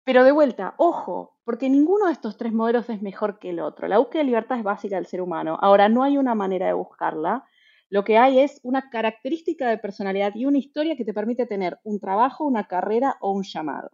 Pero 0.04 0.24
de 0.24 0.32
vuelta, 0.32 0.74
ojo, 0.78 1.38
porque 1.44 1.70
ninguno 1.70 2.06
de 2.06 2.12
estos 2.12 2.36
tres 2.36 2.52
modelos 2.52 2.90
es 2.90 3.02
mejor 3.02 3.38
que 3.38 3.50
el 3.50 3.60
otro. 3.60 3.86
La 3.86 3.98
búsqueda 3.98 4.22
de 4.22 4.26
libertad 4.26 4.58
es 4.58 4.64
básica 4.64 4.96
del 4.96 5.06
ser 5.06 5.20
humano. 5.20 5.56
Ahora, 5.60 5.88
no 5.88 6.02
hay 6.02 6.18
una 6.18 6.34
manera 6.34 6.66
de 6.66 6.72
buscarla. 6.72 7.44
Lo 7.88 8.02
que 8.02 8.18
hay 8.18 8.40
es 8.40 8.58
una 8.64 8.90
característica 8.90 9.68
de 9.68 9.78
personalidad 9.78 10.34
y 10.34 10.46
una 10.46 10.58
historia 10.58 10.96
que 10.96 11.04
te 11.04 11.14
permite 11.14 11.46
tener 11.46 11.78
un 11.84 12.00
trabajo, 12.00 12.44
una 12.44 12.64
carrera 12.66 13.16
o 13.20 13.30
un 13.32 13.44
llamado. 13.44 13.90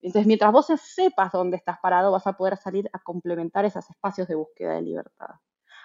Entonces, 0.00 0.26
mientras 0.26 0.52
vos 0.52 0.66
sepas 0.66 1.32
dónde 1.32 1.56
estás 1.56 1.78
parado, 1.80 2.12
vas 2.12 2.26
a 2.26 2.34
poder 2.34 2.56
salir 2.56 2.88
a 2.92 3.00
complementar 3.00 3.64
esos 3.64 3.88
espacios 3.90 4.28
de 4.28 4.34
búsqueda 4.34 4.74
de 4.74 4.82
libertad. 4.82 5.28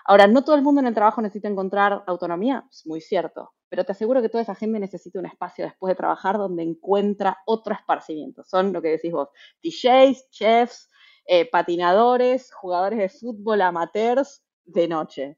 Ahora, 0.05 0.27
no 0.27 0.43
todo 0.43 0.55
el 0.55 0.63
mundo 0.63 0.81
en 0.81 0.87
el 0.87 0.95
trabajo 0.95 1.21
necesita 1.21 1.47
encontrar 1.47 2.03
autonomía, 2.07 2.65
es 2.69 2.85
muy 2.85 3.01
cierto, 3.01 3.53
pero 3.73 3.85
te 3.85 3.93
aseguro 3.93 4.21
que 4.21 4.29
toda 4.29 4.43
esa 4.43 4.53
gente 4.53 4.79
necesita 4.79 5.17
un 5.17 5.25
espacio 5.25 5.65
después 5.65 5.89
de 5.89 5.95
trabajar 5.95 6.37
donde 6.37 6.61
encuentra 6.61 7.39
otro 7.47 7.73
esparcimiento. 7.73 8.43
Son 8.43 8.71
lo 8.71 8.83
que 8.83 8.89
decís 8.89 9.11
vos, 9.11 9.29
DJs, 9.63 10.29
chefs, 10.29 10.91
eh, 11.25 11.49
patinadores, 11.49 12.53
jugadores 12.53 12.99
de 12.99 13.09
fútbol 13.09 13.61
amateurs 13.61 14.43
de 14.63 14.87
noche. 14.87 15.37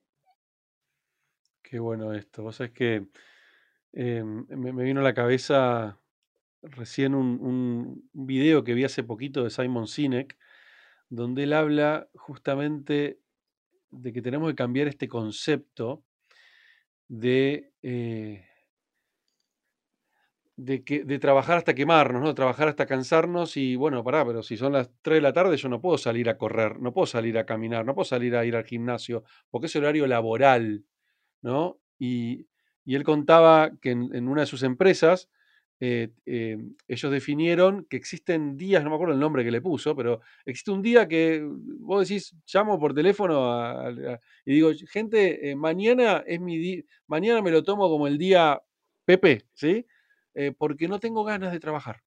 Qué 1.63 1.79
bueno 1.79 2.11
esto. 2.11 2.43
Vos 2.43 2.57
sabés 2.57 2.73
que 2.73 3.07
em, 3.93 4.45
me, 4.49 4.83
vino 4.83 4.99
a 4.99 5.03
la 5.05 5.13
cabeza 5.13 5.97
recién 6.61 7.15
un, 7.15 7.39
un, 7.39 8.09
video 8.11 8.65
que 8.65 8.73
vi 8.73 8.83
hace 8.83 9.01
poquito 9.01 9.45
de 9.45 9.49
Simon 9.49 9.87
Sinek, 9.87 10.37
donde 11.07 11.43
él 11.43 11.53
habla 11.53 12.09
justamente 12.15 13.17
de 13.91 14.11
que 14.11 14.21
tenemos 14.21 14.49
que 14.49 14.55
cambiar 14.55 14.89
este 14.89 15.07
concepto 15.07 16.03
de, 17.07 17.71
eh, 17.81 18.45
de, 20.55 20.83
que, 20.83 21.03
de 21.03 21.19
trabajar 21.19 21.57
hasta 21.57 21.75
quemarnos, 21.75 22.21
¿no? 22.21 22.27
De 22.29 22.33
trabajar 22.33 22.67
hasta 22.67 22.85
cansarnos 22.85 23.57
y 23.57 23.75
bueno, 23.75 24.03
pará, 24.03 24.25
pero 24.25 24.43
si 24.43 24.57
son 24.57 24.73
las 24.73 24.89
3 25.01 25.17
de 25.17 25.21
la 25.21 25.33
tarde 25.33 25.57
yo 25.57 25.69
no 25.69 25.81
puedo 25.81 25.97
salir 25.97 26.29
a 26.29 26.37
correr, 26.37 26.79
no 26.79 26.93
puedo 26.93 27.05
salir 27.05 27.37
a 27.37 27.45
caminar, 27.45 27.85
no 27.85 27.95
puedo 27.95 28.05
salir 28.05 28.35
a 28.35 28.45
ir 28.45 28.55
al 28.55 28.65
gimnasio, 28.65 29.23
porque 29.49 29.67
es 29.67 29.75
horario 29.75 30.07
laboral, 30.07 30.85
¿no? 31.41 31.79
Y, 31.99 32.47
él 32.87 33.03
contaba 33.03 33.71
que 33.81 33.91
en 33.91 34.27
una 34.27 34.41
de 34.41 34.47
sus 34.47 34.61
empresas 34.61 35.27
eh, 35.79 36.09
eh, 36.25 36.57
ellos 36.87 37.11
definieron 37.11 37.85
que 37.89 37.97
existen 37.97 38.55
días, 38.55 38.83
no 38.83 38.89
me 38.89 38.95
acuerdo 38.95 39.13
el 39.13 39.19
nombre 39.19 39.43
que 39.43 39.51
le 39.51 39.61
puso, 39.61 39.95
pero 39.95 40.21
existe 40.45 40.71
un 40.71 40.81
día 40.81 41.07
que 41.07 41.41
vos 41.43 42.07
decís, 42.07 42.33
llamo 42.51 42.79
por 42.79 42.93
teléfono 42.93 43.89
y 44.45 44.53
digo, 44.53 44.71
gente, 44.89 45.49
eh, 45.49 45.55
mañana 45.55 46.23
es 46.25 46.39
mi 46.39 46.57
día, 46.57 46.83
mañana 47.07 47.41
me 47.41 47.51
lo 47.51 47.63
tomo 47.63 47.89
como 47.89 48.07
el 48.07 48.17
día 48.17 48.61
Pepe, 49.03 49.45
¿sí? 49.53 49.85
porque 50.57 50.87
no 50.89 50.99
tengo 50.99 51.23
ganas 51.23 51.53
de 51.53 51.59
trabajar. 51.61 52.01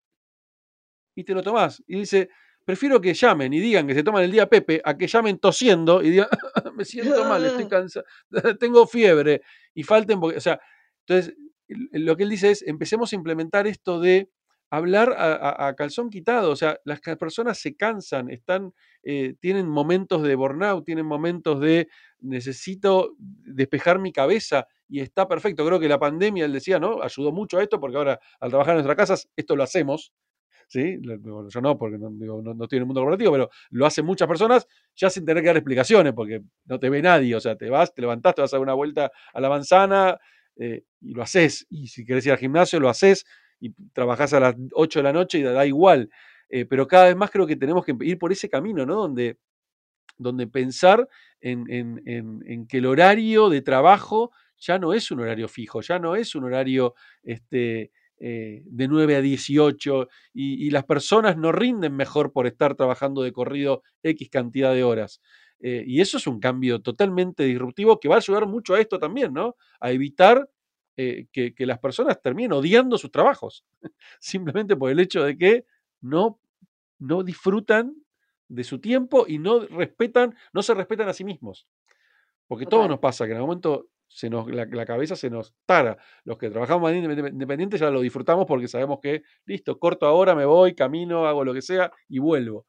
Y 1.14 1.22
te 1.22 1.32
lo 1.32 1.42
tomás. 1.42 1.82
Y 1.86 2.00
dice, 2.00 2.28
prefiero 2.64 3.00
que 3.00 3.14
llamen 3.14 3.52
y 3.52 3.60
digan 3.60 3.86
que 3.86 3.94
se 3.94 4.02
toman 4.02 4.24
el 4.24 4.32
día 4.32 4.48
Pepe 4.48 4.82
a 4.84 4.96
que 4.98 5.06
llamen 5.06 5.38
tosiendo 5.38 6.02
y 6.02 6.10
digan, 6.10 6.28
me 6.74 6.84
siento 6.84 7.24
mal, 7.24 7.44
estoy 7.44 7.68
cansado, 7.68 8.04
tengo 8.60 8.86
fiebre 8.86 9.42
y 9.74 9.82
falten, 9.84 10.18
porque, 10.18 10.38
o 10.38 10.40
sea, 10.40 10.60
entonces 11.06 11.36
lo 11.68 12.16
que 12.16 12.22
él 12.22 12.30
dice 12.30 12.50
es, 12.50 12.62
empecemos 12.62 13.12
a 13.12 13.16
implementar 13.16 13.66
esto 13.66 14.00
de 14.00 14.30
hablar 14.70 15.14
a, 15.16 15.74
calzón 15.76 16.10
quitado, 16.10 16.50
o 16.50 16.56
sea, 16.56 16.80
las 16.84 17.00
personas 17.00 17.58
se 17.58 17.76
cansan, 17.76 18.30
están, 18.30 18.72
eh, 19.04 19.34
tienen 19.40 19.68
momentos 19.68 20.22
de 20.22 20.34
burnout, 20.34 20.84
tienen 20.84 21.06
momentos 21.06 21.60
de 21.60 21.88
necesito 22.18 23.14
despejar 23.18 24.00
mi 24.00 24.12
cabeza 24.12 24.66
y 24.88 25.00
está 25.00 25.28
perfecto. 25.28 25.64
Creo 25.64 25.78
que 25.78 25.88
la 25.88 25.98
pandemia, 25.98 26.44
él 26.44 26.52
decía, 26.52 26.80
¿no? 26.80 27.02
Ayudó 27.02 27.32
mucho 27.32 27.58
a 27.58 27.62
esto 27.62 27.78
porque 27.78 27.96
ahora 27.96 28.18
al 28.40 28.50
trabajar 28.50 28.72
en 28.72 28.78
nuestras 28.78 28.96
casas, 28.96 29.28
esto 29.36 29.54
lo 29.54 29.62
hacemos, 29.62 30.12
¿sí? 30.68 30.98
yo 31.00 31.60
no, 31.60 31.78
porque 31.78 31.98
no, 31.98 32.10
no, 32.10 32.64
estoy 32.64 32.78
en 32.78 32.82
el 32.82 32.86
mundo 32.86 33.00
corporativo, 33.00 33.32
pero 33.32 33.50
lo 33.70 33.86
hacen 33.86 34.04
muchas 34.04 34.26
personas 34.26 34.66
ya 34.96 35.10
sin 35.10 35.24
tener 35.24 35.42
que 35.42 35.48
dar 35.48 35.56
explicaciones, 35.56 36.12
porque 36.12 36.42
no 36.64 36.78
te 36.80 36.90
ve 36.90 37.02
nadie, 37.02 37.34
o 37.36 37.40
sea, 37.40 37.56
te 37.56 37.70
vas, 37.70 37.94
te 37.94 38.02
levantás, 38.02 38.34
te 38.34 38.42
vas 38.42 38.52
a 38.52 38.56
dar 38.56 38.62
una 38.62 38.74
vuelta 38.74 39.12
a 39.32 39.40
la 39.40 39.48
manzana 39.48 40.18
eh, 40.56 40.84
y 41.00 41.14
lo 41.14 41.22
haces, 41.22 41.66
y 41.70 41.88
si 41.88 42.04
querés 42.04 42.26
ir 42.26 42.32
al 42.32 42.38
gimnasio, 42.38 42.80
lo 42.80 42.88
haces, 42.88 43.24
y 43.60 43.72
trabajás 43.92 44.32
a 44.32 44.40
las 44.40 44.56
8 44.72 44.98
de 44.98 45.02
la 45.02 45.12
noche 45.12 45.38
y 45.38 45.42
da 45.42 45.66
igual. 45.66 46.10
Eh, 46.48 46.64
pero 46.64 46.86
cada 46.86 47.06
vez 47.06 47.16
más 47.16 47.30
creo 47.30 47.46
que 47.46 47.56
tenemos 47.56 47.84
que 47.84 47.96
ir 48.00 48.18
por 48.18 48.32
ese 48.32 48.48
camino, 48.48 48.86
¿no? 48.86 48.94
Donde, 48.94 49.38
donde 50.18 50.46
pensar 50.46 51.08
en, 51.40 51.64
en, 51.70 52.66
que 52.66 52.78
el 52.78 52.86
horario 52.86 53.48
de 53.48 53.62
trabajo 53.62 54.30
ya 54.58 54.78
no 54.78 54.94
es 54.94 55.10
un 55.10 55.20
horario 55.20 55.48
fijo, 55.48 55.80
ya 55.80 55.98
no 55.98 56.16
es 56.16 56.34
un 56.34 56.44
horario 56.44 56.94
este, 57.22 57.90
eh, 58.18 58.62
de 58.64 58.88
9 58.88 59.16
a 59.16 59.20
18 59.20 60.08
y, 60.32 60.70
las 60.70 60.84
personas 60.84 61.36
no 61.36 61.52
rinden 61.52 61.94
mejor 61.94 62.32
por 62.32 62.46
estar 62.46 62.74
trabajando 62.74 63.22
de 63.22 63.32
corrido 63.32 63.82
X 64.02 64.30
cantidad 64.30 64.72
de 64.72 64.84
horas. 64.84 65.20
Eh, 65.60 65.84
y 65.86 66.00
eso 66.00 66.18
es 66.18 66.26
un 66.26 66.38
cambio 66.38 66.80
totalmente 66.80 67.44
disruptivo 67.44 67.98
que 67.98 68.08
va 68.08 68.16
a 68.16 68.18
ayudar 68.18 68.46
mucho 68.46 68.74
a 68.74 68.80
esto 68.80 68.98
también, 68.98 69.32
¿no? 69.32 69.56
A 69.80 69.90
evitar 69.90 70.48
que, 70.96 71.54
que, 71.54 71.66
las 71.66 71.78
personas 71.78 72.22
terminen 72.22 72.54
odiando 72.54 72.96
sus 72.96 73.10
trabajos, 73.10 73.66
simplemente 74.18 74.76
por 74.76 74.90
el 74.90 74.98
hecho 74.98 75.24
de 75.24 75.36
que 75.36 75.66
no, 76.00 76.40
no 76.98 77.22
disfrutan 77.22 77.94
de 78.48 78.64
su 78.64 78.80
tiempo 78.80 79.26
y 79.28 79.38
no 79.38 79.60
respetan, 79.66 80.34
no 80.52 80.62
se 80.62 80.74
respetan 80.74 81.08
a 81.08 81.12
sí 81.12 81.24
mismos. 81.24 81.66
Porque 82.46 82.66
todo 82.66 82.86
nos 82.88 83.00
pasa, 83.00 83.24
que 83.24 83.32
en 83.32 83.38
algún 83.38 83.48
momento 83.48 83.88
se 84.08 84.30
nos, 84.30 84.48
la, 84.48 84.86
cabeza 84.86 85.16
se 85.16 85.30
nos 85.30 85.54
tara. 85.66 85.98
Los 86.24 86.38
que 86.38 86.48
trabajamos 86.48 86.92
independientes 86.92 87.80
ya 87.80 87.90
lo 87.90 88.00
disfrutamos 88.00 88.46
porque 88.46 88.68
sabemos 88.68 89.00
que, 89.02 89.22
listo, 89.44 89.78
corto 89.78 90.06
ahora, 90.06 90.34
me 90.34 90.44
voy, 90.44 90.74
camino, 90.74 91.26
hago 91.26 91.44
lo 91.44 91.52
que 91.52 91.62
sea 91.62 91.90
y 92.08 92.18
vuelvo. 92.18 92.66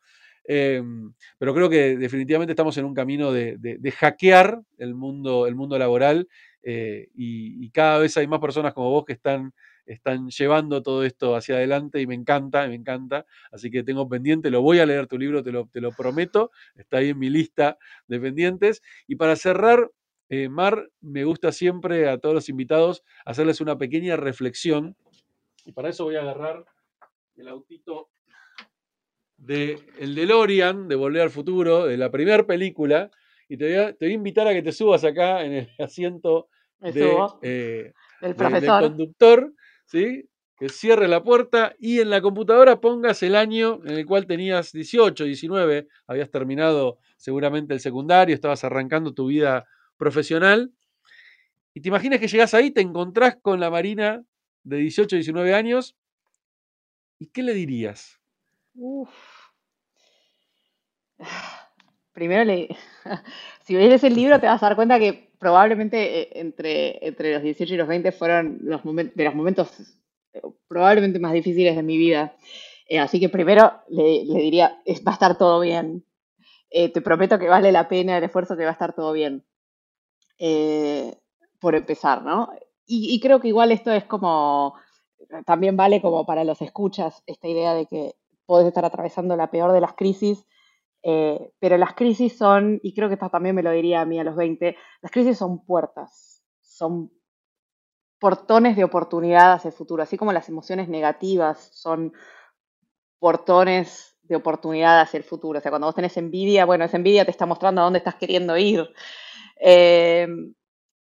Em, 0.50 1.14
pero 1.38 1.54
creo 1.54 1.70
que 1.70 1.98
definitivamente 1.98 2.54
estamos 2.54 2.78
en 2.78 2.86
un 2.86 2.93
camino 2.93 3.34
de, 3.34 3.93
hackear 3.98 4.62
el 4.78 4.95
mundo, 4.95 5.45
el 5.45 5.56
mundo 5.56 5.78
laboral 5.78 6.30
eh, 6.64 7.10
y, 7.14 7.70
cada 7.72 8.00
vez 8.00 8.16
hay 8.16 8.28
más 8.28 8.39
personas 8.39 8.74
como 8.74 8.89
vos 8.89 9.04
que 9.06 9.14
están 9.14 9.54
están 9.86 10.30
llevando 10.30 10.84
todo 10.84 11.04
esto 11.04 11.36
hacia 11.36 11.56
adelante 11.56 12.02
y 12.02 12.08
me 12.08 12.16
encanta, 12.16 12.68
me 12.68 12.76
encanta. 12.76 13.26
Así 13.52 13.72
que 13.72 13.84
tengo 13.84 14.08
pendiente, 14.10 14.52
lo 14.52 14.62
voy 14.62 14.80
a 14.80 14.86
leer 14.86 15.08
tu 15.08 15.18
libro, 15.18 15.43
te 15.43 15.52
lo, 15.54 15.68
te 15.68 15.80
lo 15.80 15.91
prometo, 15.91 16.52
está 16.76 16.98
ahí 16.98 17.10
en 17.10 17.20
mi 17.20 17.30
lista 17.30 17.78
de 18.08 18.20
pendientes. 18.20 18.82
Y 19.08 19.16
para 19.16 19.38
cerrar, 19.38 19.89
eh, 20.28 20.50
Mar, 20.50 20.89
me 21.00 21.24
gusta 21.24 21.54
siempre 21.54 22.10
a 22.10 22.18
todos 22.18 22.36
los 22.36 22.50
invitados 22.50 23.04
hacerles 23.26 23.62
una 23.62 23.78
pequeña 23.78 24.18
reflexión. 24.18 24.98
Y 25.66 25.72
para 25.72 25.89
eso 25.89 26.04
voy 26.04 26.18
a 26.18 26.22
agarrar 26.22 26.66
el 27.38 27.48
autito 27.48 28.10
de 29.48 29.80
el 29.98 30.14
DeLorean, 30.14 30.89
de 30.89 30.95
Volver 30.95 31.22
al 31.22 31.30
Futuro, 31.30 31.86
de 31.86 31.98
la 31.98 32.12
primera 32.12 32.45
película, 32.45 33.10
y 33.48 33.56
te 33.56 33.66
voy, 33.66 33.76
a, 33.76 33.93
te 33.93 34.06
voy, 34.06 34.12
a, 34.12 34.16
invitar 34.16 34.48
a 34.48 34.54
que 34.54 34.62
te 34.62 34.74
subas 34.74 35.06
acá 35.06 35.43
en 35.45 35.54
el 35.54 35.70
asiento 35.80 36.50
eh, 36.82 37.93
del 38.22 38.36
profesor. 38.36 38.84
conductor 38.84 39.54
¿sí? 39.86 40.30
que 40.60 40.68
cierre 40.68 41.08
la 41.08 41.24
puerta 41.24 41.76
y 41.80 42.02
en 42.02 42.10
la 42.10 42.22
computadora 42.22 42.82
pongas 42.82 43.24
el 43.24 43.36
año 43.36 43.80
en 43.86 43.98
el 43.98 44.06
cual 44.06 44.28
tenías 44.28 44.74
18, 44.74 45.24
19, 45.24 45.88
habías 46.08 46.30
terminado 46.30 46.98
seguramente 47.16 47.74
el 47.74 47.80
secundario, 47.80 48.36
estabas 48.36 48.66
arrancando 48.66 49.14
tu 49.14 49.28
vida 49.28 49.66
profesional. 49.98 50.74
Y 51.74 51.82
te 51.82 51.88
imaginas 51.88 52.20
que 52.20 52.28
llegas 52.28 52.54
ahí, 52.54 52.72
te 52.72 52.82
encontrás 52.82 53.38
con 53.41 53.60
la 53.60 53.70
Marina 53.70 54.24
de 54.64 54.78
18, 54.78 55.16
19 55.16 55.54
años. 55.54 55.95
¿Y 57.20 57.28
qué 57.28 57.43
le 57.43 57.54
dirías? 57.54 58.20
Primero, 62.18 62.45
le... 62.45 62.76
si 63.63 63.76
lees 63.76 64.03
el 64.03 64.15
libro 64.15 64.39
te 64.39 64.47
vas 64.47 64.61
a 64.63 64.68
dar 64.68 64.76
cuenta 64.76 64.97
que 64.97 65.30
probablemente 65.38 66.22
eh, 66.22 66.30
entre, 66.36 67.05
entre 67.05 67.34
los 67.34 67.43
18 67.43 67.74
y 67.74 67.78
los 67.78 67.88
20 67.88 68.11
fueron 68.11 68.57
los 68.63 68.82
de 68.84 69.24
los 69.24 69.36
momentos 69.36 69.70
eh, 70.34 70.41
probablemente 70.68 71.20
más 71.20 71.34
difíciles 71.34 71.76
de 71.76 71.84
mi 71.84 71.97
vida. 71.97 72.36
Eh, 72.88 72.99
así 72.99 73.20
que 73.20 73.30
primero 73.30 73.72
le, 73.89 74.24
diría, 74.24 74.82
va 75.07 75.11
a 75.11 75.13
estar 75.13 75.38
todo 75.38 75.59
bien. 75.59 76.03
te 76.72 77.01
prometo 77.01 77.38
que 77.38 77.49
vale 77.49 77.72
la 77.72 77.88
pena 77.88 78.18
el 78.18 78.24
esfuerzo, 78.24 78.57
que 78.57 78.63
va 78.63 78.70
a 78.70 78.74
estar 78.74 78.93
todo 78.93 79.13
bien. 79.13 79.43
por 81.59 81.76
empezar, 81.76 82.24
¿no? 82.24 82.49
Y, 82.86 83.13
y, 83.13 83.20
creo 83.20 83.39
que 83.41 83.49
igual 83.49 83.72
esto 83.72 83.91
es 83.91 84.05
como, 84.05 84.76
también 85.45 85.76
vale 85.76 86.01
como 86.01 86.26
para 86.26 86.43
los 86.45 86.61
escuchas, 86.61 87.22
esta 87.28 87.47
idea 87.47 87.74
de 87.74 87.86
que 87.86 88.15
podés 88.45 88.68
estar 88.68 88.86
atravesando 88.86 89.36
la 89.36 89.51
peor 89.51 89.74
de 89.74 89.82
las 89.82 89.93
crisis 89.93 90.45
eh, 91.04 91.52
pero 91.60 91.78
las 91.78 91.93
crisis 91.93 92.38
son, 92.38 92.80
y 92.84 92.93
creo 92.93 93.08
que 93.08 93.16
esto 93.16 93.30
también 93.30 93.56
me 93.56 93.64
lo 93.64 93.72
diría 93.72 94.02
a 94.02 94.06
mí 94.06 94.20
a 94.20 94.24
los 94.24 94.36
20, 94.36 94.76
las 95.02 95.12
crisis 95.12 95.38
son 95.38 95.66
puertas, 95.66 96.43
son 96.62 97.12
portones 98.20 98.76
de 98.76 98.84
oportunidad 98.84 99.54
hacia 99.54 99.70
el 99.70 99.76
futuro, 99.76 100.04
así 100.04 100.18
como 100.18 100.34
las 100.34 100.50
emociones 100.50 100.89
negativas 100.89 101.70
son 101.74 102.14
portones 103.20 104.18
de 104.24 104.36
oportunidad 104.36 105.02
hacia 105.02 105.18
el 105.18 105.24
futuro. 105.24 105.60
O 105.60 105.62
sea, 105.62 105.72
cuando 105.72 105.88
vos 105.88 105.95
tenés 105.95 106.18
envidia, 106.18 106.66
bueno, 106.66 106.86
esa 106.86 106.98
envidia 106.98 107.26
te 107.26 107.32
está 107.32 107.45
mostrando 107.45 107.82
a 107.82 107.86
dónde 107.86 108.00
estás 108.00 108.16
queriendo 108.16 108.58
ir. 108.58 108.88
Eh, 109.60 110.28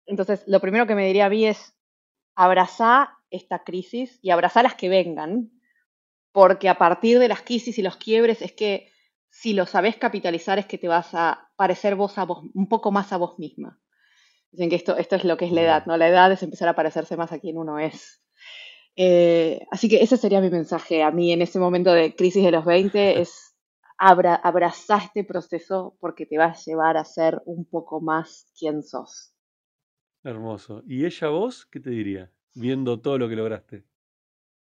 entonces, 0.07 0.45
lo 0.47 0.61
primero 0.61 0.87
que 0.87 0.95
me 0.95 1.07
diría 1.07 1.27
a 1.27 1.31
mí 1.31 1.47
es 1.47 1.75
abrazar 2.35 3.09
esta 3.31 3.65
crisis 3.65 4.19
y 4.23 4.31
abrazar 4.31 4.65
las 4.65 4.75
que 4.75 4.89
vengan, 4.89 5.51
porque 6.33 6.69
a 6.69 6.77
partir 6.77 7.19
de 7.19 7.29
las 7.29 7.43
crisis 7.43 7.79
y 7.79 7.83
los 7.83 7.97
quiebres 7.97 8.43
es 8.43 8.53
que 8.53 8.91
si 9.35 9.53
lo 9.53 9.67
sabes 9.67 9.97
capitalizar 9.97 10.61
es 10.61 10.67
que 10.67 10.79
te 10.79 10.87
vas 10.87 11.13
a 11.13 11.51
parecer 11.57 11.97
vos 11.97 12.19
a 12.19 12.25
vos, 12.25 12.45
un 12.55 12.69
poco 12.69 12.93
más 12.93 13.13
a 13.13 13.17
vos 13.17 13.37
misma. 13.37 13.81
Dicen 14.53 14.71
que 14.71 14.77
esto, 14.77 14.97
esto 14.97 15.17
es 15.17 15.25
lo 15.25 15.37
que 15.37 15.47
es 15.47 15.53
la 15.53 15.63
edad, 15.63 15.87
¿no? 15.87 15.97
La 15.97 16.09
edad 16.09 16.31
es 16.31 16.45
empezar 16.45 16.69
a 16.69 16.77
parecerse 16.77 17.17
más 17.17 17.33
a 17.33 17.41
quien 17.41 17.59
uno 17.59 17.81
es. 17.81 18.23
Eh, 18.95 19.67
así 19.73 19.89
que 19.89 20.03
ese 20.05 20.17
sería 20.17 20.41
mi 20.41 20.51
mensaje 20.51 21.03
a 21.03 21.11
mí 21.11 21.33
en 21.33 21.43
ese 21.43 21.59
momento 21.59 21.93
de 21.93 22.15
crisis 22.15 22.45
de 22.45 22.53
los 22.53 22.65
20, 22.65 23.21
es 23.21 23.57
abra, 23.99 24.37
abrazar 24.37 25.03
este 25.03 25.25
proceso 25.25 25.97
porque 25.99 26.27
te 26.27 26.39
va 26.39 26.47
a 26.47 26.55
llevar 26.55 26.97
a 26.97 27.05
ser 27.05 27.43
un 27.45 27.65
poco 27.65 28.01
más 28.01 28.47
quien 28.57 28.85
sos. 28.85 29.35
Hermoso. 30.23 30.85
¿Y 30.87 31.07
ella 31.07 31.29
vos 31.29 31.67
qué 31.67 31.81
te 31.81 31.91
diría, 31.91 32.31
viendo 32.55 33.01
todo 33.01 33.19
lo 33.19 33.29
que 33.29 33.35
lograste? 33.35 33.85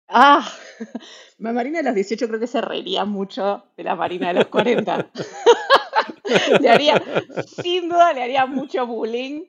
Ah, 0.09 0.51
Marina 1.37 1.79
de 1.79 1.83
los 1.83 1.95
18 1.95 2.27
creo 2.27 2.39
que 2.39 2.47
se 2.47 2.61
reiría 2.61 3.05
mucho 3.05 3.63
de 3.77 3.83
la 3.83 3.95
Marina 3.95 4.29
de 4.29 4.33
los 4.35 4.47
40. 4.47 5.11
le 6.61 6.69
haría, 6.69 7.01
sin 7.45 7.89
duda, 7.89 8.13
le 8.13 8.23
haría 8.23 8.45
mucho 8.47 8.87
bullying. 8.87 9.45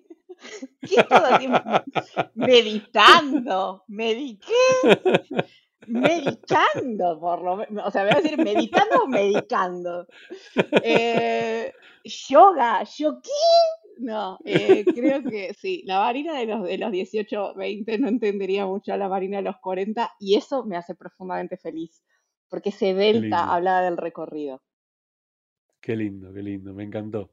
¿Qué 0.81 1.03
todo 1.05 1.27
así? 1.27 1.49
Meditando, 2.35 3.85
¿mediqué? 3.89 4.53
Meditando, 5.87 7.19
por 7.21 7.43
lo 7.43 7.57
menos. 7.57 7.87
O 7.87 7.91
sea, 7.91 8.05
voy 8.05 8.13
a 8.13 8.21
decir 8.21 8.39
meditando 8.39 9.05
o 9.05 9.07
medicando. 9.07 10.07
Eh, 10.83 11.73
yoga, 12.05 12.85
¿yo 12.85 13.21
qué? 13.21 13.31
No, 14.01 14.39
eh, 14.47 14.85
creo 14.95 15.23
que 15.23 15.53
sí. 15.53 15.83
La 15.85 16.01
Marina 16.01 16.39
de 16.39 16.47
los, 16.47 16.65
de 16.65 16.79
los 16.79 16.91
18, 16.91 17.55
20 17.55 17.99
no 17.99 18.09
entendería 18.09 18.65
mucho 18.65 18.95
a 18.95 18.97
la 18.97 19.11
Marina 19.11 19.37
de 19.37 19.43
los 19.43 19.57
40 19.59 20.11
y 20.19 20.37
eso 20.37 20.65
me 20.65 20.77
hace 20.77 20.95
profundamente 20.95 21.59
feliz, 21.59 22.03
porque 22.49 22.71
ese 22.71 22.95
delta 22.95 23.53
habla 23.53 23.83
del 23.83 23.99
recorrido. 23.99 24.63
Qué 25.83 25.97
lindo, 25.97 26.33
qué 26.33 26.43
lindo, 26.43 26.73
me 26.73 26.85
encantó. 26.85 27.31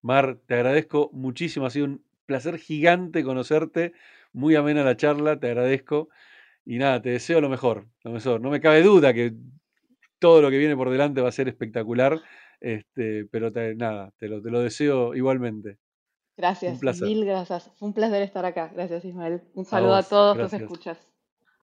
Mar, 0.00 0.38
te 0.46 0.54
agradezco 0.54 1.10
muchísimo, 1.12 1.66
ha 1.66 1.70
sido 1.70 1.84
un 1.84 2.04
placer 2.24 2.58
gigante 2.58 3.22
conocerte, 3.22 3.92
muy 4.32 4.54
amena 4.54 4.82
la 4.82 4.96
charla, 4.96 5.38
te 5.38 5.48
agradezco 5.48 6.08
y 6.64 6.78
nada, 6.78 7.02
te 7.02 7.10
deseo 7.10 7.42
lo 7.42 7.50
mejor, 7.50 7.88
lo 8.04 8.12
mejor. 8.12 8.40
No 8.40 8.50
me 8.50 8.60
cabe 8.60 8.82
duda 8.82 9.12
que 9.12 9.34
todo 10.18 10.40
lo 10.40 10.50
que 10.50 10.58
viene 10.58 10.76
por 10.76 10.88
delante 10.88 11.20
va 11.20 11.28
a 11.28 11.32
ser 11.32 11.48
espectacular, 11.48 12.18
este, 12.60 13.26
pero 13.26 13.50
nada, 13.76 14.12
te 14.18 14.28
lo, 14.28 14.40
te 14.40 14.50
lo 14.50 14.60
deseo 14.60 15.14
igualmente. 15.14 15.78
Gracias, 16.36 16.82
mil 17.00 17.24
gracias. 17.24 17.70
Fue 17.76 17.88
un 17.88 17.94
placer 17.94 18.22
estar 18.22 18.44
acá. 18.44 18.70
Gracias, 18.74 19.04
Ismael. 19.04 19.42
Un 19.54 19.64
saludo 19.64 19.94
a, 19.94 20.02
todos 20.02 20.36
los 20.36 20.52
escuchas. 20.52 20.98